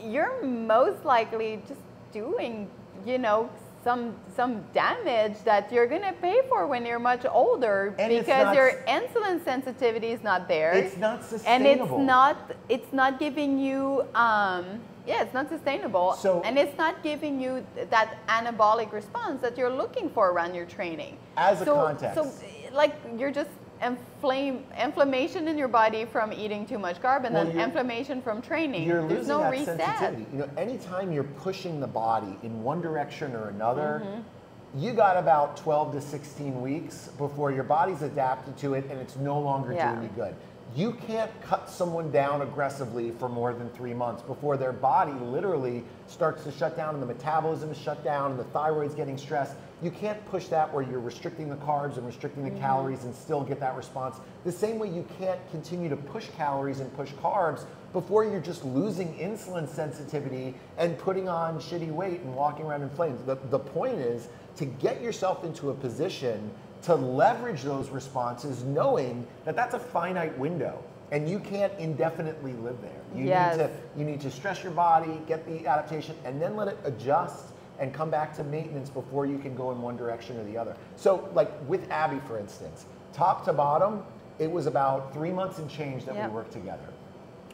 you're 0.01 0.41
most 0.43 1.03
likely 1.03 1.61
just 1.67 1.81
doing, 2.13 2.69
you 3.05 3.17
know, 3.17 3.49
some 3.83 4.15
some 4.37 4.63
damage 4.73 5.35
that 5.43 5.69
you're 5.71 5.87
gonna 5.87 6.13
pay 6.21 6.41
for 6.47 6.65
when 6.67 6.85
you're 6.85 6.99
much 6.99 7.25
older 7.29 7.93
And 7.99 8.09
because 8.17 8.45
not 8.45 8.55
your 8.55 8.71
insulin 8.87 9.43
sensitivity 9.43 10.11
is 10.11 10.23
not 10.23 10.47
there. 10.47 10.71
It's 10.73 10.95
not 10.97 11.23
sustainable. 11.25 11.51
and 11.51 11.81
it's 11.81 12.07
not 12.07 12.37
it's 12.69 12.93
not 12.93 13.19
giving 13.19 13.59
you 13.59 14.05
um 14.15 14.79
yeah 15.05 15.21
it's 15.23 15.33
not 15.33 15.49
sustainable 15.49 16.13
So- 16.13 16.41
and 16.45 16.57
it's 16.57 16.77
not 16.77 17.03
giving 17.03 17.41
you 17.41 17.65
that 17.89 18.15
anabolic 18.29 18.93
response 18.93 19.41
that 19.41 19.57
you're 19.57 19.75
looking 19.83 20.09
for 20.09 20.31
around 20.31 20.55
your 20.55 20.65
training 20.65 21.17
As 21.35 21.59
a 21.61 21.65
so, 21.65 21.75
context. 21.75 22.15
so 22.15 22.31
like 22.73 22.95
you're 23.17 23.31
just 23.41 23.49
inflame 23.83 24.63
inflammation 24.81 25.47
in 25.47 25.57
your 25.57 25.67
body 25.67 26.05
from 26.05 26.31
eating 26.33 26.65
too 26.65 26.79
much 26.79 27.01
carb 27.01 27.25
and 27.25 27.33
Well, 27.35 27.45
then 27.45 27.59
inflammation 27.59 28.21
from 28.21 28.41
training 28.41 28.87
You're 28.87 29.01
there's 29.07 29.27
losing 29.27 29.27
no 29.27 29.39
that 29.39 29.51
reset 29.51 29.79
sensitivity. 29.79 30.25
You 30.31 30.39
know, 30.39 30.49
anytime 30.57 31.11
you're 31.11 31.23
pushing 31.23 31.79
the 31.79 31.87
body 31.87 32.37
in 32.43 32.63
one 32.63 32.81
direction 32.81 33.33
or 33.35 33.49
another, 33.49 34.01
Mm-hmm. 34.03 34.79
you 34.83 34.93
got 34.93 35.17
about 35.17 35.57
12 35.57 35.93
to 35.93 36.01
16 36.01 36.61
weeks 36.61 37.09
before 37.17 37.51
your 37.51 37.63
body's 37.63 38.01
adapted 38.01 38.57
to 38.57 38.73
it 38.73 38.85
and 38.89 38.99
it's 38.99 39.15
no 39.17 39.39
longer 39.39 39.73
Yeah. 39.73 39.93
doing 39.93 40.03
you 40.03 40.09
good. 40.15 40.35
You 40.75 40.93
can't 40.93 41.29
cut 41.43 41.69
someone 41.69 42.09
down 42.09 42.41
aggressively 42.41 43.11
for 43.19 43.29
more 43.29 43.53
than 43.53 43.69
three 43.71 43.93
months 43.93 44.23
before 44.23 44.57
their 44.57 44.71
body 44.71 45.11
literally 45.11 45.83
starts 46.07 46.43
to 46.45 46.51
shut 46.51 46.75
down 46.75 46.95
and 46.95 47.03
the 47.03 47.05
metabolism 47.05 47.69
is 47.69 47.77
shut 47.77 48.03
down 48.03 48.31
and 48.31 48.39
the 48.39 48.45
thyroid's 48.45 48.95
getting 48.95 49.17
stressed. 49.17 49.55
You 49.83 49.91
can't 49.91 50.23
push 50.27 50.45
that 50.47 50.73
where 50.73 50.81
you're 50.81 50.99
restricting 51.01 51.49
the 51.49 51.57
carbs 51.57 51.97
and 51.97 52.05
restricting 52.07 52.43
the 52.45 52.49
Mm-hmm. 52.51 52.59
calories 52.61 53.03
and 53.03 53.13
still 53.13 53.41
get 53.43 53.59
that 53.59 53.75
response. 53.75 54.17
The 54.45 54.51
same 54.51 54.79
way 54.79 54.87
you 54.87 55.05
can't 55.19 55.39
continue 55.51 55.89
to 55.89 55.97
push 55.97 56.27
calories 56.37 56.79
and 56.79 56.91
push 56.95 57.11
carbs 57.21 57.65
before 57.91 58.23
you're 58.23 58.39
just 58.39 58.63
losing 58.63 59.13
insulin 59.15 59.67
sensitivity 59.67 60.55
and 60.77 60.97
putting 60.97 61.27
on 61.27 61.59
shitty 61.59 61.91
weight 61.91 62.21
and 62.21 62.33
walking 62.33 62.65
around 62.65 62.81
in 62.81 62.89
flames. 62.91 63.21
The, 63.25 63.35
the 63.49 63.59
point 63.59 63.95
is 63.95 64.29
to 64.55 64.65
get 64.65 65.01
yourself 65.01 65.43
into 65.43 65.69
a 65.69 65.73
position 65.73 66.49
to 66.83 66.95
leverage 66.95 67.61
those 67.63 67.89
responses 67.89 68.63
knowing 68.63 69.25
that 69.45 69.55
that's 69.55 69.73
a 69.73 69.79
finite 69.79 70.37
window 70.39 70.83
and 71.11 71.29
you 71.29 71.39
can't 71.39 71.71
indefinitely 71.77 72.53
live 72.53 72.81
there. 72.81 73.01
You 73.15 73.25
Yes. 73.25 73.57
need 73.57 73.63
to 73.63 73.71
you 73.99 74.05
need 74.05 74.21
to 74.21 74.31
stress 74.31 74.63
your 74.63 74.71
body, 74.71 75.21
get 75.27 75.45
the 75.45 75.67
adaptation, 75.67 76.15
and 76.25 76.41
then 76.41 76.55
let 76.55 76.67
it 76.69 76.77
adjust 76.85 77.52
and 77.83 77.93
come 77.93 78.09
back 78.09 78.33
to 78.33 78.43
maintenance 78.45 78.89
before 78.89 79.25
you 79.25 79.37
can 79.37 79.53
go 79.55 79.71
in 79.71 79.81
one 79.81 79.97
direction 79.97 80.37
or 80.39 80.43
the 80.45 80.57
other. 80.57 80.73
So, 80.95 81.29
like 81.33 81.51
with 81.67 81.91
Abby, 81.91 82.19
for 82.25 82.39
instance, 82.39 82.85
top 83.11 83.43
to 83.45 83.51
bottom, 83.53 84.03
it 84.39 84.49
was 84.49 84.67
about 84.67 85.13
three 85.13 85.31
months 85.31 85.59
and 85.59 85.69
change 85.69 86.05
that 86.05 86.15
Yep. 86.15 86.29
we 86.29 86.35
worked 86.35 86.53
together. 86.53 86.87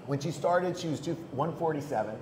When 0.06 0.20
she 0.20 0.30
started, 0.30 0.78
she 0.78 0.88
was 0.88 1.00
two, 1.00 1.16
147. 1.32 2.16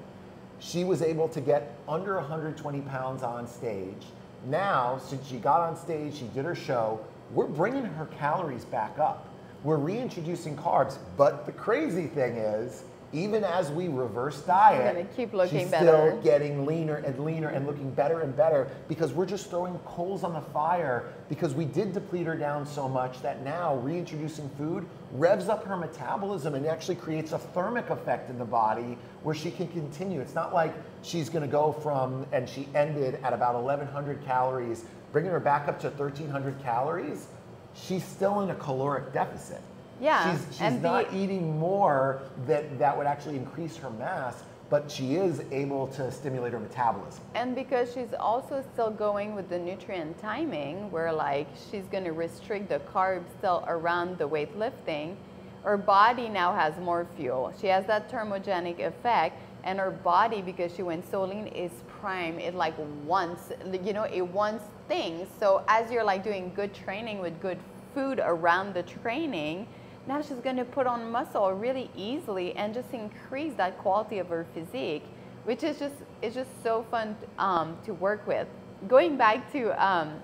She 0.59 0.85
was 0.85 1.01
able 1.01 1.27
to 1.29 1.41
get 1.41 1.73
under 1.87 2.15
120 2.15 2.79
pounds 2.81 3.23
on 3.23 3.45
stage. 3.45 4.05
Now, 4.45 4.99
since 4.99 5.27
she 5.27 5.35
got 5.37 5.59
on 5.59 5.75
stage, 5.75 6.15
she 6.15 6.27
did 6.33 6.45
her 6.45 6.55
show, 6.55 7.01
we're 7.33 7.45
bringing 7.45 7.83
her 7.83 8.05
calories 8.05 8.63
back 8.63 8.97
up. 8.99 9.27
We're 9.65 9.75
reintroducing 9.77 10.55
carbs. 10.55 10.97
But 11.17 11.45
the 11.45 11.51
crazy 11.51 12.07
thing 12.07 12.37
is, 12.37 12.83
even 13.13 13.43
as 13.43 13.71
we 13.71 13.87
reverse 13.87 14.41
diet, 14.41 14.95
gonna 14.95 15.07
keep 15.15 15.33
looking 15.33 15.61
she's 15.61 15.71
better. 15.71 15.85
still 15.85 16.21
getting 16.21 16.65
leaner 16.65 16.97
and 16.97 17.17
leaner 17.19 17.49
and 17.49 17.65
looking 17.65 17.89
better 17.91 18.21
and 18.21 18.35
better 18.35 18.67
because 18.87 19.13
we're 19.13 19.25
just 19.25 19.49
throwing 19.49 19.77
coals 19.79 20.23
on 20.23 20.33
the 20.33 20.41
fire 20.41 21.05
because 21.29 21.53
we 21.53 21.65
did 21.65 21.93
deplete 21.93 22.27
her 22.27 22.35
down 22.35 22.65
so 22.65 22.87
much 22.87 23.21
that 23.21 23.43
now 23.43 23.75
reintroducing 23.77 24.49
food 24.57 24.85
revs 25.13 25.47
up 25.47 25.65
her 25.65 25.77
metabolism 25.77 26.53
and 26.55 26.65
actually 26.65 26.95
creates 26.95 27.31
a 27.31 27.37
thermic 27.37 27.89
effect 27.89 28.29
in 28.29 28.37
the 28.37 28.45
body 28.45 28.97
where 29.23 29.35
she 29.35 29.51
can 29.51 29.67
continue. 29.69 30.19
It's 30.19 30.35
not 30.35 30.53
like 30.53 30.73
she's 31.01 31.29
going 31.29 31.43
to 31.43 31.51
go 31.51 31.71
from 31.71 32.25
and 32.31 32.47
she 32.47 32.67
ended 32.75 33.19
at 33.23 33.33
about 33.33 33.55
1100 33.55 34.23
calories, 34.25 34.83
bringing 35.11 35.31
her 35.31 35.39
back 35.39 35.67
up 35.67 35.79
to 35.81 35.89
1300 35.89 36.61
calories. 36.61 37.27
She's 37.73 38.03
still 38.03 38.41
in 38.41 38.49
a 38.49 38.55
caloric 38.55 39.13
deficit. 39.13 39.61
Yeah, 39.99 40.35
She's, 40.37 40.45
she's 40.51 40.61
and 40.61 40.81
the- 40.81 40.89
not 40.89 41.13
eating 41.13 41.57
more 41.59 42.21
that 42.45 42.77
that 42.79 42.97
would 42.97 43.07
actually 43.07 43.37
increase 43.37 43.77
her 43.77 43.89
mass, 43.89 44.43
but 44.69 44.91
she 44.91 45.15
is 45.15 45.41
able 45.51 45.87
to 45.87 46.11
stimulate 46.11 46.53
her 46.53 46.59
metabolism. 46.59 47.21
And 47.35 47.55
because 47.55 47.93
she's 47.93 48.13
also 48.19 48.63
still 48.73 48.91
going 48.91 49.33
with 49.33 49.49
the 49.49 49.57
nutrient 49.57 50.19
timing, 50.19 50.91
where 50.91 51.11
like 51.11 51.47
she's 51.71 51.85
going 51.85 52.03
to 52.03 52.11
restrict 52.11 52.69
the 52.69 52.79
carbs 52.79 53.25
still 53.39 53.63
around 53.67 54.17
the 54.17 54.27
weightlifting, 54.27 55.15
her 55.63 55.77
body 55.77 56.29
now 56.29 56.53
has 56.53 56.77
more 56.79 57.07
fuel. 57.17 57.53
She 57.59 57.67
has 57.67 57.85
that 57.87 58.11
thermogenic 58.11 58.79
effect, 58.79 59.41
and 59.63 59.79
her 59.79 59.91
body, 59.91 60.41
because 60.41 60.73
she 60.73 60.83
went 60.83 61.09
so 61.09 61.23
lean, 61.23 61.47
is 61.47 61.71
prime. 61.99 62.39
It 62.39 62.53
like 62.55 62.75
wants, 63.05 63.51
you 63.83 63.91
know, 63.91 64.03
it 64.03 64.21
wants 64.21 64.63
things. 64.87 65.27
So 65.39 65.63
as 65.67 65.91
you're 65.91 66.05
like 66.05 66.23
doing 66.23 66.53
good 66.55 66.73
training 66.73 67.19
with 67.19 67.41
good 67.41 67.57
food 67.93 68.19
around 68.23 68.75
the 68.75 68.83
training, 68.83 69.67
now 70.07 70.21
she's 70.21 70.37
going 70.37 70.55
to 70.55 70.65
put 70.65 70.87
on 70.87 71.11
muscle 71.11 71.51
really 71.51 71.89
easily 71.95 72.53
and 72.55 72.73
just 72.73 72.91
increase 72.93 73.53
that 73.55 73.77
quality 73.77 74.19
of 74.19 74.27
her 74.29 74.45
physique 74.53 75.03
which 75.47 75.63
is 75.63 75.79
just 75.79 75.95
it's 76.21 76.35
just 76.35 76.49
so 76.61 76.85
fun 76.91 77.15
um, 77.39 77.77
to 77.85 77.93
work 77.93 78.27
with. 78.27 78.49
Going 78.89 79.15
back 79.15 79.49
to 79.53 79.71
um, 79.81 80.19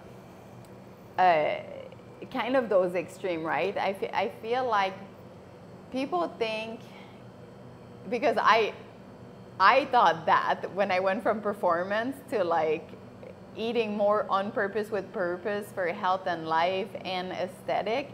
uh, 1.17 1.55
kind 2.29 2.57
of 2.57 2.67
those 2.67 2.93
extreme, 2.93 3.41
right? 3.41 3.75
I, 3.77 3.95
I 4.13 4.31
feel 4.41 4.67
like 4.67 4.93
people 5.93 6.27
think 6.37 6.81
because 8.09 8.35
I 8.37 8.73
I 9.61 9.85
thought 9.85 10.25
that 10.25 10.69
when 10.75 10.91
I 10.91 10.99
went 10.99 11.23
from 11.23 11.39
performance 11.39 12.17
to 12.31 12.43
like 12.43 12.89
eating 13.55 13.95
more 13.95 14.25
on 14.29 14.51
purpose 14.51 14.91
with 14.91 15.09
purpose 15.13 15.67
for 15.73 15.87
health 15.87 16.27
and 16.27 16.49
life 16.49 16.89
and 17.05 17.31
aesthetic, 17.31 18.11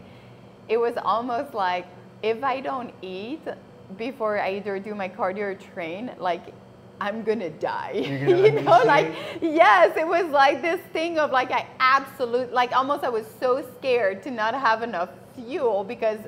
it 0.70 0.78
was 0.78 0.94
almost 1.04 1.52
like 1.52 1.86
if 2.22 2.42
I 2.42 2.60
don't 2.60 2.94
eat 3.02 3.42
before 3.98 4.40
I 4.40 4.54
either 4.54 4.78
do 4.78 4.94
my 4.94 5.08
cardio 5.08 5.40
or 5.40 5.54
train, 5.56 6.12
like 6.18 6.54
I'm 7.00 7.22
gonna 7.22 7.50
die. 7.50 8.02
Gonna 8.26 8.42
you 8.42 8.52
know, 8.52 8.82
like 8.84 9.12
yes, 9.42 9.96
it 9.96 10.06
was 10.06 10.30
like 10.30 10.62
this 10.62 10.80
thing 10.92 11.18
of 11.18 11.32
like 11.32 11.50
I 11.50 11.66
absolute 11.80 12.52
like 12.52 12.72
almost 12.72 13.04
I 13.04 13.08
was 13.08 13.26
so 13.40 13.66
scared 13.78 14.22
to 14.22 14.30
not 14.30 14.54
have 14.54 14.82
enough 14.82 15.10
fuel 15.34 15.82
because 15.82 16.20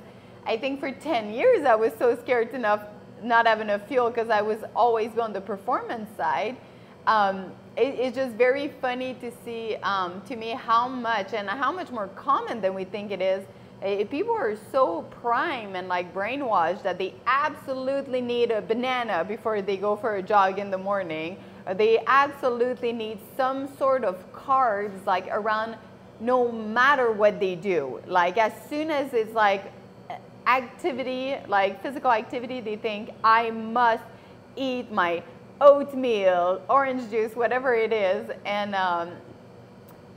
I 0.45 0.57
think 0.57 0.81
for 0.81 0.91
10 0.91 1.33
years 1.33 1.65
I 1.65 1.77
was 1.77 1.93
so 1.99 2.17
scared 2.17 2.51
to 2.53 2.59
not 2.59 2.89
not 3.23 3.47
have 3.47 3.61
enough 3.61 3.87
fuel 3.87 4.11
because 4.11 4.31
I 4.31 4.43
was 4.43 4.59
always 4.75 5.17
on 5.19 5.33
the 5.33 5.41
performance 5.41 6.09
side. 6.17 6.57
Um, 7.07 7.53
it, 7.77 7.95
it's 8.01 8.17
just 8.17 8.35
very 8.35 8.73
funny 8.81 9.15
to 9.15 9.31
see 9.45 9.77
um, 9.83 10.21
to 10.29 10.35
me 10.35 10.51
how 10.51 10.89
much 10.89 11.33
and 11.33 11.49
how 11.49 11.71
much 11.71 11.91
more 11.91 12.09
common 12.09 12.61
than 12.61 12.75
we 12.75 12.85
think 12.85 13.13
it 13.13 13.23
is. 13.23 13.45
Uh, 13.83 14.05
people 14.05 14.33
are 14.35 14.57
so 14.71 15.03
prime 15.23 15.75
and 15.75 15.89
like 15.89 16.15
brainwashed 16.15 16.83
that 16.83 16.99
they 16.99 17.15
absolutely 17.27 18.21
need 18.21 18.53
a 18.53 18.63
banana 18.63 19.25
before 19.25 19.61
they 19.61 19.77
go 19.77 19.97
for 19.97 20.17
a 20.17 20.23
jog 20.23 20.59
in 20.59 20.71
the 20.71 20.79
morning. 20.79 21.37
They 21.75 22.03
absolutely 22.07 22.93
need 22.93 23.19
some 23.37 23.69
sort 23.77 24.05
of 24.05 24.33
carbs 24.33 25.05
like 25.05 25.27
around 25.31 25.77
no 26.21 26.53
matter 26.53 27.11
what 27.11 27.41
they 27.41 27.57
do. 27.57 28.01
Like 28.07 28.39
as 28.39 28.53
soon 28.69 28.91
as 28.91 29.13
it's 29.13 29.35
like 29.35 29.73
activity, 30.47 31.37
like 31.49 31.83
physical 31.83 32.13
activity, 32.13 32.61
they 32.61 32.77
think 32.77 33.11
I 33.25 33.51
must 33.51 34.05
eat 34.55 34.93
my 34.93 35.23
oatmeal, 35.61 36.63
orange 36.69 37.11
juice, 37.11 37.35
whatever 37.35 37.75
it 37.75 37.93
is. 37.93 38.31
And 38.45 38.75
um, 38.75 39.11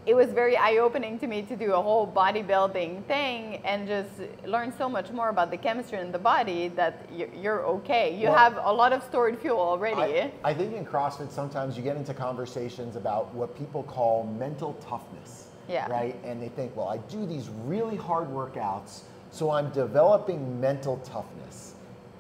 it 0.05 0.13
was 0.13 0.29
very 0.29 0.55
eye-opening 0.55 1.17
to 1.19 1.27
me 1.27 1.41
to 1.43 1.55
do 1.55 1.73
a 1.73 1.81
whole 1.81 2.05
bodybuilding 2.07 3.03
thing 3.05 3.61
and 3.65 3.87
just 3.87 4.09
learn 4.45 4.71
so 4.77 4.87
much 4.87 5.09
more 5.09 5.29
about 5.29 5.49
the 5.49 5.57
chemistry 5.57 5.99
in 5.99 6.11
the 6.11 6.19
body 6.19 6.67
that 6.69 7.09
you're 7.11 7.65
okay. 7.65 8.15
You 8.15 8.27
well, 8.27 8.37
have 8.37 8.59
a 8.61 8.71
lot 8.71 8.93
of 8.93 9.03
stored 9.03 9.39
fuel 9.39 9.59
already. 9.59 10.21
I, 10.21 10.31
I 10.43 10.53
think 10.53 10.75
in 10.75 10.85
CrossFit 10.85 11.31
sometimes 11.31 11.75
you 11.75 11.81
get 11.81 11.97
into 11.97 12.13
conversations 12.13 12.95
about 12.95 13.33
what 13.33 13.57
people 13.57 13.81
call 13.83 14.25
mental 14.37 14.73
toughness. 14.75 15.47
Yeah. 15.67 15.89
Right? 15.89 16.15
And 16.23 16.39
they 16.39 16.49
think, 16.49 16.75
well, 16.75 16.87
I 16.87 16.97
do 16.97 17.25
these 17.25 17.49
really 17.65 17.95
hard 17.95 18.27
workouts, 18.29 19.01
so 19.31 19.49
I'm 19.49 19.71
developing 19.71 20.61
mental 20.61 20.97
toughness. 20.97 21.73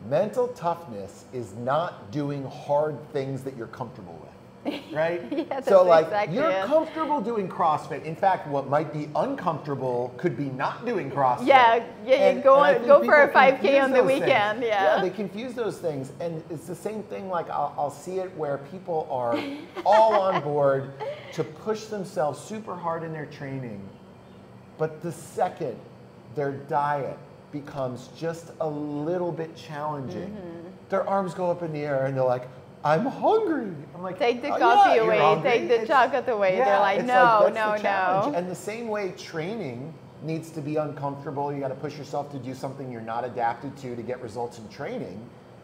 Mental 0.09 0.47
toughness 0.49 1.25
is 1.33 1.53
not 1.53 2.11
doing 2.11 2.43
hard 2.45 2.97
things 3.13 3.43
that 3.43 3.55
you're 3.55 3.67
comfortable 3.67 4.19
with 4.23 4.31
right? 4.91 5.21
yeah, 5.31 5.61
so 5.61 5.83
like 5.83 6.05
exactly 6.05 6.37
you're 6.37 6.49
it. 6.49 6.65
comfortable 6.65 7.21
doing 7.21 7.47
CrossFit. 7.47 8.03
In 8.03 8.15
fact, 8.15 8.47
what 8.47 8.69
might 8.69 8.91
be 8.91 9.09
uncomfortable 9.15 10.13
could 10.17 10.35
be 10.35 10.45
not 10.45 10.85
doing 10.85 11.11
CrossFit. 11.11 11.47
Yeah, 11.47 11.83
yeah, 12.05 12.15
and, 12.15 12.37
you 12.37 12.43
go 12.43 12.63
and 12.63 12.85
go 12.85 13.03
for 13.03 13.23
a 13.23 13.31
5K 13.31 13.83
on 13.83 13.91
the 13.91 14.03
weekend. 14.03 14.59
Things. 14.59 14.71
Yeah. 14.71 14.95
yeah, 14.95 15.01
they 15.01 15.09
confuse 15.09 15.53
those 15.53 15.77
things, 15.77 16.11
and 16.19 16.43
it's 16.49 16.67
the 16.67 16.75
same 16.75 17.03
thing. 17.03 17.29
Like 17.29 17.49
I'll, 17.49 17.73
I'll 17.77 17.91
see 17.91 18.19
it 18.19 18.35
where 18.35 18.57
people 18.71 19.07
are 19.11 19.39
all 19.85 20.13
on 20.21 20.41
board 20.41 20.91
to 21.33 21.43
push 21.43 21.85
themselves 21.85 22.39
super 22.39 22.75
hard 22.75 23.03
in 23.03 23.13
their 23.13 23.27
training, 23.27 23.87
but 24.77 25.01
the 25.01 25.11
second 25.11 25.77
their 26.35 26.51
diet 26.51 27.17
becomes 27.51 28.09
just 28.17 28.51
a 28.59 28.69
little 28.69 29.31
bit 29.31 29.55
challenging, 29.55 30.29
mm-hmm. 30.29 30.67
their 30.89 31.07
arms 31.07 31.33
go 31.33 31.49
up 31.49 31.63
in 31.63 31.71
the 31.71 31.79
air 31.79 32.05
and 32.05 32.15
they're 32.15 32.23
like, 32.23 32.47
I'm 32.85 33.07
hungry. 33.07 33.73
I'm 33.95 34.03
like, 34.03 34.19
take 34.19 34.43
the 34.43 34.53
oh, 34.53 34.59
coffee 34.59 34.97
yeah, 34.97 35.01
away, 35.01 35.41
take 35.41 35.67
the 35.67 35.81
it's, 35.81 35.87
chocolate 35.87 36.29
away. 36.29 36.57
Yeah, 36.57 36.65
They're 36.65 36.79
like, 36.79 37.05
no, 37.05 37.41
like, 37.45 37.53
no, 37.55 37.75
no. 37.81 38.33
And 38.35 38.47
the 38.47 38.55
same 38.55 38.89
way 38.89 39.11
training 39.17 39.91
needs 40.21 40.51
to 40.51 40.61
be 40.61 40.75
uncomfortable. 40.75 41.51
You 41.51 41.59
got 41.59 41.69
to 41.69 41.75
push 41.75 41.97
yourself 41.97 42.31
to 42.31 42.37
do 42.37 42.53
something 42.53 42.91
you're 42.91 43.01
not 43.01 43.25
adapted 43.25 43.75
to 43.77 43.95
to 43.95 44.03
get 44.03 44.21
results 44.21 44.59
in 44.59 44.69
training. 44.69 45.19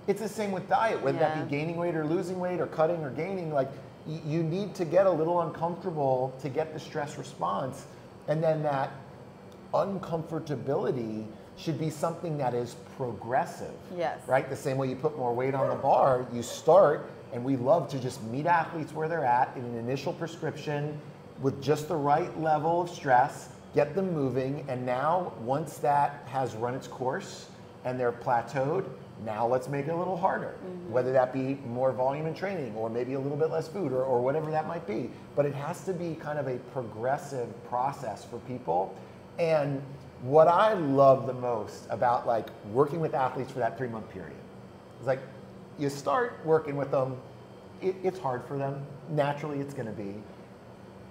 It's 0.07 0.19
the 0.19 0.27
same 0.27 0.51
with 0.51 0.67
diet, 0.67 0.99
whether 1.03 1.19
yeah. 1.19 1.35
that 1.35 1.47
be 1.47 1.55
gaining 1.55 1.77
weight 1.77 1.95
or 1.95 2.05
losing 2.05 2.39
weight 2.39 2.59
or 2.59 2.65
cutting 2.65 3.03
or 3.03 3.11
gaining. 3.11 3.53
Like, 3.53 3.69
you 4.07 4.41
need 4.41 4.73
to 4.75 4.83
get 4.83 5.05
a 5.05 5.11
little 5.11 5.41
uncomfortable 5.41 6.33
to 6.41 6.49
get 6.49 6.73
the 6.73 6.79
stress 6.79 7.19
response, 7.19 7.85
and 8.27 8.43
then 8.43 8.63
that 8.63 8.91
uncomfortability 9.75 11.27
should 11.61 11.79
be 11.79 11.89
something 11.89 12.37
that 12.37 12.53
is 12.53 12.75
progressive. 12.97 13.73
Yes. 13.95 14.19
Right? 14.27 14.49
The 14.49 14.55
same 14.55 14.77
way 14.77 14.89
you 14.89 14.95
put 14.95 15.17
more 15.17 15.33
weight 15.33 15.53
on 15.53 15.69
the 15.69 15.75
bar, 15.75 16.25
you 16.33 16.41
start, 16.41 17.09
and 17.33 17.43
we 17.43 17.55
love 17.55 17.89
to 17.89 17.99
just 17.99 18.23
meet 18.23 18.45
athletes 18.45 18.93
where 18.93 19.07
they're 19.07 19.25
at 19.25 19.55
in 19.55 19.63
an 19.63 19.75
initial 19.77 20.13
prescription 20.13 20.99
with 21.41 21.61
just 21.61 21.87
the 21.87 21.95
right 21.95 22.37
level 22.39 22.81
of 22.81 22.89
stress, 22.89 23.49
get 23.73 23.95
them 23.95 24.13
moving, 24.13 24.65
and 24.67 24.85
now 24.85 25.33
once 25.41 25.77
that 25.77 26.23
has 26.27 26.55
run 26.55 26.73
its 26.73 26.87
course 26.87 27.47
and 27.85 27.99
they're 27.99 28.11
plateaued, 28.11 28.85
now 29.23 29.45
let's 29.45 29.67
make 29.67 29.87
it 29.87 29.91
a 29.91 29.95
little 29.95 30.17
harder. 30.17 30.55
Mm-hmm. 30.65 30.91
Whether 30.91 31.11
that 31.13 31.31
be 31.31 31.59
more 31.67 31.91
volume 31.91 32.25
in 32.25 32.33
training 32.33 32.75
or 32.75 32.89
maybe 32.89 33.13
a 33.13 33.19
little 33.19 33.37
bit 33.37 33.51
less 33.51 33.67
food 33.67 33.91
or, 33.91 34.03
or 34.03 34.19
whatever 34.21 34.49
that 34.51 34.67
might 34.67 34.87
be. 34.87 35.11
But 35.35 35.45
it 35.45 35.53
has 35.53 35.83
to 35.85 35.93
be 35.93 36.15
kind 36.15 36.39
of 36.39 36.47
a 36.47 36.57
progressive 36.73 37.47
process 37.69 38.25
for 38.25 38.39
people. 38.39 38.95
And 39.37 39.81
what 40.21 40.47
I 40.47 40.73
love 40.73 41.25
the 41.25 41.33
most 41.33 41.87
about 41.89 42.27
like 42.27 42.47
working 42.71 42.99
with 42.99 43.13
athletes 43.13 43.51
for 43.51 43.59
that 43.59 43.77
three 43.77 43.87
month 43.87 44.09
period 44.11 44.37
is 44.99 45.07
like 45.07 45.19
you 45.79 45.89
start 45.89 46.39
working 46.45 46.75
with 46.75 46.91
them, 46.91 47.17
it, 47.81 47.95
it's 48.03 48.19
hard 48.19 48.45
for 48.45 48.57
them. 48.57 48.85
Naturally, 49.09 49.59
it's 49.59 49.73
going 49.73 49.87
to 49.87 49.91
be. 49.91 50.15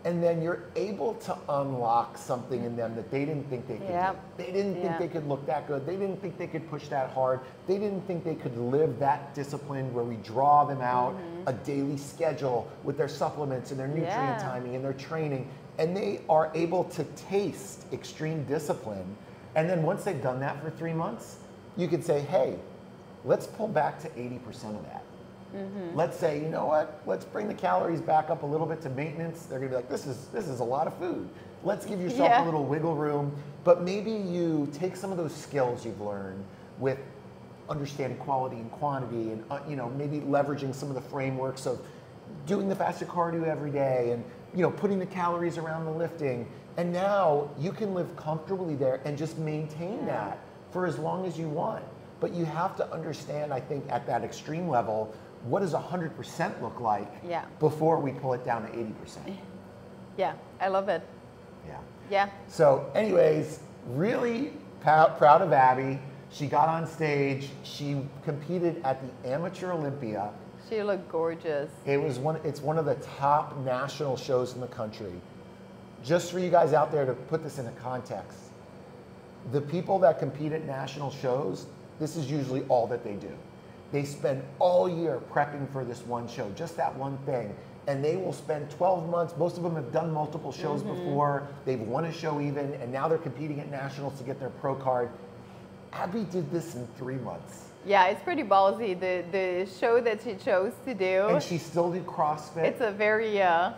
And 0.02 0.22
then 0.22 0.40
you're 0.40 0.62
able 0.76 1.14
to 1.14 1.36
unlock 1.50 2.16
something 2.16 2.64
in 2.64 2.74
them 2.74 2.94
that 2.96 3.10
they 3.10 3.26
didn't 3.26 3.50
think 3.50 3.68
they 3.68 3.76
could 3.76 3.88
yep. 3.88 4.14
do. 4.38 4.44
They 4.44 4.50
didn't 4.50 4.80
think 4.80 4.98
they 4.98 5.08
could 5.08 5.28
look 5.28 5.44
that 5.44 5.68
good. 5.68 5.84
They 5.84 5.96
didn't 5.96 6.22
think 6.22 6.38
they 6.38 6.46
could 6.46 6.70
push 6.70 6.88
that 6.88 7.10
hard. 7.10 7.40
They 7.66 7.76
didn't 7.76 8.06
think 8.06 8.24
they 8.24 8.36
could 8.36 8.56
live 8.56 8.98
that 8.98 9.34
discipline 9.34 9.92
where 9.92 10.04
we 10.04 10.16
draw 10.16 10.64
them 10.64 10.80
out 10.80 11.12
mm-hmm. 11.12 11.48
a 11.48 11.52
daily 11.52 11.98
schedule 11.98 12.70
with 12.82 12.96
their 12.96 13.08
supplements 13.08 13.72
and 13.72 13.80
their 13.80 13.88
nutrient 13.88 14.14
yeah. 14.14 14.38
timing 14.38 14.74
and 14.74 14.82
their 14.82 14.94
training 14.94 15.50
and 15.80 15.96
they 15.96 16.20
are 16.28 16.52
able 16.54 16.84
to 16.84 17.04
taste 17.28 17.86
extreme 17.90 18.44
discipline. 18.44 19.16
And 19.56 19.68
then 19.68 19.82
once 19.82 20.04
they've 20.04 20.22
done 20.22 20.38
that 20.40 20.62
for 20.62 20.68
three 20.70 20.92
months, 20.92 21.38
you 21.76 21.88
could 21.88 22.04
say, 22.04 22.20
hey, 22.20 22.56
let's 23.24 23.46
pull 23.46 23.66
back 23.66 23.98
to 24.02 24.08
80% 24.10 24.76
of 24.76 24.84
that. 24.84 25.02
Mm-hmm. 25.56 25.96
Let's 25.96 26.18
say, 26.18 26.38
you 26.38 26.48
know 26.48 26.66
what? 26.66 27.00
Let's 27.06 27.24
bring 27.24 27.48
the 27.48 27.54
calories 27.54 28.02
back 28.02 28.28
up 28.28 28.42
a 28.42 28.46
little 28.46 28.66
bit 28.66 28.82
to 28.82 28.90
maintenance. 28.90 29.46
They're 29.46 29.58
gonna 29.58 29.70
be 29.70 29.76
like, 29.76 29.88
this 29.88 30.06
is 30.06 30.26
this 30.26 30.46
is 30.46 30.60
a 30.60 30.64
lot 30.64 30.86
of 30.86 30.96
food. 30.98 31.28
Let's 31.64 31.84
give 31.86 32.00
yourself 32.00 32.28
yeah. 32.28 32.44
a 32.44 32.46
little 32.46 32.64
wiggle 32.64 32.94
room. 32.94 33.34
But 33.64 33.82
maybe 33.82 34.12
you 34.12 34.70
take 34.72 34.94
some 34.94 35.10
of 35.10 35.16
those 35.16 35.34
skills 35.34 35.84
you've 35.84 36.00
learned 36.00 36.44
with 36.78 36.98
understanding 37.68 38.18
quality 38.18 38.56
and 38.56 38.70
quantity, 38.70 39.32
and 39.32 39.44
uh, 39.50 39.58
you 39.68 39.74
know 39.74 39.90
maybe 39.90 40.20
leveraging 40.20 40.72
some 40.72 40.88
of 40.88 40.94
the 40.94 41.00
frameworks 41.00 41.66
of 41.66 41.80
doing 42.46 42.68
the 42.68 42.76
fasted 42.76 43.08
cardio 43.08 43.44
every 43.44 43.72
day 43.72 44.12
and 44.12 44.24
you 44.54 44.62
know, 44.62 44.70
putting 44.70 44.98
the 44.98 45.06
calories 45.06 45.58
around 45.58 45.84
the 45.84 45.90
lifting. 45.90 46.46
And 46.76 46.92
now 46.92 47.50
you 47.58 47.72
can 47.72 47.94
live 47.94 48.14
comfortably 48.16 48.74
there 48.74 49.00
and 49.04 49.16
just 49.16 49.38
maintain 49.38 50.06
that 50.06 50.38
for 50.70 50.86
as 50.86 50.98
long 50.98 51.26
as 51.26 51.38
you 51.38 51.48
want. 51.48 51.84
But 52.20 52.32
you 52.32 52.44
have 52.44 52.76
to 52.76 52.92
understand, 52.92 53.52
I 53.52 53.60
think, 53.60 53.84
at 53.90 54.06
that 54.06 54.22
extreme 54.22 54.68
level, 54.68 55.14
what 55.44 55.60
does 55.60 55.72
100% 55.72 56.62
look 56.62 56.80
like 56.80 57.10
yeah. 57.26 57.44
before 57.58 57.98
we 57.98 58.12
pull 58.12 58.34
it 58.34 58.44
down 58.44 58.62
to 58.62 58.68
80%? 58.68 59.36
Yeah, 60.16 60.34
I 60.60 60.68
love 60.68 60.90
it. 60.90 61.02
Yeah. 61.66 61.78
Yeah. 62.10 62.28
So, 62.46 62.90
anyways, 62.94 63.60
really 63.86 64.52
proud 64.82 65.40
of 65.40 65.52
Abby. 65.52 65.98
She 66.30 66.46
got 66.46 66.68
on 66.68 66.86
stage. 66.86 67.48
She 67.62 68.02
competed 68.22 68.82
at 68.84 69.00
the 69.00 69.30
Amateur 69.30 69.72
Olympia 69.72 70.30
she 70.70 70.82
looked 70.82 71.10
gorgeous. 71.10 71.70
It 71.84 72.00
was 72.00 72.18
one. 72.18 72.36
It's 72.44 72.60
one 72.60 72.78
of 72.78 72.84
the 72.84 72.94
top 73.18 73.56
national 73.58 74.16
shows 74.16 74.54
in 74.54 74.60
the 74.60 74.68
country. 74.68 75.12
Just 76.04 76.32
for 76.32 76.38
you 76.38 76.50
guys 76.50 76.72
out 76.72 76.90
there 76.90 77.04
to 77.04 77.12
put 77.12 77.42
this 77.42 77.58
into 77.58 77.72
context, 77.72 78.38
the 79.52 79.60
people 79.60 79.98
that 79.98 80.18
compete 80.18 80.52
at 80.52 80.64
national 80.64 81.10
shows, 81.10 81.66
this 81.98 82.16
is 82.16 82.30
usually 82.30 82.62
all 82.68 82.86
that 82.86 83.04
they 83.04 83.14
do. 83.14 83.36
They 83.92 84.04
spend 84.04 84.42
all 84.60 84.88
year 84.88 85.20
prepping 85.30 85.70
for 85.72 85.84
this 85.84 86.00
one 86.02 86.28
show, 86.28 86.50
just 86.56 86.76
that 86.76 86.94
one 86.96 87.18
thing. 87.18 87.54
And 87.86 88.04
they 88.04 88.16
will 88.16 88.32
spend 88.32 88.70
12 88.70 89.08
months. 89.08 89.34
Most 89.36 89.56
of 89.56 89.62
them 89.62 89.74
have 89.74 89.90
done 89.90 90.12
multiple 90.12 90.52
shows 90.52 90.82
mm-hmm. 90.82 91.04
before. 91.04 91.48
They've 91.64 91.80
won 91.80 92.04
a 92.04 92.12
show 92.12 92.40
even, 92.40 92.74
and 92.74 92.92
now 92.92 93.08
they're 93.08 93.18
competing 93.18 93.58
at 93.58 93.70
nationals 93.70 94.16
to 94.18 94.24
get 94.24 94.38
their 94.38 94.50
pro 94.50 94.76
card. 94.76 95.10
Abby 95.92 96.24
did 96.30 96.50
this 96.52 96.76
in 96.76 96.86
three 96.98 97.16
months. 97.16 97.69
Yeah, 97.84 98.06
it's 98.06 98.22
pretty 98.22 98.42
ballsy. 98.42 98.98
The 98.98 99.24
the 99.32 99.68
show 99.78 100.00
that 100.00 100.22
she 100.22 100.34
chose 100.34 100.72
to 100.84 100.94
do. 100.94 101.28
And 101.28 101.42
she 101.42 101.58
still 101.58 101.90
did 101.90 102.06
CrossFit. 102.06 102.64
It's 102.64 102.80
a 102.80 102.90
very 102.90 103.40
uh. 103.40 103.72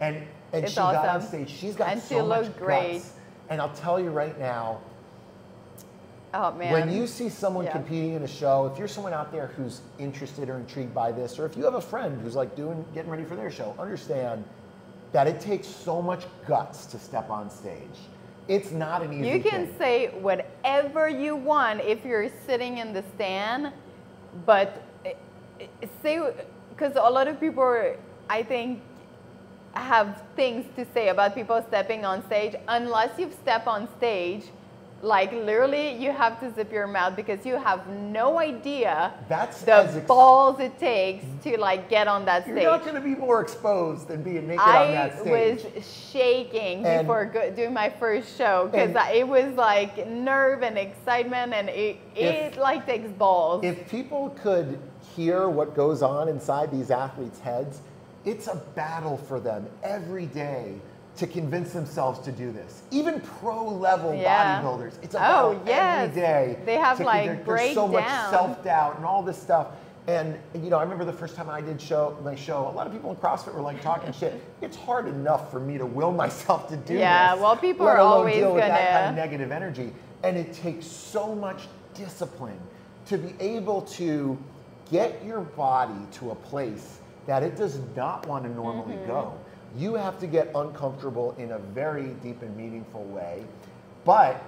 And 0.00 0.26
and 0.52 0.68
she 0.68 0.78
awesome. 0.78 1.02
got 1.02 1.08
on 1.08 1.22
stage. 1.22 1.50
She's 1.50 1.74
got 1.74 1.88
and 1.88 2.02
so 2.02 2.08
she 2.08 2.28
much 2.28 2.46
looked 2.46 2.58
great. 2.58 2.98
Guts. 2.98 3.12
And 3.50 3.60
I'll 3.60 3.72
tell 3.74 3.98
you 3.98 4.10
right 4.10 4.38
now. 4.38 4.80
Oh 6.34 6.52
man. 6.52 6.72
When 6.72 6.92
you 6.92 7.06
see 7.06 7.30
someone 7.30 7.64
yeah. 7.64 7.72
competing 7.72 8.12
in 8.12 8.22
a 8.22 8.28
show, 8.28 8.66
if 8.66 8.78
you're 8.78 8.88
someone 8.88 9.14
out 9.14 9.32
there 9.32 9.46
who's 9.48 9.80
interested 9.98 10.50
or 10.50 10.56
intrigued 10.56 10.94
by 10.94 11.10
this, 11.10 11.38
or 11.38 11.46
if 11.46 11.56
you 11.56 11.64
have 11.64 11.74
a 11.74 11.80
friend 11.80 12.20
who's 12.20 12.36
like 12.36 12.54
doing 12.54 12.84
getting 12.94 13.10
ready 13.10 13.24
for 13.24 13.34
their 13.34 13.50
show, 13.50 13.74
understand 13.78 14.44
that 15.12 15.26
it 15.26 15.40
takes 15.40 15.66
so 15.66 16.02
much 16.02 16.26
guts 16.46 16.84
to 16.86 16.98
step 16.98 17.30
on 17.30 17.48
stage 17.50 17.98
It's 18.48 18.72
not 18.72 19.02
an 19.02 19.12
easy 19.12 19.28
You 19.28 19.42
can 19.42 19.66
thing. 19.66 19.78
say 19.78 20.06
whatever 20.20 21.08
you 21.08 21.36
want 21.36 21.82
if 21.82 22.04
you're 22.04 22.30
sitting 22.46 22.78
in 22.78 22.92
the 22.94 23.04
stand, 23.14 23.72
but 24.46 24.82
eh, 25.04 25.12
eh, 25.60 25.86
say 26.02 26.20
because 26.70 26.96
a 26.96 27.10
lot 27.10 27.28
of 27.28 27.38
people, 27.38 27.62
are, 27.62 27.96
I 28.30 28.42
think, 28.42 28.80
have 29.74 30.22
things 30.36 30.64
to 30.76 30.86
say 30.94 31.08
about 31.08 31.34
people 31.34 31.62
stepping 31.68 32.04
on 32.04 32.24
stage. 32.26 32.54
Unless 32.68 33.18
you've 33.18 33.34
stepped 33.34 33.66
on 33.66 33.88
stage, 33.98 34.44
like 35.02 35.32
literally, 35.32 35.92
you 35.94 36.10
have 36.10 36.40
to 36.40 36.52
zip 36.52 36.72
your 36.72 36.86
mouth 36.86 37.14
because 37.14 37.46
you 37.46 37.56
have 37.56 37.86
no 37.88 38.38
idea 38.38 39.12
That's 39.28 39.62
the 39.62 39.74
ex- 39.74 40.06
balls 40.06 40.58
it 40.58 40.76
takes 40.78 41.24
to 41.44 41.56
like 41.58 41.88
get 41.88 42.08
on 42.08 42.24
that 42.24 42.44
stage. 42.44 42.62
You're 42.62 42.70
not 42.72 42.82
going 42.82 42.96
to 42.96 43.00
be 43.00 43.14
more 43.14 43.40
exposed 43.40 44.08
than 44.08 44.22
being 44.22 44.48
naked 44.48 44.60
on 44.60 44.90
that 44.92 45.20
stage. 45.20 45.64
I 45.64 45.78
was 45.78 45.86
shaking 46.10 46.84
And- 46.84 47.06
before 47.06 47.26
go- 47.26 47.50
doing 47.50 47.72
my 47.72 47.90
first 47.90 48.36
show 48.36 48.68
because 48.70 48.90
it 49.14 49.26
was 49.26 49.54
like 49.54 50.08
nerve 50.08 50.62
and 50.62 50.76
excitement, 50.76 51.52
and 51.54 51.68
it, 51.68 51.96
If- 52.16 52.54
it 52.54 52.58
like 52.58 52.84
takes 52.86 53.08
balls. 53.10 53.62
If 53.64 53.88
people 53.88 54.30
could 54.42 54.78
hear 55.14 55.48
what 55.48 55.74
goes 55.76 56.02
on 56.02 56.28
inside 56.28 56.70
these 56.72 56.90
athletes' 56.90 57.38
heads, 57.38 57.82
it's 58.24 58.48
a 58.48 58.56
battle 58.74 59.16
for 59.16 59.38
them 59.38 59.66
every 59.82 60.26
day 60.26 60.74
to 61.18 61.26
convince 61.26 61.72
themselves 61.72 62.20
to 62.20 62.32
do 62.32 62.52
this. 62.52 62.82
Even 62.90 63.20
pro 63.20 63.66
level 63.68 64.14
Yeah. 64.14 64.62
bodybuilders, 64.62 64.92
it's 65.02 65.14
a 65.14 65.18
Oh, 65.20 65.60
yes. 65.66 66.08
every 66.10 66.20
day. 66.20 66.58
They 66.64 66.76
have, 66.76 66.98
to- 66.98 67.04
like, 67.04 67.26
there- 67.26 67.56
there's 67.56 67.74
so 67.74 67.88
much 67.88 68.06
self 68.30 68.62
doubt 68.64 68.96
and 68.96 69.04
all 69.04 69.22
this 69.22 69.40
stuff. 69.40 69.68
And 70.06 70.38
you 70.54 70.70
know, 70.70 70.78
I 70.78 70.82
remember 70.82 71.04
the 71.04 71.12
first 71.12 71.36
time 71.36 71.50
I 71.50 71.60
did 71.60 71.78
show 71.80 72.16
my 72.24 72.34
show. 72.34 72.66
A 72.68 72.70
lot 72.74 72.86
of 72.86 72.92
people 72.94 73.10
in 73.10 73.16
CrossFit 73.16 73.52
were 73.52 73.60
like 73.60 73.82
talking 73.82 74.10
shit. 74.12 74.40
It's 74.62 74.76
hard 74.76 75.06
enough 75.06 75.50
for 75.50 75.60
me 75.60 75.76
to 75.76 75.84
will 75.84 76.12
myself 76.24 76.68
to 76.68 76.76
do 76.76 76.94
Yeah, 76.94 77.32
this. 77.32 77.38
Yeah, 77.38 77.42
well, 77.42 77.56
people 77.56 77.86
are 77.86 77.98
alone 77.98 78.12
always 78.12 78.36
deal 78.36 78.54
with 78.54 78.62
that 78.62 78.68
gonna- 78.78 78.90
kind 78.98 79.08
of 79.10 79.14
negative 79.16 79.52
energy, 79.52 79.92
and 80.22 80.36
it 80.38 80.54
takes 80.54 80.86
so 80.86 81.34
much 81.34 81.68
discipline 81.94 82.58
to 83.06 83.18
be 83.18 83.34
able 83.44 83.82
to 83.82 84.38
get 84.90 85.22
your 85.24 85.40
body 85.40 86.06
to 86.12 86.30
a 86.30 86.34
place 86.34 86.98
that 87.26 87.42
it 87.42 87.56
does 87.56 87.78
not 87.94 88.26
want 88.26 88.44
to 88.44 88.50
normally 88.50 88.94
Mm-hmm. 88.94 89.06
go. 89.08 89.32
You 89.76 89.94
have 89.94 90.18
to 90.20 90.26
get 90.26 90.50
uncomfortable 90.54 91.34
in 91.38 91.52
a 91.52 91.58
very 91.58 92.08
deep 92.22 92.42
and 92.42 92.56
meaningful 92.56 93.04
way, 93.04 93.44
but 94.04 94.42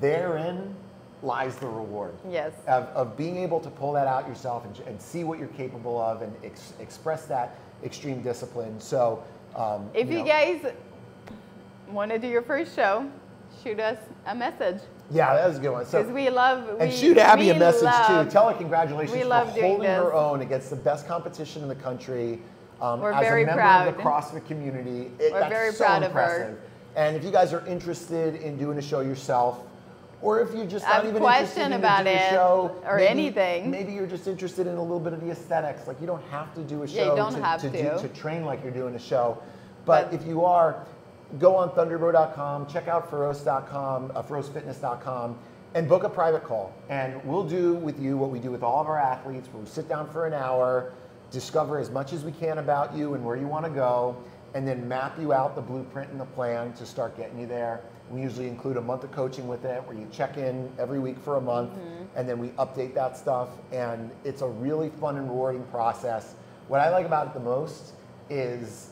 therein 0.00 0.74
lies 1.22 1.56
the 1.56 1.66
reward 1.66 2.14
yes. 2.28 2.52
of, 2.66 2.84
of 2.88 3.16
being 3.16 3.36
able 3.36 3.60
to 3.60 3.70
pull 3.70 3.92
that 3.92 4.06
out 4.06 4.28
yourself 4.28 4.64
and, 4.64 4.78
and 4.86 5.00
see 5.00 5.24
what 5.24 5.38
you're 5.38 5.48
capable 5.48 6.00
of 6.00 6.22
and 6.22 6.34
ex- 6.44 6.74
express 6.80 7.26
that 7.26 7.58
extreme 7.82 8.22
discipline. 8.22 8.78
So, 8.80 9.22
um, 9.56 9.88
If 9.94 10.10
you 10.10 10.18
know- 10.18 10.24
guys 10.24 10.72
want 11.88 12.10
to 12.10 12.18
do 12.18 12.26
your 12.26 12.42
first 12.42 12.74
show, 12.74 13.10
shoot 13.62 13.80
us 13.80 13.98
a 14.26 14.34
message 14.34 14.80
yeah, 15.10 15.34
that 15.34 15.48
was 15.48 15.58
a 15.58 15.60
good 15.60 15.70
one. 15.70 15.86
So, 15.86 15.98
because 16.02 16.14
we 16.14 16.30
love. 16.30 16.80
And 16.80 16.92
shoot 16.92 17.18
Abby 17.18 17.50
a 17.50 17.58
message 17.58 17.82
love- 17.84 18.26
too. 18.26 18.30
Tell 18.30 18.48
her 18.48 18.56
congratulations 18.56 19.14
we 19.14 19.22
for 19.22 19.28
love 19.28 19.54
doing 19.54 19.66
holding 19.66 19.90
her 19.90 20.14
own 20.14 20.40
against 20.40 20.70
the 20.70 20.76
best 20.76 21.06
competition 21.06 21.62
in 21.62 21.68
the 21.68 21.74
country. 21.74 22.40
Um, 22.80 23.00
We're 23.00 23.12
as 23.12 23.20
very 23.24 23.42
a 23.44 23.46
member 23.46 23.60
proud. 23.62 23.88
of 23.88 23.96
the 23.96 24.02
CrossFit 24.02 24.46
community, 24.46 25.10
it, 25.18 25.32
We're 25.32 25.40
that's 25.40 25.52
very 25.52 25.72
so 25.72 25.84
proud 25.84 26.02
of 26.02 26.12
her. 26.12 26.20
impressive. 26.20 26.58
And 26.96 27.16
if 27.16 27.24
you 27.24 27.30
guys 27.30 27.52
are 27.52 27.64
interested 27.66 28.36
in 28.36 28.56
doing 28.56 28.78
a 28.78 28.82
show 28.82 29.00
yourself, 29.00 29.60
or 30.22 30.40
if 30.40 30.54
you're 30.54 30.64
just 30.66 30.84
not 30.86 30.94
Have 30.96 31.04
even 31.06 31.20
question 31.20 31.62
interested 31.62 31.66
in 31.66 31.72
about 31.72 32.04
doing 32.04 32.16
a 32.16 32.20
it, 32.20 32.30
show, 32.30 32.76
or 32.86 32.96
maybe- 32.96 33.08
anything. 33.08 33.70
maybe 33.70 33.92
you're 33.92 34.06
just 34.06 34.26
interested 34.26 34.66
in 34.66 34.76
a 34.76 34.82
little 34.82 35.00
bit 35.00 35.12
of 35.12 35.20
the 35.20 35.30
aesthetics. 35.30 35.86
Like 35.86 36.00
you 36.00 36.06
don't 36.06 36.22
have 36.30 36.54
to 36.54 36.62
do 36.62 36.82
a 36.82 36.88
show 36.88 36.94
Yeah, 36.96 37.10
you 37.10 37.16
don't 37.16 37.34
to, 37.34 37.42
have 37.42 37.60
to, 37.62 37.70
to. 37.70 37.96
Do, 37.96 38.08
to 38.08 38.08
train 38.14 38.44
like 38.44 38.62
you're 38.62 38.72
doing 38.72 38.94
a 38.94 38.98
show. 38.98 39.38
But, 39.84 40.10
But- 40.10 40.14
if 40.20 40.26
you 40.26 40.44
are, 40.44 40.84
go 41.38 41.56
on 41.56 41.70
thundrbro.com, 41.70 42.66
check 42.68 42.88
out 42.88 43.10
feroce.com, 43.10 44.12
uh, 44.14 44.22
ferocefitness.com, 44.22 45.36
and 45.74 45.88
book 45.88 46.04
a 46.04 46.08
private 46.08 46.44
call. 46.44 46.72
And 46.88 47.22
we'll 47.24 47.44
do 47.44 47.74
with 47.74 48.00
you 48.00 48.16
what 48.16 48.30
we 48.30 48.38
do 48.38 48.50
with 48.50 48.62
all 48.62 48.80
of 48.80 48.86
our 48.88 48.98
athletes, 48.98 49.48
where 49.52 49.62
we 49.62 49.68
sit 49.68 49.88
down 49.88 50.08
for 50.08 50.26
an 50.26 50.32
hour, 50.32 50.92
discover 51.34 51.78
as 51.78 51.90
much 51.90 52.12
as 52.14 52.24
we 52.24 52.32
can 52.32 52.58
about 52.58 52.96
you 52.96 53.14
and 53.14 53.24
where 53.24 53.36
you 53.36 53.46
want 53.46 53.66
to 53.66 53.70
go, 53.70 54.16
and 54.54 54.66
then 54.66 54.88
map 54.88 55.18
you 55.20 55.32
out 55.32 55.54
the 55.54 55.60
blueprint 55.60 56.10
and 56.10 56.20
the 56.20 56.24
plan 56.24 56.72
to 56.74 56.86
start 56.86 57.16
getting 57.16 57.38
you 57.38 57.46
there. 57.46 57.80
We 58.10 58.22
usually 58.22 58.46
include 58.46 58.76
a 58.76 58.80
month 58.80 59.02
of 59.04 59.12
coaching 59.12 59.48
with 59.48 59.64
it, 59.64 59.84
where 59.86 59.96
you 59.96 60.06
check 60.12 60.36
in 60.36 60.70
every 60.78 61.00
week 61.00 61.18
for 61.18 61.36
a 61.36 61.40
month, 61.40 61.72
and 62.14 62.28
then 62.28 62.38
we 62.38 62.48
update 62.50 62.94
that 62.94 63.16
stuff. 63.16 63.48
And 63.72 64.10
it's 64.24 64.42
a 64.42 64.46
really 64.46 64.90
fun 64.90 65.16
and 65.16 65.28
rewarding 65.28 65.64
process. 65.64 66.34
What 66.68 66.80
I 66.80 66.90
like 66.90 67.04
about 67.04 67.26
it 67.26 67.34
the 67.34 67.40
most 67.40 67.94
is 68.30 68.90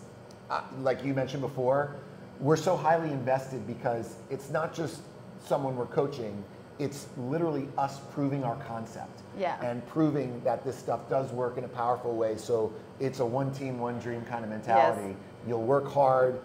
uh, 0.51 0.63
like 0.81 1.05
you 1.05 1.15
mentioned 1.15 1.43
before, 1.43 1.95
we're 2.41 2.57
so 2.57 2.77
highly 2.77 3.11
invested 3.11 3.67
because 3.67 4.17
it's 4.31 4.51
not 4.51 4.75
just 4.75 5.01
someone 5.47 5.77
we're 5.77 5.87
coaching, 5.87 6.43
it's 6.79 7.07
literally 7.17 7.69
us 7.79 8.01
proving 8.13 8.45
our 8.45 8.57
concept 8.57 9.23
Yeah. 9.39 9.57
and 9.63 9.87
proving 9.87 10.41
that 10.45 10.65
this 10.65 10.77
stuff 10.77 11.09
does 11.09 11.31
work 11.33 11.59
in 11.59 11.65
a 11.65 11.69
powerful 11.69 12.15
way. 12.15 12.37
So 12.37 12.73
it's 13.01 13.21
a 13.21 13.27
one 13.27 13.53
team, 13.53 13.79
one 13.79 13.99
dream 13.99 14.23
kind 14.23 14.45
of 14.45 14.51
mentality. 14.51 15.17
You'll 15.47 15.63
work 15.63 15.91
hard, 15.91 16.41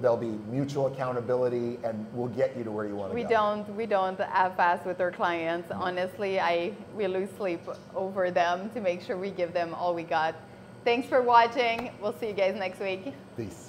there'll 0.00 0.16
be 0.16 0.38
mutual 0.50 0.86
accountability, 0.86 1.78
and 1.84 2.06
we'll 2.12 2.28
get 2.28 2.56
you 2.56 2.64
to 2.64 2.70
where 2.70 2.86
you 2.86 2.94
want 2.96 3.10
to 3.10 3.14
We 3.14 3.24
go. 3.24 3.28
don't 3.28 3.76
we 3.76 3.86
don't 3.86 4.18
have 4.20 4.56
fast 4.56 4.86
with 4.86 5.00
our 5.00 5.10
clients. 5.10 5.68
Mm-hmm. 5.70 5.82
Honestly, 5.82 6.40
I 6.40 6.72
we 6.96 7.06
lose 7.06 7.28
sleep 7.36 7.60
over 7.94 8.30
them 8.30 8.70
to 8.70 8.80
make 8.80 9.02
sure 9.02 9.16
we 9.16 9.30
give 9.30 9.52
them 9.52 9.74
all 9.74 9.94
we 9.94 10.04
got. 10.04 10.34
Thanks 10.84 11.08
for 11.08 11.20
watching. 11.20 11.90
We'll 12.00 12.16
see 12.18 12.28
you 12.28 12.32
guys 12.32 12.54
next 12.54 12.78
week. 12.80 13.12
Peace. 13.36 13.65